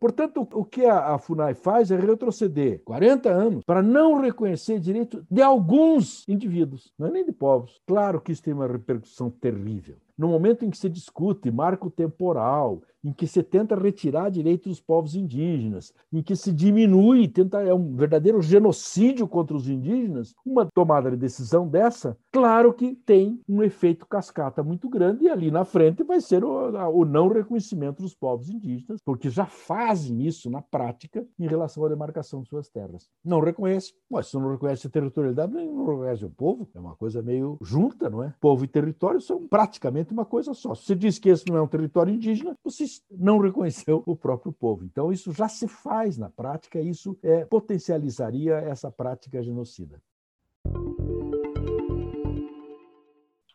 Portanto, 0.00 0.46
o 0.52 0.64
que 0.64 0.84
a, 0.84 1.16
FUNAI 1.16 1.54
faz 1.54 1.90
é 1.90 1.96
retroceder 1.96 2.82
40 2.84 3.30
anos 3.30 3.64
para 3.64 3.82
não 3.82 4.20
reconhecer 4.20 4.78
direito 4.78 5.24
de 5.30 5.40
alguns 5.40 6.28
indivíduos, 6.28 6.92
não 6.98 7.06
é 7.06 7.10
nem 7.10 7.24
de 7.24 7.32
povos. 7.32 7.80
Claro 7.86 8.20
que 8.20 8.30
isso 8.30 8.42
tem 8.42 8.52
uma 8.52 8.66
repercussão 8.66 9.30
terrível. 9.30 9.96
No 10.16 10.28
momento 10.28 10.64
em 10.64 10.70
que 10.70 10.78
se 10.78 10.88
discute 10.88 11.50
marco 11.50 11.90
temporal, 11.90 12.82
em 13.04 13.12
que 13.12 13.26
se 13.26 13.42
tenta 13.42 13.76
retirar 13.76 14.30
direitos 14.30 14.68
dos 14.68 14.80
povos 14.80 15.14
indígenas, 15.14 15.92
em 16.10 16.22
que 16.22 16.34
se 16.34 16.50
diminui, 16.52 17.28
tenta 17.28 17.60
é 17.60 17.74
um 17.74 17.94
verdadeiro 17.94 18.40
genocídio 18.40 19.28
contra 19.28 19.54
os 19.54 19.68
indígenas, 19.68 20.34
uma 20.44 20.64
tomada 20.64 21.10
de 21.10 21.16
decisão 21.16 21.68
dessa, 21.68 22.16
claro 22.32 22.72
que 22.72 22.94
tem 22.94 23.40
um 23.46 23.62
efeito 23.62 24.06
cascata 24.06 24.62
muito 24.62 24.88
grande 24.88 25.24
e 25.24 25.28
ali 25.28 25.50
na 25.50 25.64
frente 25.64 26.02
vai 26.02 26.20
ser 26.20 26.42
o, 26.42 26.70
o 26.90 27.04
não 27.04 27.28
reconhecimento 27.28 28.02
dos 28.02 28.14
povos 28.14 28.48
indígenas, 28.48 29.00
porque 29.04 29.28
já 29.28 29.44
fazem 29.44 30.22
isso 30.26 30.50
na 30.50 30.62
prática 30.62 31.26
em 31.38 31.46
relação 31.46 31.84
à 31.84 31.88
demarcação 31.88 32.42
de 32.42 32.48
suas 32.48 32.68
terras. 32.70 33.08
Não 33.22 33.40
reconhece, 33.40 33.92
mas 34.10 34.28
se 34.28 34.38
não 34.38 34.50
reconhece 34.50 34.86
a 34.86 34.90
territorialidade, 34.90 35.52
não 35.52 35.86
reconhece 35.86 36.24
o 36.24 36.30
povo, 36.30 36.66
é 36.74 36.80
uma 36.80 36.96
coisa 36.96 37.20
meio 37.20 37.58
junta, 37.60 38.08
não 38.08 38.22
é? 38.22 38.32
Povo 38.40 38.64
e 38.64 38.68
território 38.68 39.20
são 39.20 39.46
praticamente 39.46 40.03
uma 40.12 40.24
coisa 40.24 40.52
só. 40.54 40.74
Se 40.74 40.84
você 40.84 40.94
diz 40.94 41.18
que 41.18 41.28
esse 41.28 41.46
não 41.48 41.56
é 41.56 41.62
um 41.62 41.68
território 41.68 42.12
indígena, 42.12 42.56
você 42.62 42.84
não 43.10 43.38
reconheceu 43.38 44.02
o 44.06 44.16
próprio 44.16 44.52
povo. 44.52 44.84
Então, 44.84 45.12
isso 45.12 45.32
já 45.32 45.48
se 45.48 45.66
faz 45.66 46.18
na 46.18 46.28
prática, 46.28 46.80
isso 46.80 47.16
é, 47.22 47.44
potencializaria 47.44 48.56
essa 48.56 48.90
prática 48.90 49.42
genocida. 49.42 50.00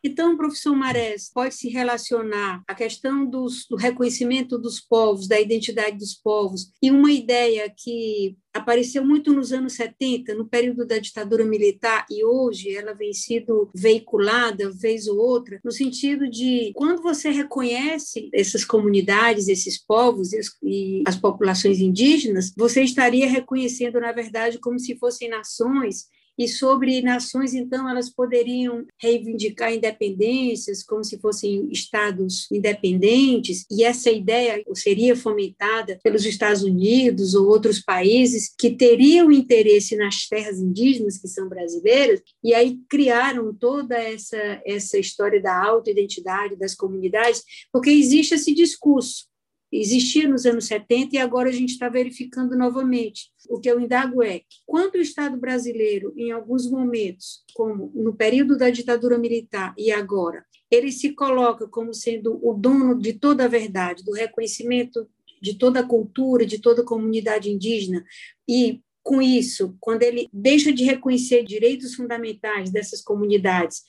Então, 0.02 0.36
professor 0.36 0.74
Marés, 0.74 1.30
pode 1.32 1.54
se 1.54 1.68
relacionar 1.68 2.62
a 2.66 2.74
questão 2.74 3.26
dos, 3.26 3.66
do 3.68 3.76
reconhecimento 3.76 4.58
dos 4.58 4.80
povos, 4.80 5.28
da 5.28 5.38
identidade 5.38 5.98
dos 5.98 6.14
povos, 6.14 6.72
e 6.82 6.90
uma 6.90 7.12
ideia 7.12 7.72
que 7.76 8.36
apareceu 8.52 9.04
muito 9.04 9.32
nos 9.32 9.52
anos 9.52 9.74
70, 9.74 10.34
no 10.34 10.48
período 10.48 10.86
da 10.86 10.98
ditadura 10.98 11.44
militar, 11.44 12.06
e 12.10 12.24
hoje 12.24 12.74
ela 12.74 12.94
vem 12.94 13.12
sido 13.12 13.70
veiculada, 13.74 14.70
vez 14.72 15.06
ou 15.06 15.18
outra, 15.18 15.60
no 15.62 15.70
sentido 15.70 16.28
de 16.28 16.72
quando 16.74 17.02
você 17.02 17.30
reconhece 17.30 18.28
essas 18.32 18.64
comunidades, 18.64 19.48
esses 19.48 19.78
povos 19.78 20.30
e 20.62 21.02
as 21.06 21.16
populações 21.16 21.78
indígenas, 21.78 22.52
você 22.56 22.82
estaria 22.82 23.28
reconhecendo, 23.28 24.00
na 24.00 24.12
verdade, 24.12 24.58
como 24.58 24.78
se 24.78 24.96
fossem 24.96 25.28
nações 25.28 26.06
e 26.38 26.48
sobre 26.48 27.02
nações, 27.02 27.54
então, 27.54 27.88
elas 27.88 28.10
poderiam 28.10 28.86
reivindicar 29.00 29.72
independências 29.72 30.82
como 30.82 31.04
se 31.04 31.18
fossem 31.18 31.68
estados 31.70 32.50
independentes, 32.50 33.64
e 33.70 33.84
essa 33.84 34.10
ideia 34.10 34.62
seria 34.74 35.14
fomentada 35.14 35.98
pelos 36.02 36.24
Estados 36.24 36.62
Unidos 36.62 37.34
ou 37.34 37.46
outros 37.48 37.80
países 37.80 38.52
que 38.58 38.70
teriam 38.70 39.30
interesse 39.30 39.96
nas 39.96 40.26
terras 40.26 40.58
indígenas, 40.58 41.18
que 41.18 41.28
são 41.28 41.48
brasileiras, 41.48 42.20
e 42.42 42.54
aí 42.54 42.78
criaram 42.88 43.54
toda 43.54 43.96
essa, 43.96 44.60
essa 44.64 44.98
história 44.98 45.40
da 45.40 45.62
autoidentidade 45.62 46.56
das 46.56 46.74
comunidades, 46.74 47.42
porque 47.72 47.90
existe 47.90 48.34
esse 48.34 48.54
discurso 48.54 49.29
existia 49.72 50.28
nos 50.28 50.44
anos 50.46 50.66
70 50.66 51.14
e 51.14 51.18
agora 51.18 51.48
a 51.48 51.52
gente 51.52 51.70
está 51.70 51.88
verificando 51.88 52.56
novamente. 52.56 53.30
O 53.48 53.60
que 53.60 53.70
eu 53.70 53.80
indago 53.80 54.22
é 54.22 54.42
quanto 54.66 54.98
o 54.98 55.00
Estado 55.00 55.36
brasileiro, 55.36 56.12
em 56.16 56.32
alguns 56.32 56.70
momentos, 56.70 57.44
como 57.54 57.92
no 57.94 58.14
período 58.14 58.56
da 58.56 58.70
ditadura 58.70 59.18
militar 59.18 59.74
e 59.78 59.92
agora, 59.92 60.44
ele 60.70 60.90
se 60.90 61.12
coloca 61.12 61.66
como 61.68 61.92
sendo 61.92 62.38
o 62.42 62.54
dono 62.54 62.98
de 62.98 63.12
toda 63.12 63.44
a 63.44 63.48
verdade, 63.48 64.04
do 64.04 64.12
reconhecimento 64.12 65.08
de 65.42 65.54
toda 65.54 65.80
a 65.80 65.86
cultura, 65.86 66.44
de 66.44 66.58
toda 66.58 66.82
a 66.82 66.86
comunidade 66.86 67.50
indígena, 67.50 68.04
e 68.48 68.80
com 69.02 69.22
isso, 69.22 69.76
quando 69.80 70.02
ele 70.02 70.28
deixa 70.32 70.72
de 70.72 70.84
reconhecer 70.84 71.42
direitos 71.42 71.94
fundamentais 71.94 72.70
dessas 72.70 73.00
comunidades, 73.00 73.82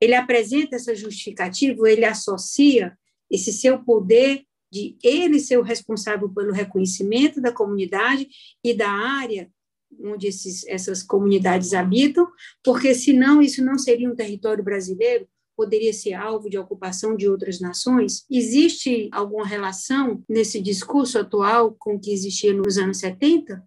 ele 0.00 0.14
apresenta 0.14 0.76
essa 0.76 0.94
justificativa, 0.94 1.90
ele 1.90 2.04
associa 2.04 2.96
esse 3.30 3.52
seu 3.52 3.82
poder 3.82 4.44
de 4.70 4.96
ele 5.02 5.38
ser 5.38 5.58
o 5.58 5.62
responsável 5.62 6.28
pelo 6.28 6.52
reconhecimento 6.52 7.40
da 7.40 7.52
comunidade 7.52 8.28
e 8.62 8.74
da 8.74 8.90
área 8.90 9.50
onde 10.02 10.28
esses, 10.28 10.66
essas 10.68 11.02
comunidades 11.02 11.72
habitam, 11.72 12.28
porque 12.62 12.94
senão 12.94 13.42
isso 13.42 13.64
não 13.64 13.78
seria 13.78 14.08
um 14.08 14.14
território 14.14 14.62
brasileiro, 14.62 15.26
poderia 15.56 15.92
ser 15.92 16.14
alvo 16.14 16.48
de 16.48 16.56
ocupação 16.56 17.16
de 17.16 17.28
outras 17.28 17.60
nações? 17.60 18.24
Existe 18.30 19.10
alguma 19.12 19.46
relação 19.46 20.22
nesse 20.28 20.60
discurso 20.60 21.18
atual 21.18 21.76
com 21.78 21.96
o 21.96 22.00
que 22.00 22.12
existia 22.12 22.54
nos 22.54 22.78
anos 22.78 22.98
70? 22.98 23.62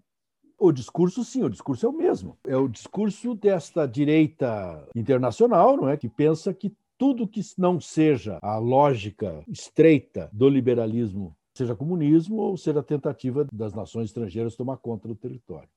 O 0.57 0.71
discurso, 0.71 1.23
sim, 1.23 1.43
o 1.43 1.49
discurso 1.49 1.85
é 1.85 1.89
o 1.89 1.93
mesmo. 1.93 2.37
É 2.47 2.55
o 2.55 2.67
discurso 2.67 3.35
desta 3.35 3.85
direita 3.85 4.87
internacional, 4.95 5.75
não 5.75 5.89
é, 5.89 5.97
que 5.97 6.07
pensa 6.07 6.53
que 6.53 6.73
tudo 6.97 7.27
que 7.27 7.41
não 7.57 7.79
seja 7.79 8.39
a 8.41 8.57
lógica 8.57 9.43
estreita 9.47 10.29
do 10.31 10.47
liberalismo, 10.47 11.35
seja 11.53 11.75
comunismo 11.75 12.37
ou 12.37 12.57
seja 12.57 12.79
a 12.79 12.83
tentativa 12.83 13.47
das 13.51 13.73
nações 13.73 14.09
estrangeiras 14.09 14.55
tomar 14.55 14.77
conta 14.77 15.07
do 15.07 15.15
território. 15.15 15.69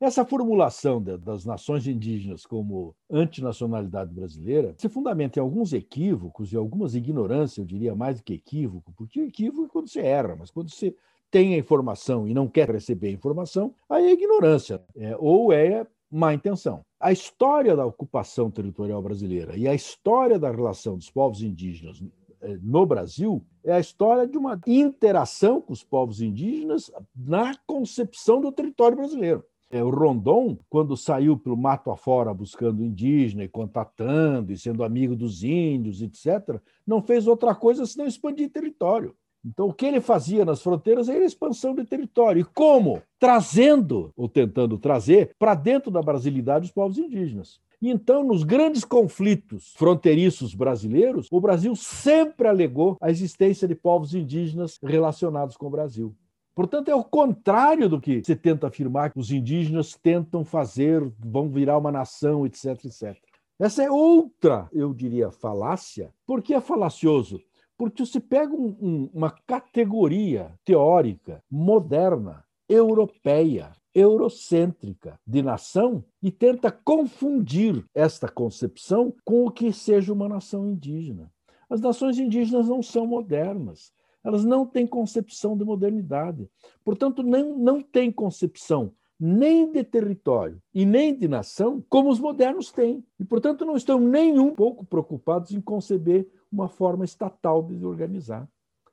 Essa 0.00 0.24
formulação 0.24 1.02
das 1.02 1.44
nações 1.44 1.88
indígenas 1.88 2.46
como 2.46 2.94
antinacionalidade 3.10 4.14
brasileira 4.14 4.72
se 4.78 4.88
fundamenta 4.88 5.40
em 5.40 5.42
alguns 5.42 5.72
equívocos 5.72 6.52
e 6.52 6.56
algumas 6.56 6.94
ignorâncias, 6.94 7.58
eu 7.58 7.64
diria 7.64 7.96
mais 7.96 8.18
do 8.18 8.22
que 8.22 8.34
equívoco, 8.34 8.92
porque 8.96 9.22
equívoco 9.22 9.64
é 9.64 9.68
quando 9.68 9.88
você 9.88 10.00
erra, 10.00 10.36
mas 10.36 10.52
quando 10.52 10.70
você 10.70 10.94
tem 11.32 11.54
a 11.54 11.58
informação 11.58 12.28
e 12.28 12.32
não 12.32 12.46
quer 12.46 12.70
receber 12.70 13.08
a 13.08 13.12
informação, 13.12 13.74
aí 13.88 14.06
é 14.06 14.12
ignorância, 14.12 14.80
é, 14.96 15.16
ou 15.18 15.52
é 15.52 15.84
má 16.10 16.34
intenção. 16.34 16.82
A 17.00 17.12
história 17.12 17.76
da 17.76 17.86
ocupação 17.86 18.50
territorial 18.50 19.02
brasileira 19.02 19.56
e 19.56 19.68
a 19.68 19.74
história 19.74 20.38
da 20.38 20.50
relação 20.50 20.96
dos 20.96 21.10
povos 21.10 21.42
indígenas 21.42 22.02
eh, 22.40 22.58
no 22.62 22.86
Brasil 22.86 23.44
é 23.64 23.72
a 23.72 23.80
história 23.80 24.26
de 24.26 24.38
uma 24.38 24.60
interação 24.66 25.60
com 25.60 25.72
os 25.72 25.84
povos 25.84 26.20
indígenas 26.20 26.90
na 27.14 27.54
concepção 27.66 28.40
do 28.40 28.50
território 28.50 28.96
brasileiro. 28.96 29.44
É, 29.70 29.84
o 29.84 29.90
Rondon, 29.90 30.58
quando 30.70 30.96
saiu 30.96 31.36
pelo 31.36 31.56
mato 31.56 31.90
afora 31.90 32.32
buscando 32.32 32.82
indígena 32.82 33.44
e 33.44 33.48
contatando 33.48 34.50
e 34.50 34.56
sendo 34.56 34.82
amigo 34.82 35.14
dos 35.14 35.44
índios, 35.44 36.00
etc., 36.00 36.58
não 36.86 37.02
fez 37.02 37.26
outra 37.26 37.54
coisa 37.54 37.84
senão 37.84 38.06
expandir 38.06 38.50
território. 38.50 39.14
Então, 39.44 39.68
o 39.68 39.72
que 39.72 39.86
ele 39.86 40.00
fazia 40.00 40.44
nas 40.44 40.62
fronteiras 40.62 41.08
era 41.08 41.24
expansão 41.24 41.74
de 41.74 41.84
território. 41.84 42.40
E 42.40 42.44
como? 42.44 43.02
Trazendo, 43.18 44.12
ou 44.16 44.28
tentando 44.28 44.78
trazer, 44.78 45.34
para 45.38 45.54
dentro 45.54 45.90
da 45.90 46.02
brasilidade 46.02 46.66
os 46.66 46.72
povos 46.72 46.98
indígenas. 46.98 47.60
Então, 47.80 48.24
nos 48.24 48.42
grandes 48.42 48.84
conflitos 48.84 49.72
fronteiriços 49.76 50.52
brasileiros, 50.52 51.28
o 51.30 51.40
Brasil 51.40 51.76
sempre 51.76 52.48
alegou 52.48 52.96
a 53.00 53.10
existência 53.10 53.68
de 53.68 53.74
povos 53.74 54.14
indígenas 54.14 54.78
relacionados 54.82 55.56
com 55.56 55.66
o 55.66 55.70
Brasil. 55.70 56.14
Portanto, 56.56 56.88
é 56.88 56.94
o 56.94 57.04
contrário 57.04 57.88
do 57.88 58.00
que 58.00 58.20
se 58.24 58.34
tenta 58.34 58.66
afirmar 58.66 59.12
que 59.12 59.20
os 59.20 59.30
indígenas 59.30 59.96
tentam 60.02 60.44
fazer, 60.44 61.08
vão 61.20 61.48
virar 61.48 61.78
uma 61.78 61.92
nação, 61.92 62.44
etc, 62.44 62.84
etc. 62.84 63.16
Essa 63.60 63.84
é 63.84 63.90
outra, 63.90 64.68
eu 64.72 64.92
diria, 64.92 65.30
falácia. 65.30 66.12
Por 66.26 66.42
que 66.42 66.54
é 66.54 66.60
falacioso? 66.60 67.40
Porque 67.78 68.04
você 68.04 68.18
pega 68.18 68.52
um, 68.52 68.76
um, 68.80 69.10
uma 69.14 69.30
categoria 69.30 70.52
teórica 70.64 71.42
moderna, 71.48 72.44
europeia, 72.68 73.72
eurocêntrica 73.94 75.18
de 75.24 75.42
nação 75.42 76.04
e 76.20 76.30
tenta 76.30 76.70
confundir 76.72 77.84
esta 77.94 78.28
concepção 78.28 79.14
com 79.24 79.46
o 79.46 79.50
que 79.50 79.72
seja 79.72 80.12
uma 80.12 80.28
nação 80.28 80.68
indígena. 80.68 81.32
As 81.70 81.80
nações 81.80 82.18
indígenas 82.18 82.68
não 82.68 82.82
são 82.82 83.06
modernas, 83.06 83.92
elas 84.24 84.44
não 84.44 84.66
têm 84.66 84.86
concepção 84.86 85.56
de 85.56 85.64
modernidade. 85.64 86.48
Portanto, 86.84 87.22
não, 87.22 87.56
não 87.56 87.80
têm 87.80 88.10
concepção 88.10 88.92
nem 89.20 89.70
de 89.70 89.82
território 89.82 90.62
e 90.72 90.86
nem 90.86 91.14
de 91.14 91.26
nação 91.26 91.84
como 91.88 92.10
os 92.10 92.20
modernos 92.20 92.70
têm. 92.70 93.04
E, 93.18 93.24
portanto, 93.24 93.64
não 93.64 93.76
estão 93.76 93.98
nem 93.98 94.38
um 94.38 94.54
pouco 94.54 94.84
preocupados 94.84 95.52
em 95.52 95.60
conceber 95.60 96.28
uma 96.50 96.68
forma 96.68 97.04
estatal 97.04 97.62
de 97.62 97.84
organizar. 97.84 98.48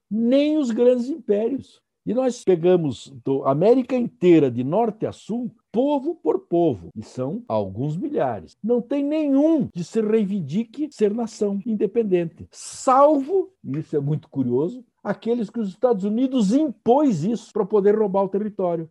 Nem 0.10 0.58
os 0.58 0.72
grandes 0.72 1.10
impérios. 1.10 1.82
E 2.06 2.14
nós 2.14 2.44
pegamos 2.44 3.12
a 3.46 3.52
América 3.52 3.96
inteira, 3.96 4.52
de 4.52 4.64
norte 4.64 5.08
a 5.08 5.12
sul, 5.12 5.52
povo 5.72 6.14
por 6.14 6.42
povo, 6.42 6.90
e 6.96 7.02
são 7.02 7.44
alguns 7.48 7.98
milhares. 7.98 8.56
Não 8.64 8.80
tem 8.80 9.04
nenhum 9.04 9.68
que 9.68 9.84
se 9.84 10.02
reivindique 10.02 10.88
ser 10.92 11.12
nação 11.16 11.60
independente, 11.66 12.48
salvo, 12.52 13.50
e 13.64 13.80
isso 13.80 13.96
é 13.96 14.00
muito 14.00 14.30
curioso, 14.30 14.86
aqueles 15.04 15.50
que 15.50 15.60
os 15.60 15.70
Estados 15.70 16.04
Unidos 16.04 16.54
impôs 16.54 17.24
isso 17.24 17.52
para 17.52 17.66
poder 17.66 17.98
roubar 17.98 18.24
o 18.24 18.30
território. 18.30 18.88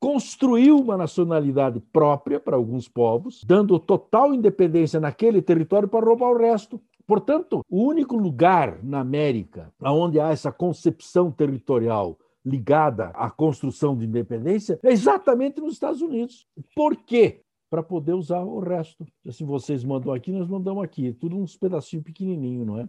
Construiu 0.00 0.78
uma 0.78 0.96
nacionalidade 0.96 1.80
própria 1.92 2.38
para 2.38 2.56
alguns 2.56 2.88
povos, 2.88 3.42
dando 3.44 3.78
total 3.78 4.32
independência 4.32 5.00
naquele 5.00 5.42
território 5.42 5.88
para 5.88 6.06
roubar 6.06 6.30
o 6.30 6.38
resto. 6.38 6.80
Portanto, 7.06 7.64
o 7.68 7.82
único 7.82 8.16
lugar 8.16 8.82
na 8.82 9.00
América 9.00 9.72
onde 9.80 10.20
há 10.20 10.30
essa 10.30 10.52
concepção 10.52 11.30
territorial 11.30 12.18
ligada 12.44 13.08
à 13.08 13.30
construção 13.30 13.96
de 13.96 14.04
independência 14.04 14.78
é 14.82 14.90
exatamente 14.90 15.60
nos 15.60 15.74
Estados 15.74 16.02
Unidos. 16.02 16.46
Por 16.74 16.96
quê? 16.96 17.42
Para 17.70 17.82
poder 17.82 18.12
usar 18.12 18.42
o 18.42 18.58
resto. 18.58 19.06
Se 19.30 19.44
vocês 19.44 19.84
mandam 19.84 20.12
aqui, 20.12 20.32
nós 20.32 20.48
mandamos 20.48 20.84
aqui. 20.84 21.12
Tudo 21.12 21.36
uns 21.36 21.56
pedacinhos 21.56 22.04
pequenininhos, 22.04 22.66
não 22.66 22.78
é? 22.78 22.88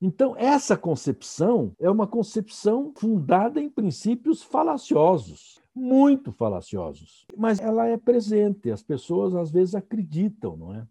Então, 0.00 0.36
essa 0.36 0.76
concepção 0.76 1.72
é 1.80 1.90
uma 1.90 2.06
concepção 2.06 2.92
fundada 2.94 3.60
em 3.60 3.70
princípios 3.70 4.42
falaciosos, 4.42 5.58
muito 5.74 6.30
falaciosos. 6.30 7.26
Mas 7.36 7.58
ela 7.58 7.86
é 7.86 7.96
presente, 7.96 8.70
as 8.70 8.82
pessoas 8.82 9.34
às 9.34 9.50
vezes 9.50 9.74
acreditam, 9.74 10.56
não 10.56 10.74
é? 10.74 10.86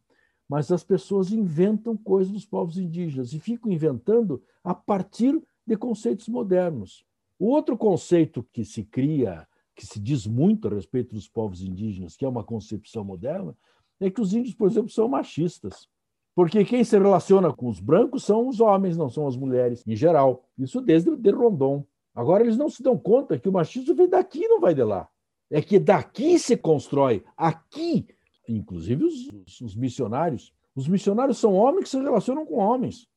Mas 0.54 0.72
as 0.72 0.84
pessoas 0.84 1.32
inventam 1.32 1.98
coisas 1.98 2.32
dos 2.32 2.46
povos 2.46 2.78
indígenas 2.78 3.34
e 3.34 3.40
ficam 3.40 3.72
inventando 3.72 4.40
a 4.64 4.72
partir 4.72 5.42
de 5.66 5.76
conceitos 5.76 6.28
modernos. 6.28 7.04
O 7.40 7.48
outro 7.48 7.76
conceito 7.76 8.46
que 8.54 8.64
se 8.64 8.84
cria, 8.84 9.48
que 9.76 9.84
se 9.84 10.00
diz 10.00 10.28
muito 10.28 10.68
a 10.68 10.72
respeito 10.76 11.16
dos 11.16 11.28
povos 11.28 11.64
indígenas, 11.64 12.16
que 12.16 12.24
é 12.24 12.28
uma 12.28 12.44
concepção 12.44 13.04
moderna, 13.04 13.58
é 14.00 14.12
que 14.12 14.22
os 14.22 14.32
índios, 14.32 14.54
por 14.54 14.70
exemplo, 14.70 14.92
são 14.92 15.08
machistas. 15.08 15.88
Porque 16.36 16.64
quem 16.64 16.84
se 16.84 17.00
relaciona 17.00 17.52
com 17.52 17.68
os 17.68 17.80
brancos 17.80 18.24
são 18.24 18.48
os 18.48 18.62
homens, 18.62 18.96
não 18.96 19.10
são 19.10 19.26
as 19.26 19.36
mulheres, 19.36 19.84
em 19.88 19.96
geral. 19.96 20.44
Isso 20.56 20.80
desde 20.82 21.16
de 21.16 21.32
Rondon. 21.32 21.84
Agora, 22.14 22.44
eles 22.44 22.58
não 22.58 22.70
se 22.70 22.84
dão 22.84 22.96
conta 22.96 23.40
que 23.40 23.50
o 23.50 23.52
machismo 23.52 23.96
vem 23.96 24.08
daqui 24.08 24.48
não 24.48 24.62
vai 24.62 24.76
de 24.76 24.84
lá. 24.84 25.10
É 25.50 25.64
que 25.64 25.80
daqui 25.80 26.38
se 26.38 26.56
constrói, 26.56 27.24
aqui, 27.36 28.06
inclusive 28.48 29.06
os, 29.06 29.62
os 29.62 29.76
missionários. 29.76 30.54
Os 30.76 30.88
missionários 30.88 31.38
são 31.38 31.54
homens 31.54 31.84
que 31.84 31.90
se 31.90 32.02
relacionam 32.02 32.46
com 32.46 32.56
homens. 32.56 33.08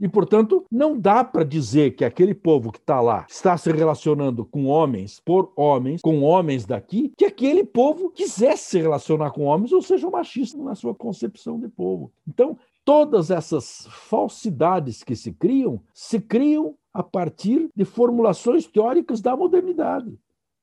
E, 0.00 0.08
portanto, 0.08 0.64
não 0.70 0.98
dá 0.98 1.22
para 1.22 1.44
dizer 1.44 1.94
que 1.94 2.06
aquele 2.06 2.34
povo 2.34 2.72
que 2.72 2.78
está 2.78 3.02
lá 3.02 3.26
está 3.28 3.58
se 3.58 3.70
relacionando 3.70 4.46
com 4.46 4.64
homens, 4.64 5.20
por 5.22 5.52
homens, 5.54 6.00
com 6.00 6.22
homens 6.22 6.64
daqui, 6.64 7.12
que 7.18 7.26
aquele 7.26 7.64
povo 7.64 8.10
quisesse 8.10 8.70
se 8.70 8.80
relacionar 8.80 9.30
com 9.30 9.44
homens, 9.44 9.72
ou 9.72 9.82
seja, 9.82 10.08
machista 10.08 10.56
na 10.62 10.74
sua 10.74 10.94
concepção 10.94 11.60
de 11.60 11.68
povo. 11.68 12.10
Então, 12.26 12.56
todas 12.82 13.30
essas 13.30 13.86
falsidades 13.90 15.02
que 15.02 15.14
se 15.14 15.32
criam, 15.32 15.82
se 15.92 16.18
criam 16.18 16.74
a 16.94 17.02
partir 17.02 17.68
de 17.76 17.84
formulações 17.84 18.66
teóricas 18.66 19.20
da 19.20 19.36
modernidade. 19.36 20.18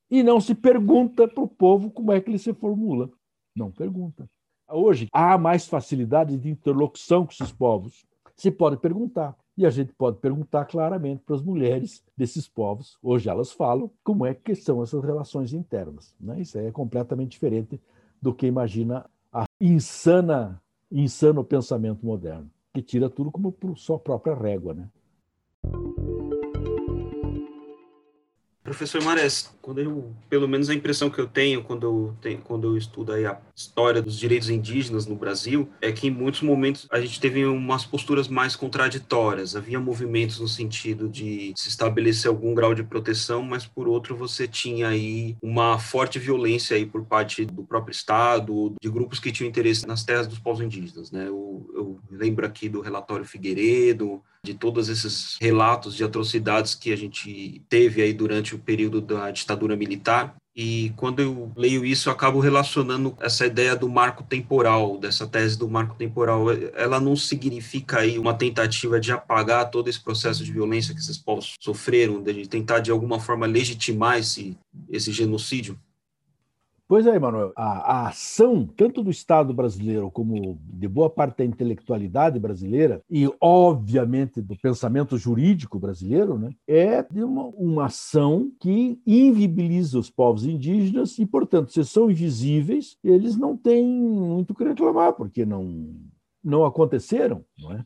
E 0.10 0.24
não 0.24 0.42
se 0.42 0.56
pergunta 0.56 1.28
para 1.28 1.44
o 1.44 1.48
povo 1.48 1.92
como 1.92 2.12
é 2.12 2.20
que 2.20 2.32
ele 2.32 2.40
se 2.40 2.54
formula. 2.54 3.12
Não 3.58 3.72
pergunta. 3.72 4.30
Hoje 4.70 5.08
há 5.12 5.36
mais 5.38 5.68
facilidade 5.68 6.38
de 6.38 6.50
interlocução 6.50 7.26
com 7.26 7.32
esses 7.32 7.52
povos 7.52 8.06
se 8.36 8.52
pode 8.52 8.78
perguntar. 8.78 9.36
E 9.58 9.66
a 9.66 9.72
gente 9.72 9.92
pode 9.94 10.20
perguntar 10.20 10.66
claramente 10.66 11.24
para 11.26 11.36
as 11.36 11.42
mulheres 11.42 12.04
desses 12.16 12.48
povos, 12.48 12.96
hoje 13.02 13.28
elas 13.28 13.52
falam, 13.52 13.90
como 14.04 14.24
é 14.24 14.36
que 14.36 14.54
são 14.54 14.84
essas 14.84 15.04
relações 15.04 15.52
internas. 15.52 16.14
Né? 16.20 16.42
Isso 16.42 16.60
é 16.60 16.72
completamente 16.72 17.32
diferente 17.32 17.82
do 18.22 18.32
que 18.32 18.46
imagina 18.46 19.10
a 19.34 19.46
insana, 19.60 20.62
insano 20.92 21.44
pensamento 21.44 22.06
moderno, 22.06 22.48
que 22.72 22.84
tira 22.84 23.10
tudo 23.10 23.32
como 23.32 23.52
por 23.52 23.76
sua 23.80 23.98
própria 23.98 24.36
régua. 24.36 24.76
Né? 24.76 24.88
Professor 28.68 29.02
Mares, 29.02 29.50
quando 29.62 29.80
eu, 29.80 30.14
pelo 30.30 30.46
menos 30.46 30.70
a 30.70 30.74
impressão 30.74 31.10
que 31.10 31.20
eu 31.20 31.26
tenho 31.26 31.64
quando 31.64 31.86
eu, 31.88 32.18
tenho, 32.20 32.40
quando 32.40 32.68
eu 32.68 32.76
estudo 32.76 33.14
a 33.14 33.40
história 33.56 34.02
dos 34.02 34.20
direitos 34.20 34.50
indígenas 34.50 35.06
no 35.06 35.16
Brasil, 35.16 35.70
é 35.80 35.90
que 35.90 36.08
em 36.08 36.12
muitos 36.12 36.42
momentos 36.42 36.86
a 36.92 37.00
gente 37.00 37.18
teve 37.18 37.46
umas 37.46 37.86
posturas 37.86 38.28
mais 38.28 38.58
contraditórias. 38.58 39.56
Havia 39.56 39.80
movimentos 39.80 40.42
no 40.42 40.50
sentido 40.50 41.08
de 41.08 41.54
se 41.56 41.70
estabelecer 41.70 42.28
algum 42.28 42.54
grau 42.54 42.76
de 42.76 42.84
proteção, 42.84 43.42
mas 43.42 43.66
por 43.66 43.88
outro 43.88 44.18
você 44.18 44.46
tinha 44.50 44.90
aí 44.90 45.38
uma 45.42 45.80
forte 45.80 46.20
violência 46.20 46.76
aí 46.76 46.86
por 46.86 47.06
parte 47.06 47.46
do 47.46 47.64
próprio 47.64 47.94
Estado, 47.94 48.76
de 48.82 48.90
grupos 48.90 49.18
que 49.18 49.32
tinham 49.32 49.48
interesse 49.48 49.88
nas 49.88 50.04
terras 50.04 50.28
dos 50.28 50.40
povos 50.40 50.60
indígenas. 50.60 51.10
Né? 51.10 51.26
Eu, 51.30 51.72
eu 51.74 52.00
lembro 52.12 52.46
aqui 52.46 52.68
do 52.68 52.82
relatório 52.82 53.24
Figueiredo, 53.24 54.22
de 54.48 54.54
todos 54.54 54.88
esses 54.88 55.38
relatos 55.42 55.96
de 55.96 56.04
atrocidades 56.04 56.74
que 56.74 56.94
a 56.94 56.96
gente 56.96 57.62
teve 57.68 58.02
aí 58.02 58.14
durante 58.14 58.56
o 58.56 58.60
período 58.60 59.02
da 59.02 59.30
ditadura 59.30 59.76
militar. 59.76 60.36
E 60.56 60.92
quando 60.96 61.20
eu 61.20 61.52
leio 61.56 61.86
isso, 61.86 62.10
eu 62.10 62.14
acabo 62.14 62.40
relacionando 62.40 63.16
essa 63.20 63.46
ideia 63.46 63.76
do 63.76 63.88
marco 63.88 64.24
temporal, 64.24 64.98
dessa 64.98 65.28
tese 65.28 65.58
do 65.58 65.70
marco 65.70 65.96
temporal. 65.96 66.46
Ela 66.74 67.00
não 67.00 67.16
significa 67.16 68.00
aí 68.00 68.18
uma 68.18 68.34
tentativa 68.34 69.00
de 69.00 69.12
apagar 69.12 69.70
todo 69.70 69.88
esse 69.88 70.02
processo 70.02 70.44
de 70.44 70.52
violência 70.52 70.96
que 70.96 71.00
esses 71.00 71.18
povos 71.18 71.54
sofreram, 71.60 72.24
de 72.24 72.48
tentar 72.48 72.80
de 72.80 72.90
alguma 72.90 73.20
forma 73.20 73.46
legitimar 73.46 74.18
esse, 74.18 74.58
esse 74.90 75.12
genocídio? 75.12 75.78
Pois 76.88 77.06
é, 77.06 77.16
Emanuel. 77.16 77.52
A, 77.54 78.04
a, 78.04 78.08
ação, 78.08 78.66
tanto 78.66 79.04
do 79.04 79.12
Estado 79.12 79.54
brasileiro 79.54 80.10
como 80.10 80.58
de 80.64 80.88
boa 80.88 81.10
parte 81.10 81.40
da 81.40 81.46
intelectualidade 81.46 82.40
brasileira, 82.40 83.04
e 83.10 83.30
obviamente 83.42 84.42
do 84.42 84.56
pensamento 84.56 85.18
jurídico 85.18 85.78
brasileiro, 85.78 86.40
né, 86.40 86.50
é 86.66 87.06
uma, 87.14 87.48
uma 87.48 87.86
ação 87.88 88.50
que 88.58 89.02
invibiliza 89.06 90.00
os 90.00 90.10
povos 90.10 90.46
indígenas 90.46 91.20
e, 91.20 91.26
portanto, 91.26 91.74
se 91.74 91.84
são 91.84 92.10
invisíveis, 92.10 92.98
eles 93.04 93.36
não 93.36 93.58
têm 93.58 93.86
muito 93.86 94.52
o 94.52 94.56
que 94.56 94.64
reclamar, 94.64 95.12
porque 95.12 95.46
não, 95.46 95.94
não 96.42 96.64
aconteceram, 96.64 97.44
não 97.60 97.74
é? 97.74 97.84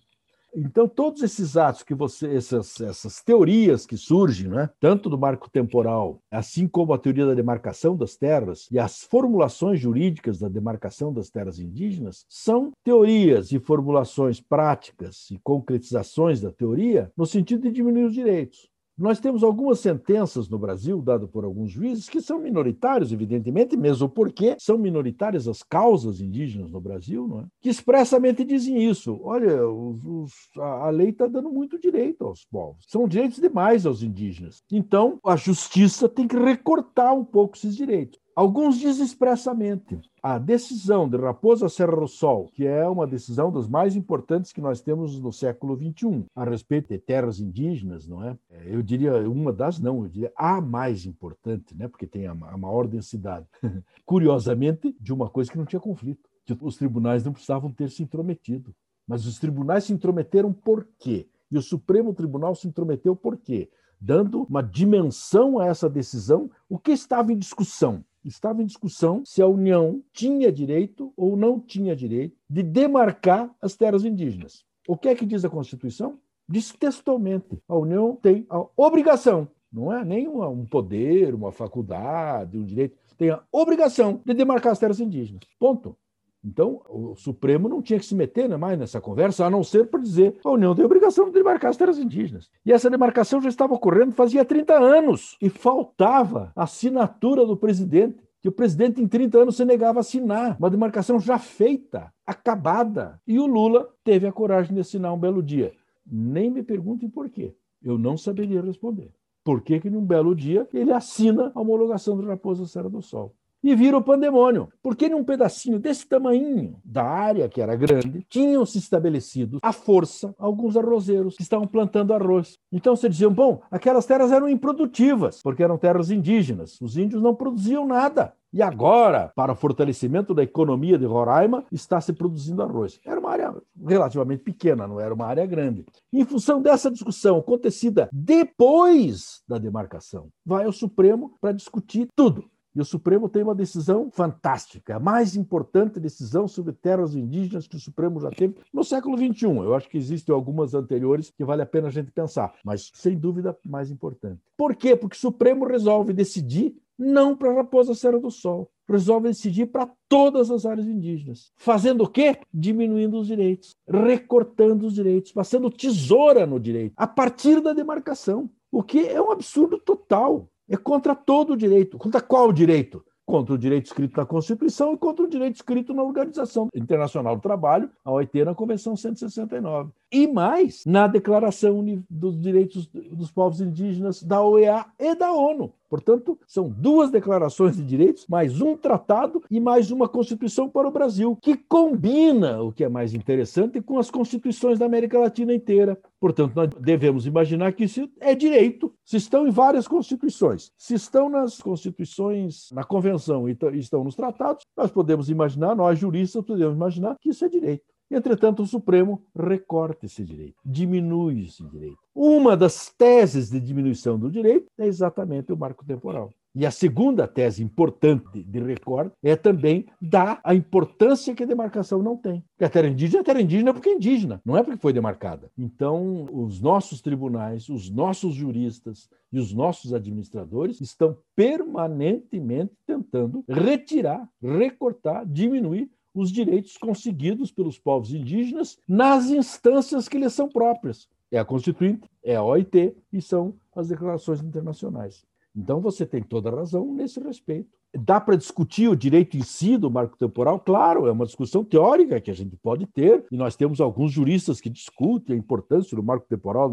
Então, 0.54 0.88
todos 0.88 1.24
esses 1.24 1.56
atos 1.56 1.82
que 1.82 1.96
você, 1.96 2.36
essas, 2.36 2.80
essas 2.82 3.22
teorias 3.24 3.86
que 3.86 3.96
surgem, 3.96 4.50
né, 4.50 4.70
tanto 4.80 5.10
do 5.10 5.18
marco 5.18 5.50
temporal, 5.50 6.22
assim 6.30 6.68
como 6.68 6.94
a 6.94 6.98
teoria 6.98 7.26
da 7.26 7.34
demarcação 7.34 7.96
das 7.96 8.18
terras 8.18 8.68
e 8.70 8.78
as 8.78 9.04
formulações 9.04 9.80
jurídicas 9.80 10.40
da 10.40 10.50
demarcação 10.50 11.14
das 11.14 11.30
terras 11.30 11.58
indígenas, 11.58 12.26
são 12.28 12.72
teorias 12.84 13.52
e 13.52 13.60
formulações 13.60 14.42
práticas 14.42 15.30
e 15.32 15.40
concretizações 15.40 16.42
da 16.42 16.52
teoria 16.52 17.12
no 17.16 17.26
sentido 17.26 17.64
de 17.64 17.72
diminuir 17.72 18.06
os 18.06 18.14
direitos. 18.14 18.71
Nós 19.02 19.20
temos 19.20 19.44
algumas 19.44 19.80
sentenças 19.80 20.48
no 20.48 20.60
Brasil, 20.60 21.02
dadas 21.02 21.28
por 21.28 21.44
alguns 21.44 21.72
juízes, 21.72 22.08
que 22.08 22.22
são 22.22 22.38
minoritários, 22.38 23.12
evidentemente, 23.12 23.76
mesmo 23.76 24.08
porque 24.08 24.56
são 24.60 24.78
minoritárias 24.78 25.48
as 25.48 25.64
causas 25.64 26.22
indígenas 26.22 26.70
no 26.70 26.80
Brasil, 26.80 27.28
não 27.28 27.40
é? 27.40 27.46
que 27.60 27.70
expressamente 27.70 28.46
dizem 28.46 28.88
isso. 28.88 29.20
Olha, 29.24 29.68
os, 29.68 30.06
os, 30.06 30.34
a, 30.56 30.86
a 30.86 30.90
lei 30.92 31.10
está 31.10 31.26
dando 31.26 31.52
muito 31.52 31.80
direito 31.80 32.26
aos 32.26 32.46
povos. 32.46 32.86
São 32.88 33.08
direitos 33.08 33.40
demais 33.40 33.88
aos 33.88 34.04
indígenas. 34.04 34.62
Então, 34.72 35.20
a 35.26 35.36
justiça 35.36 36.08
tem 36.08 36.28
que 36.28 36.38
recortar 36.38 37.16
um 37.16 37.26
pouco 37.26 37.58
esses 37.58 37.76
direitos. 37.76 38.20
Alguns 38.36 38.80
dizem 38.80 39.06
expressamente 39.06 40.00
a 40.24 40.38
decisão 40.38 41.08
de 41.08 41.18
Raposa 41.18 41.68
Serra 41.68 41.98
do 41.98 42.08
Sol, 42.08 42.50
que 42.54 42.66
é 42.66 42.88
uma 42.88 43.06
decisão 43.06 43.52
das 43.52 43.68
mais 43.68 43.96
importantes 43.96 44.54
que 44.54 44.62
nós 44.62 44.82
temos 44.82 45.20
no 45.20 45.34
século 45.34 45.76
XXI, 45.76 46.26
a 46.34 46.46
respeito 46.46 46.90
de 46.90 46.98
terras 46.98 47.40
indígenas, 47.40 48.08
não 48.08 48.24
é? 48.24 48.38
é 48.50 48.76
eu 48.76 48.82
diria 48.82 49.30
uma 49.30 49.52
das, 49.52 49.80
não, 49.80 50.04
eu 50.04 50.10
diria 50.10 50.32
a 50.36 50.62
mais 50.62 51.06
importante, 51.06 51.76
né? 51.76 51.88
porque 51.90 52.08
tem 52.08 52.26
a, 52.26 52.34
maior 52.34 52.88
densidade. 52.88 53.46
Curiosamente, 54.06 54.96
de 55.00 55.12
uma 55.12 55.30
coisa 55.30 55.52
que 55.52 55.58
não 55.58 55.66
tinha 55.66 55.80
conflito, 55.80 56.30
que 56.46 56.58
os 56.62 56.78
tribunais 56.78 57.24
não 57.26 57.34
precisavam 57.34 57.72
ter 57.72 57.90
se 57.90 58.02
intrometido. 58.02 58.74
Mas 59.06 59.26
os 59.26 59.40
tribunais 59.40 59.84
se 59.84 59.94
intrometeram 59.94 60.54
por 60.54 60.88
quê? 60.98 61.28
E 61.52 61.58
o 61.58 61.62
Supremo 61.62 62.14
Tribunal 62.14 62.56
se 62.56 62.68
intrometeu 62.68 63.14
por 63.14 63.36
quê? 63.36 63.70
Dando 64.00 64.44
uma 64.44 64.64
dimensão 64.64 65.60
a 65.60 65.66
essa 65.66 65.90
decisão, 65.90 66.50
o 66.70 66.80
que 66.80 66.92
estava 66.92 67.34
em 67.34 67.38
discussão? 67.38 68.06
Estava 68.24 68.62
em 68.62 68.66
discussão 68.66 69.24
se 69.26 69.42
a 69.42 69.48
União 69.48 70.02
tinha 70.14 70.52
direito 70.52 71.12
ou 71.16 71.36
não 71.36 71.60
tinha 71.60 71.96
direito 71.96 72.38
de 72.50 72.64
demarcar 72.64 73.54
as 73.62 73.76
terras 73.76 74.06
indígenas. 74.06 74.66
O 74.88 74.98
que 74.98 75.10
é 75.10 75.16
que 75.16 75.26
diz 75.26 75.46
a 75.46 75.50
Constituição? 75.50 76.20
Diz 76.48 76.72
textualmente: 76.72 77.62
a 77.68 77.76
União 77.78 78.16
tem 78.16 78.46
a 78.50 78.66
obrigação, 78.76 79.48
não 79.72 79.92
é 79.92 80.04
nem 80.04 80.28
um 80.28 80.66
poder, 80.66 81.34
uma 81.34 81.52
faculdade, 81.52 82.58
um 82.58 82.66
direito, 82.66 82.98
tem 83.18 83.30
a 83.30 83.42
obrigação 83.52 84.22
de 84.26 84.34
demarcar 84.34 84.72
as 84.72 84.80
terras 84.80 85.00
indígenas. 85.00 85.44
Ponto. 85.60 85.96
Então, 86.44 86.82
o 86.90 87.16
Supremo 87.16 87.70
não 87.70 87.82
tinha 87.82 88.00
que 88.00 88.06
se 88.06 88.16
meter 88.16 88.50
né, 88.50 88.58
mais 88.58 88.78
nessa 88.78 89.00
conversa, 89.00 89.46
a 89.46 89.50
não 89.50 89.64
ser 89.64 89.88
para 89.88 90.00
dizer 90.00 90.38
a 90.44 90.50
União 90.50 90.74
tem 90.74 90.84
obrigação 90.84 91.26
de 91.26 91.32
demarcar 91.32 91.70
as 91.70 91.78
terras 91.78 92.00
indígenas. 92.00 92.50
E 92.66 92.72
essa 92.72 92.90
demarcação 92.90 93.42
já 93.42 93.50
estava 93.50 93.76
ocorrendo 93.76 94.12
fazia 94.12 94.44
30 94.44 94.74
anos. 94.74 95.38
E 95.42 95.50
faltava 95.50 96.52
a 96.56 96.64
assinatura 96.64 97.46
do 97.46 97.56
presidente, 97.56 98.24
que 98.42 98.50
o 98.50 98.52
presidente 98.52 99.00
em 99.00 99.08
30 99.08 99.38
anos 99.38 99.56
se 99.56 99.64
negava 99.64 100.00
a 100.00 100.02
assinar 100.02 100.58
uma 100.58 100.70
demarcação 100.70 101.20
já 101.20 101.38
feita, 101.38 102.12
acabada. 102.26 103.22
E 103.28 103.40
o 103.40 103.46
Lula 103.46 103.88
teve 104.04 104.26
a 104.26 104.32
coragem 104.32 104.74
de 104.74 104.82
assinar 104.82 105.14
um 105.14 105.20
belo 105.20 105.44
dia. 105.44 105.72
Nem 106.06 106.50
me 106.50 106.64
perguntem 106.64 107.08
por 107.08 107.30
quê. 107.30 107.56
Eu 107.84 108.00
não 108.00 108.18
saberia 108.18 108.62
responder. 108.62 109.12
Por 109.44 109.62
que, 109.62 109.80
que 109.80 109.90
num 109.90 110.06
belo 110.06 110.36
dia 110.36 110.68
ele 110.74 110.92
assina 110.92 111.52
a 111.54 111.62
homologação 111.62 112.18
do 112.18 112.26
Raposa 112.26 112.66
Serra 112.66 112.90
do 112.90 113.02
Sol? 113.02 113.36
E 113.64 113.76
vira 113.76 113.98
o 113.98 114.04
pandemônio. 114.04 114.70
Porque 114.82 115.10
num 115.10 115.24
pedacinho 115.24 115.80
desse 115.80 116.08
tamanho 116.08 116.76
da 116.84 117.04
área, 117.04 117.50
que 117.50 117.62
era 117.62 117.76
grande, 117.76 118.26
tinham 118.30 118.66
se 118.66 118.78
estabelecido 118.78 119.60
à 119.62 119.72
força 119.72 120.34
alguns 120.38 120.76
arrozeiros 120.76 121.36
que 121.36 121.44
estavam 121.44 121.68
plantando 121.68 122.14
arroz. 122.14 122.58
Então 122.72 122.96
você 122.96 123.08
dizia, 123.08 123.30
bom, 123.30 123.62
aquelas 123.70 124.06
terras 124.06 124.32
eram 124.32 124.50
improdutivas, 124.50 125.42
porque 125.42 125.64
eram 125.64 125.78
terras 125.78 126.12
indígenas. 126.12 126.80
Os 126.82 126.98
índios 126.98 127.22
não 127.22 127.36
produziam 127.36 127.86
nada. 127.86 128.34
E 128.54 128.62
agora, 128.62 129.32
para 129.34 129.54
o 129.54 129.56
fortalecimento 129.56 130.34
da 130.34 130.44
economia 130.44 130.98
de 130.98 131.06
Roraima, 131.06 131.64
está 131.72 132.02
se 132.02 132.12
produzindo 132.12 132.62
arroz. 132.62 133.00
Era 133.06 133.18
uma 133.18 133.32
área 133.32 133.56
relativamente 133.88 134.44
pequena, 134.44 134.86
não 134.86 135.00
era 135.00 135.14
uma 135.14 135.26
área 135.26 135.46
grande. 135.46 135.86
Em 136.12 136.26
função 136.26 136.62
dessa 136.62 136.92
discussão 136.92 137.38
acontecida 137.38 138.10
depois 138.12 139.42
da 139.48 139.58
demarcação, 139.58 140.28
vai 140.46 140.66
ao 140.66 140.74
Supremo 140.74 141.34
para 141.40 141.54
discutir 141.54 142.10
tudo. 142.14 142.44
E 142.76 142.80
o 142.80 142.86
Supremo 142.86 143.28
tem 143.28 143.44
uma 143.44 143.54
decisão 143.54 144.10
fantástica, 144.12 144.96
a 144.96 145.00
mais 145.00 145.36
importante 145.36 146.00
decisão 146.00 146.48
sobre 146.48 146.74
terras 146.74 147.16
indígenas 147.16 147.68
que 147.68 147.76
o 147.76 147.80
Supremo 147.80 148.20
já 148.22 148.32
teve 148.32 148.56
no 148.74 148.84
século 148.84 149.18
XXI. 149.18 149.46
Eu 149.48 149.76
acho 149.76 149.90
que 149.90 149.98
existem 149.98 150.34
algumas 150.34 150.74
anteriores 150.74 151.30
que 151.30 151.44
vale 151.44 151.62
a 151.62 151.66
pena 151.66 151.88
a 151.88 151.92
gente 151.92 152.12
pensar, 152.12 152.54
mas 152.64 152.90
sem 152.94 153.18
dúvida 153.18 153.58
mais 153.66 153.92
importante. 153.92 154.40
Por 154.58 154.76
quê? 154.76 154.96
Porque 154.96 155.18
o 155.18 155.20
Supremo 155.20 155.66
resolve 155.66 156.14
decidir 156.14 156.74
não 156.98 157.36
para 157.36 157.50
a 157.50 157.56
Raposa 157.56 157.96
Serra 157.96 158.20
do 158.20 158.30
Sol, 158.30 158.70
resolve 158.88 159.30
decidir 159.30 159.66
para 159.68 159.90
todas 160.08 160.52
as 160.52 160.66
áreas 160.66 160.88
indígenas. 160.88 161.52
Fazendo 161.58 162.04
o 162.04 162.08
quê? 162.08 162.38
Diminuindo 162.54 163.20
os 163.20 163.28
direitos, 163.28 163.76
recortando 163.88 164.86
os 164.86 164.94
direitos, 164.94 165.32
passando 165.32 165.72
tesoura 165.72 166.46
no 166.46 166.60
direito, 166.60 166.94
a 166.96 167.08
partir 167.08 167.60
da 167.60 167.74
demarcação. 167.74 168.50
O 168.72 168.84
que 168.84 169.00
é 169.00 169.22
um 169.22 169.32
absurdo 169.32 169.78
total. 169.78 170.48
É 170.72 170.78
contra 170.78 171.14
todo 171.14 171.52
o 171.52 171.58
direito. 171.58 171.98
Contra 171.98 172.22
qual 172.22 172.54
direito? 172.54 173.04
Contra 173.26 173.54
o 173.54 173.58
direito 173.58 173.88
escrito 173.88 174.16
na 174.16 174.26
Constituição 174.26 174.94
e 174.94 174.98
contra 174.98 175.26
o 175.26 175.28
direito 175.28 175.56
escrito 175.56 175.94
na 175.94 176.02
Organização 176.02 176.70
Internacional 176.74 177.36
do 177.36 177.42
Trabalho, 177.42 177.90
a 178.06 178.12
OIT, 178.12 178.46
na 178.46 178.56
Convenção 178.56 178.96
169. 178.96 179.92
E 180.10 180.28
mais, 180.28 180.86
na 180.86 181.08
Declaração 181.08 181.84
dos 182.10 182.40
Direitos 182.40 182.88
dos 182.88 183.30
Povos 183.30 183.60
Indígenas 183.60 184.24
da 184.24 184.42
OEA 184.42 184.86
e 184.98 185.14
da 185.14 185.34
ONU. 185.34 185.74
Portanto, 185.92 186.40
são 186.48 186.70
duas 186.70 187.12
declarações 187.12 187.76
de 187.76 187.84
direitos, 187.84 188.26
mais 188.26 188.62
um 188.62 188.78
tratado 188.78 189.44
e 189.52 189.60
mais 189.60 189.92
uma 189.92 190.08
Constituição 190.08 190.70
para 190.70 190.88
o 190.88 190.92
Brasil, 190.92 191.38
que 191.42 191.58
combina, 191.58 192.62
o 192.62 192.72
que 192.72 192.86
é 192.86 192.88
mais 192.88 193.14
interessante, 193.14 193.82
com 193.82 194.00
as 194.00 194.10
constituições 194.10 194.80
da 194.80 194.86
América 194.86 195.20
Latina 195.20 195.54
inteira. 195.54 196.00
Portanto, 196.18 196.54
nós 196.56 196.70
devemos 196.80 197.26
imaginar 197.26 197.74
que 197.74 197.84
isso 197.84 198.10
é 198.22 198.34
direito. 198.34 198.94
Se 199.04 199.18
estão 199.18 199.46
em 199.46 199.52
várias 199.52 199.86
constituições, 199.86 200.72
se 200.78 200.94
estão 200.94 201.28
nas 201.28 201.58
constituições, 201.58 202.70
na 202.72 202.86
convenção 202.86 203.50
e 203.50 203.58
estão 203.74 204.02
nos 204.02 204.16
tratados, 204.16 204.66
nós 204.78 204.90
podemos 204.90 205.30
imaginar, 205.30 205.76
nós 205.76 206.00
juristas 206.00 206.46
podemos 206.46 206.74
imaginar 206.74 207.18
que 207.20 207.32
isso 207.32 207.44
é 207.44 207.50
direito. 207.50 207.91
Entretanto, 208.12 208.64
o 208.64 208.68
Supremo 208.68 209.24
recorta 209.34 210.06
esse 210.06 210.24
direito, 210.24 210.56
diminui 210.66 211.46
esse 211.46 211.64
direito. 211.64 211.98
Uma 212.14 212.58
das 212.58 212.90
teses 212.90 213.50
de 213.50 213.60
diminuição 213.60 214.20
do 214.20 214.30
direito 214.30 214.68
é 214.78 214.86
exatamente 214.86 215.54
o 215.54 215.58
marco 215.58 215.86
temporal. 215.86 216.30
E 216.54 216.66
a 216.66 216.72
segunda 216.72 217.30
tese 217.30 217.64
importante 217.64 218.44
de 218.44 218.60
recorte 218.60 219.16
é 219.24 219.38
também 219.38 219.86
dar 220.02 220.42
a 220.44 220.54
importância 220.54 221.34
que 221.34 221.44
a 221.44 221.46
demarcação 221.46 222.04
não 222.04 222.18
tem. 222.18 222.44
Porque 222.52 222.66
a 222.66 222.70
terra 222.70 222.90
indígena 222.90 223.22
é 223.22 223.24
terra 223.24 223.42
indígena 223.42 223.74
porque 223.74 223.88
é 223.88 223.94
indígena, 223.94 224.42
não 224.44 224.58
é 224.58 224.64
porque 224.64 224.82
foi 224.82 224.92
demarcada. 224.92 225.50
Então, 225.58 226.28
os 226.30 226.60
nossos 226.60 227.00
tribunais, 227.00 227.70
os 227.70 227.90
nossos 227.90 228.36
juristas 228.36 229.10
e 229.32 229.40
os 229.40 229.54
nossos 229.54 229.94
administradores 229.94 230.82
estão 230.82 231.18
permanentemente 231.34 232.74
tentando 232.86 233.46
retirar, 233.48 234.28
recortar, 234.44 235.26
diminuir 235.26 235.90
os 236.14 236.32
direitos 236.32 236.78
conseguidos 236.78 237.52
pelos 237.52 237.80
povos 237.80 238.14
indígenas 238.14 238.78
nas 238.88 239.30
instâncias 239.30 240.08
que 240.08 240.18
lhes 240.18 240.34
são 240.34 240.50
próprias. 240.50 241.08
É 241.32 241.40
a 241.40 241.46
Constituinte, 241.46 242.10
é 242.24 242.36
a 242.36 242.44
OIT 242.44 242.96
e 243.12 243.22
são 243.22 243.54
as 243.76 243.88
declarações 243.88 244.42
internacionais. 244.42 245.26
Então 245.56 245.82
você 245.82 246.06
tem 246.06 246.24
toda 246.24 246.50
a 246.50 246.56
razão 246.56 246.94
nesse 246.94 247.20
respeito. 247.20 247.70
Dá 247.94 248.22
para 248.22 248.38
discutir 248.38 248.88
o 248.88 248.96
direito 248.96 249.36
em 249.36 249.44
si 249.44 249.78
do 249.78 249.92
marco 249.92 250.18
temporal? 250.18 250.62
Claro, 250.62 251.08
é 251.08 251.12
uma 251.12 251.26
discussão 251.26 251.62
teórica 251.62 252.22
que 252.22 252.32
a 252.32 252.34
gente 252.34 252.56
pode 252.56 252.86
ter, 252.86 253.26
e 253.30 253.36
nós 253.36 253.58
temos 253.58 253.82
alguns 253.82 254.14
juristas 254.14 254.62
que 254.62 254.70
discutem 254.70 255.36
a 255.36 255.40
importância 255.40 255.94
do 255.94 256.02
marco 256.02 256.26
temporal, 256.26 256.72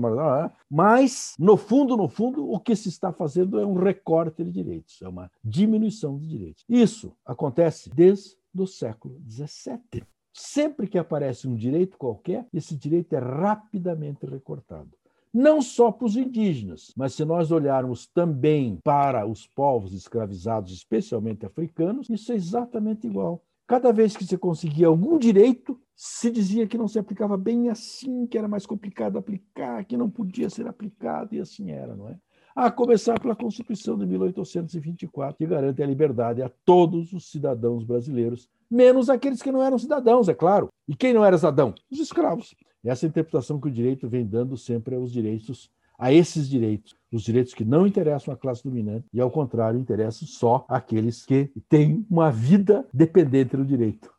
mas, 0.71 1.35
no 1.37 1.57
fundo, 1.57 1.97
no 1.97 2.09
fundo, 2.09 2.49
o 2.49 2.61
que 2.61 2.77
se 2.77 2.89
está 2.89 3.13
fazendo 3.13 3.59
é 3.59 3.67
um 3.67 3.75
recorte 3.75 4.45
de 4.45 4.53
direitos, 4.53 5.03
é 5.03 5.09
uma 5.09 5.29
diminuição 5.43 6.17
de 6.17 6.29
direitos. 6.29 6.65
Isso 6.69 7.13
acontece 7.27 7.91
desde 7.93 8.37
do 8.59 8.67
século 8.67 9.21
XVII. 9.31 10.03
Sempre 10.33 10.87
que 10.87 10.99
aparece 10.99 11.49
um 11.49 11.55
direito 11.55 11.97
qualquer, 11.97 12.47
esse 12.53 12.77
direito 12.77 13.15
é 13.15 13.19
rapidamente 13.19 14.27
recortado. 14.27 14.91
Não 15.33 15.63
só 15.63 15.93
para 15.93 16.07
os 16.07 16.17
indígenas, 16.17 16.93
mas 16.97 17.15
se 17.15 17.25
nós 17.25 17.51
olharmos 17.51 18.07
também 18.07 18.79
para 18.83 19.27
os 19.27 19.47
povos 19.47 19.93
escravizados, 19.93 20.73
especialmente 20.73 21.47
africanos, 21.47 22.11
isso 22.11 22.33
é 22.33 22.35
exatamente 22.35 23.07
igual. 23.07 23.43
Cada 23.67 23.93
vez 23.93 24.17
que 24.17 24.25
se 24.25 24.39
conseguia 24.39 24.87
algum 24.87 25.19
direito, 25.19 25.79
se 25.95 26.31
dizia 26.31 26.67
que 26.67 26.79
não 26.79 26.89
se 26.89 26.99
aplicava 26.99 27.37
bem 27.37 27.69
assim, 27.69 28.27
que 28.27 28.39
era 28.39 28.49
mais 28.49 28.65
complicado 28.65 29.19
aplicar, 29.19 29.85
que 29.85 29.97
não 29.97 30.09
podia 30.11 30.49
ser 30.49 30.67
aplicado, 30.67 31.35
e 31.35 31.41
assim 31.41 31.71
era, 31.71 31.95
não 31.95 32.09
é? 32.09 32.19
A 32.61 32.73
começar 32.73 33.21
pela 33.21 33.37
Constituição 33.37 33.97
de 33.97 34.05
1824, 34.05 35.39
que 35.39 35.47
garante 35.47 35.81
a 35.81 35.87
liberdade 35.87 36.43
a 36.43 36.51
todos 36.65 37.13
os 37.13 37.31
cidadãos 37.31 37.85
brasileiros, 37.85 38.49
menos 38.69 39.09
aqueles 39.09 39.41
que 39.41 39.53
não 39.53 39.63
eram 39.63 39.79
cidadãos, 39.79 40.29
é 40.29 40.35
claro. 40.35 40.69
E 40.89 40.97
quem 40.97 41.15
não 41.15 41.25
era 41.25 41.39
cidadão? 41.39 41.73
Os 41.89 42.01
escravos. 42.01 42.57
Essa 42.85 43.07
é 43.07 43.09
interpretação 43.09 43.61
que 43.61 43.69
o 43.69 43.71
direito 43.71 44.09
vem 44.09 44.27
dando 44.27 44.57
sempre 44.57 44.97
aos 44.97 45.13
direitos, 45.13 45.71
a 45.97 46.13
esses 46.13 46.49
direitos, 46.49 46.97
os 47.13 47.23
direitos 47.23 47.55
que 47.55 47.65
não 47.65 47.87
interessam 47.87 48.35
à 48.35 48.37
classe 48.37 48.65
dominante 48.65 49.07
e, 49.15 49.21
ao 49.21 49.31
contrário, 49.31 49.79
interessam 49.79 50.27
só 50.27 50.67
àqueles 50.69 51.25
que 51.25 51.53
têm 51.69 52.05
uma 52.11 52.29
vida 52.29 52.85
dependente 52.93 53.57
do 53.57 53.65
direito 53.65 54.18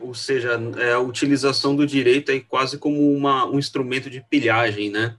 ou 0.00 0.14
seja, 0.14 0.58
é 0.78 0.92
a 0.92 0.98
utilização 0.98 1.76
do 1.76 1.86
direito 1.86 2.30
é 2.30 2.40
quase 2.40 2.78
como 2.78 3.12
uma, 3.12 3.46
um 3.46 3.58
instrumento 3.58 4.08
de 4.08 4.20
pilhagem, 4.20 4.90
né? 4.90 5.16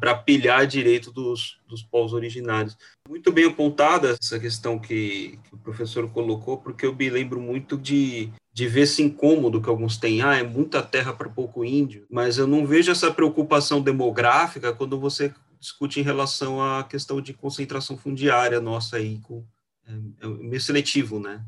Para 0.00 0.14
pilhar 0.14 0.66
direito 0.66 1.12
dos, 1.12 1.58
dos 1.66 1.82
povos 1.82 2.12
originários. 2.12 2.76
Muito 3.08 3.30
bem 3.30 3.46
apontada 3.46 4.16
essa 4.20 4.38
questão 4.38 4.78
que, 4.78 5.38
que, 5.44 5.54
o 5.54 5.58
professor 5.58 6.08
colocou, 6.10 6.58
porque 6.58 6.86
eu 6.86 6.94
me 6.94 7.08
lembro 7.08 7.40
muito 7.40 7.76
de, 7.76 8.30
de 8.52 8.66
ver 8.66 8.82
esse 8.82 9.02
incômodo 9.02 9.60
que 9.60 9.68
alguns 9.68 9.96
têm. 9.96 10.22
Ah, 10.22 10.36
é 10.36 10.42
muita 10.42 10.82
terra 10.82 11.12
para 11.12 11.28
pouco 11.28 11.64
índio, 11.64 12.04
mas 12.10 12.36
eu 12.36 12.46
não 12.46 12.66
vejo 12.66 12.90
essa 12.90 13.12
preocupação 13.12 13.80
demográfica 13.80 14.72
quando 14.72 14.98
você 14.98 15.32
discute 15.60 16.00
em 16.00 16.02
relação 16.02 16.62
à 16.62 16.84
questão 16.84 17.20
de 17.20 17.32
concentração 17.32 17.96
fundiária 17.96 18.60
nossa 18.60 18.96
aí, 18.96 19.18
com, 19.20 19.44
é, 19.86 20.26
é 20.26 20.26
meio 20.26 20.60
seletivo, 20.60 21.18
né? 21.20 21.44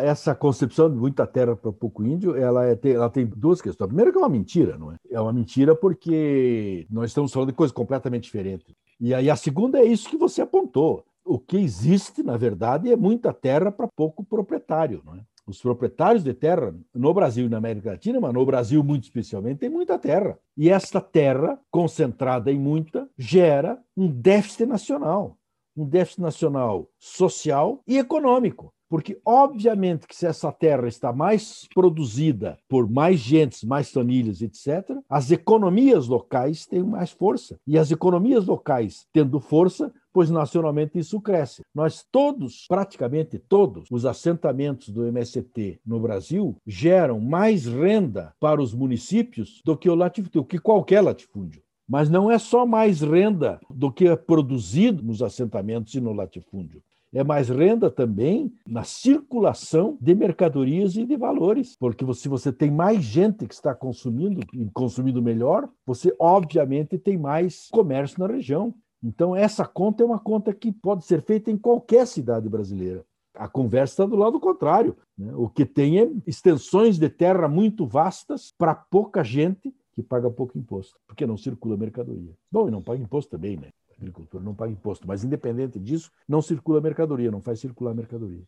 Essa 0.00 0.34
concepção 0.34 0.90
de 0.90 0.96
muita 0.96 1.26
terra 1.26 1.54
para 1.54 1.72
pouco 1.72 2.04
índio, 2.04 2.34
ela, 2.34 2.66
é, 2.66 2.78
ela 2.84 3.10
tem 3.10 3.26
duas 3.26 3.60
questões. 3.60 3.84
A 3.84 3.88
primeira 3.88 4.10
que 4.10 4.16
é 4.16 4.20
uma 4.20 4.28
mentira, 4.28 4.78
não 4.78 4.92
é? 4.92 4.96
É 5.10 5.20
uma 5.20 5.32
mentira 5.32 5.74
porque 5.74 6.86
nós 6.90 7.10
estamos 7.10 7.32
falando 7.32 7.50
de 7.50 7.54
coisas 7.54 7.74
completamente 7.74 8.24
diferentes. 8.24 8.74
E 8.98 9.12
aí 9.12 9.28
a 9.28 9.36
segunda 9.36 9.78
é 9.78 9.84
isso 9.84 10.08
que 10.08 10.16
você 10.16 10.40
apontou. 10.40 11.04
O 11.24 11.38
que 11.38 11.56
existe, 11.56 12.22
na 12.22 12.36
verdade, 12.36 12.90
é 12.90 12.96
muita 12.96 13.32
terra 13.32 13.70
para 13.70 13.86
pouco 13.88 14.24
proprietário, 14.24 15.02
não 15.04 15.14
é? 15.14 15.20
Os 15.46 15.60
proprietários 15.60 16.22
de 16.22 16.32
terra 16.32 16.72
no 16.94 17.12
Brasil 17.12 17.46
e 17.46 17.48
na 17.48 17.58
América 17.58 17.90
Latina, 17.90 18.20
mas 18.20 18.32
no 18.32 18.46
Brasil 18.46 18.82
muito 18.82 19.04
especialmente, 19.04 19.58
tem 19.58 19.68
muita 19.68 19.98
terra. 19.98 20.38
E 20.56 20.70
esta 20.70 21.00
terra, 21.00 21.58
concentrada 21.70 22.50
em 22.50 22.58
muita, 22.58 23.08
gera 23.18 23.82
um 23.96 24.08
déficit 24.08 24.66
nacional. 24.66 25.36
Um 25.76 25.84
déficit 25.84 26.20
nacional 26.20 26.88
social 26.98 27.82
e 27.86 27.98
econômico. 27.98 28.72
Porque, 28.92 29.18
obviamente, 29.24 30.06
que 30.06 30.14
se 30.14 30.26
essa 30.26 30.52
terra 30.52 30.86
está 30.86 31.14
mais 31.14 31.66
produzida 31.74 32.58
por 32.68 32.86
mais 32.86 33.18
gentes, 33.18 33.64
mais 33.64 33.90
famílias, 33.90 34.42
etc., 34.42 34.86
as 35.08 35.30
economias 35.30 36.08
locais 36.08 36.66
têm 36.66 36.82
mais 36.82 37.10
força. 37.10 37.58
E 37.66 37.78
as 37.78 37.90
economias 37.90 38.44
locais 38.44 39.06
tendo 39.10 39.40
força, 39.40 39.90
pois 40.12 40.28
nacionalmente 40.28 40.98
isso 40.98 41.18
cresce. 41.22 41.62
Nós 41.74 42.04
todos, 42.12 42.66
praticamente 42.68 43.38
todos, 43.38 43.88
os 43.90 44.04
assentamentos 44.04 44.90
do 44.90 45.06
MST 45.06 45.80
no 45.86 45.98
Brasil 45.98 46.54
geram 46.66 47.18
mais 47.18 47.64
renda 47.64 48.34
para 48.38 48.60
os 48.60 48.74
municípios 48.74 49.62
do 49.64 49.74
que 49.74 49.88
o 49.88 49.94
latifúndio, 49.94 50.44
que 50.44 50.58
qualquer 50.58 51.00
latifúndio. 51.00 51.62
Mas 51.88 52.10
não 52.10 52.30
é 52.30 52.38
só 52.38 52.66
mais 52.66 53.00
renda 53.00 53.58
do 53.70 53.90
que 53.90 54.06
é 54.06 54.14
produzido 54.16 55.02
nos 55.02 55.22
assentamentos 55.22 55.94
e 55.94 56.00
no 56.00 56.12
latifúndio 56.12 56.82
é 57.12 57.22
mais 57.22 57.48
renda 57.48 57.90
também 57.90 58.52
na 58.66 58.84
circulação 58.84 59.98
de 60.00 60.14
mercadorias 60.14 60.96
e 60.96 61.04
de 61.04 61.16
valores, 61.16 61.76
porque 61.78 62.04
se 62.14 62.28
você 62.28 62.52
tem 62.52 62.70
mais 62.70 63.02
gente 63.02 63.46
que 63.46 63.54
está 63.54 63.74
consumindo 63.74 64.40
e 64.52 64.70
consumindo 64.72 65.22
melhor, 65.22 65.68
você 65.86 66.14
obviamente 66.18 66.96
tem 66.98 67.18
mais 67.18 67.68
comércio 67.70 68.18
na 68.20 68.26
região. 68.26 68.74
Então 69.02 69.36
essa 69.36 69.66
conta 69.66 70.02
é 70.02 70.06
uma 70.06 70.18
conta 70.18 70.54
que 70.54 70.72
pode 70.72 71.04
ser 71.04 71.22
feita 71.22 71.50
em 71.50 71.58
qualquer 71.58 72.06
cidade 72.06 72.48
brasileira. 72.48 73.04
A 73.34 73.48
conversa 73.48 73.94
está 73.94 74.06
do 74.06 74.16
lado 74.16 74.38
contrário. 74.38 74.96
Né? 75.16 75.32
O 75.34 75.48
que 75.48 75.64
tem 75.64 76.00
é 76.00 76.10
extensões 76.26 76.98
de 76.98 77.08
terra 77.08 77.48
muito 77.48 77.86
vastas 77.86 78.52
para 78.56 78.74
pouca 78.74 79.24
gente 79.24 79.74
que 79.94 80.02
paga 80.02 80.30
pouco 80.30 80.58
imposto, 80.58 80.98
porque 81.06 81.26
não 81.26 81.36
circula 81.36 81.76
mercadoria. 81.76 82.32
Bom, 82.50 82.68
e 82.68 82.70
não 82.70 82.82
paga 82.82 83.02
imposto 83.02 83.30
também, 83.32 83.56
né? 83.56 83.68
Agricultura 84.02 84.42
não 84.42 84.54
paga 84.54 84.72
imposto, 84.72 85.06
mas 85.06 85.22
independente 85.22 85.78
disso, 85.78 86.10
não 86.28 86.42
circula 86.42 86.80
mercadoria, 86.80 87.30
não 87.30 87.40
faz 87.40 87.60
circular 87.60 87.94
mercadoria. 87.94 88.42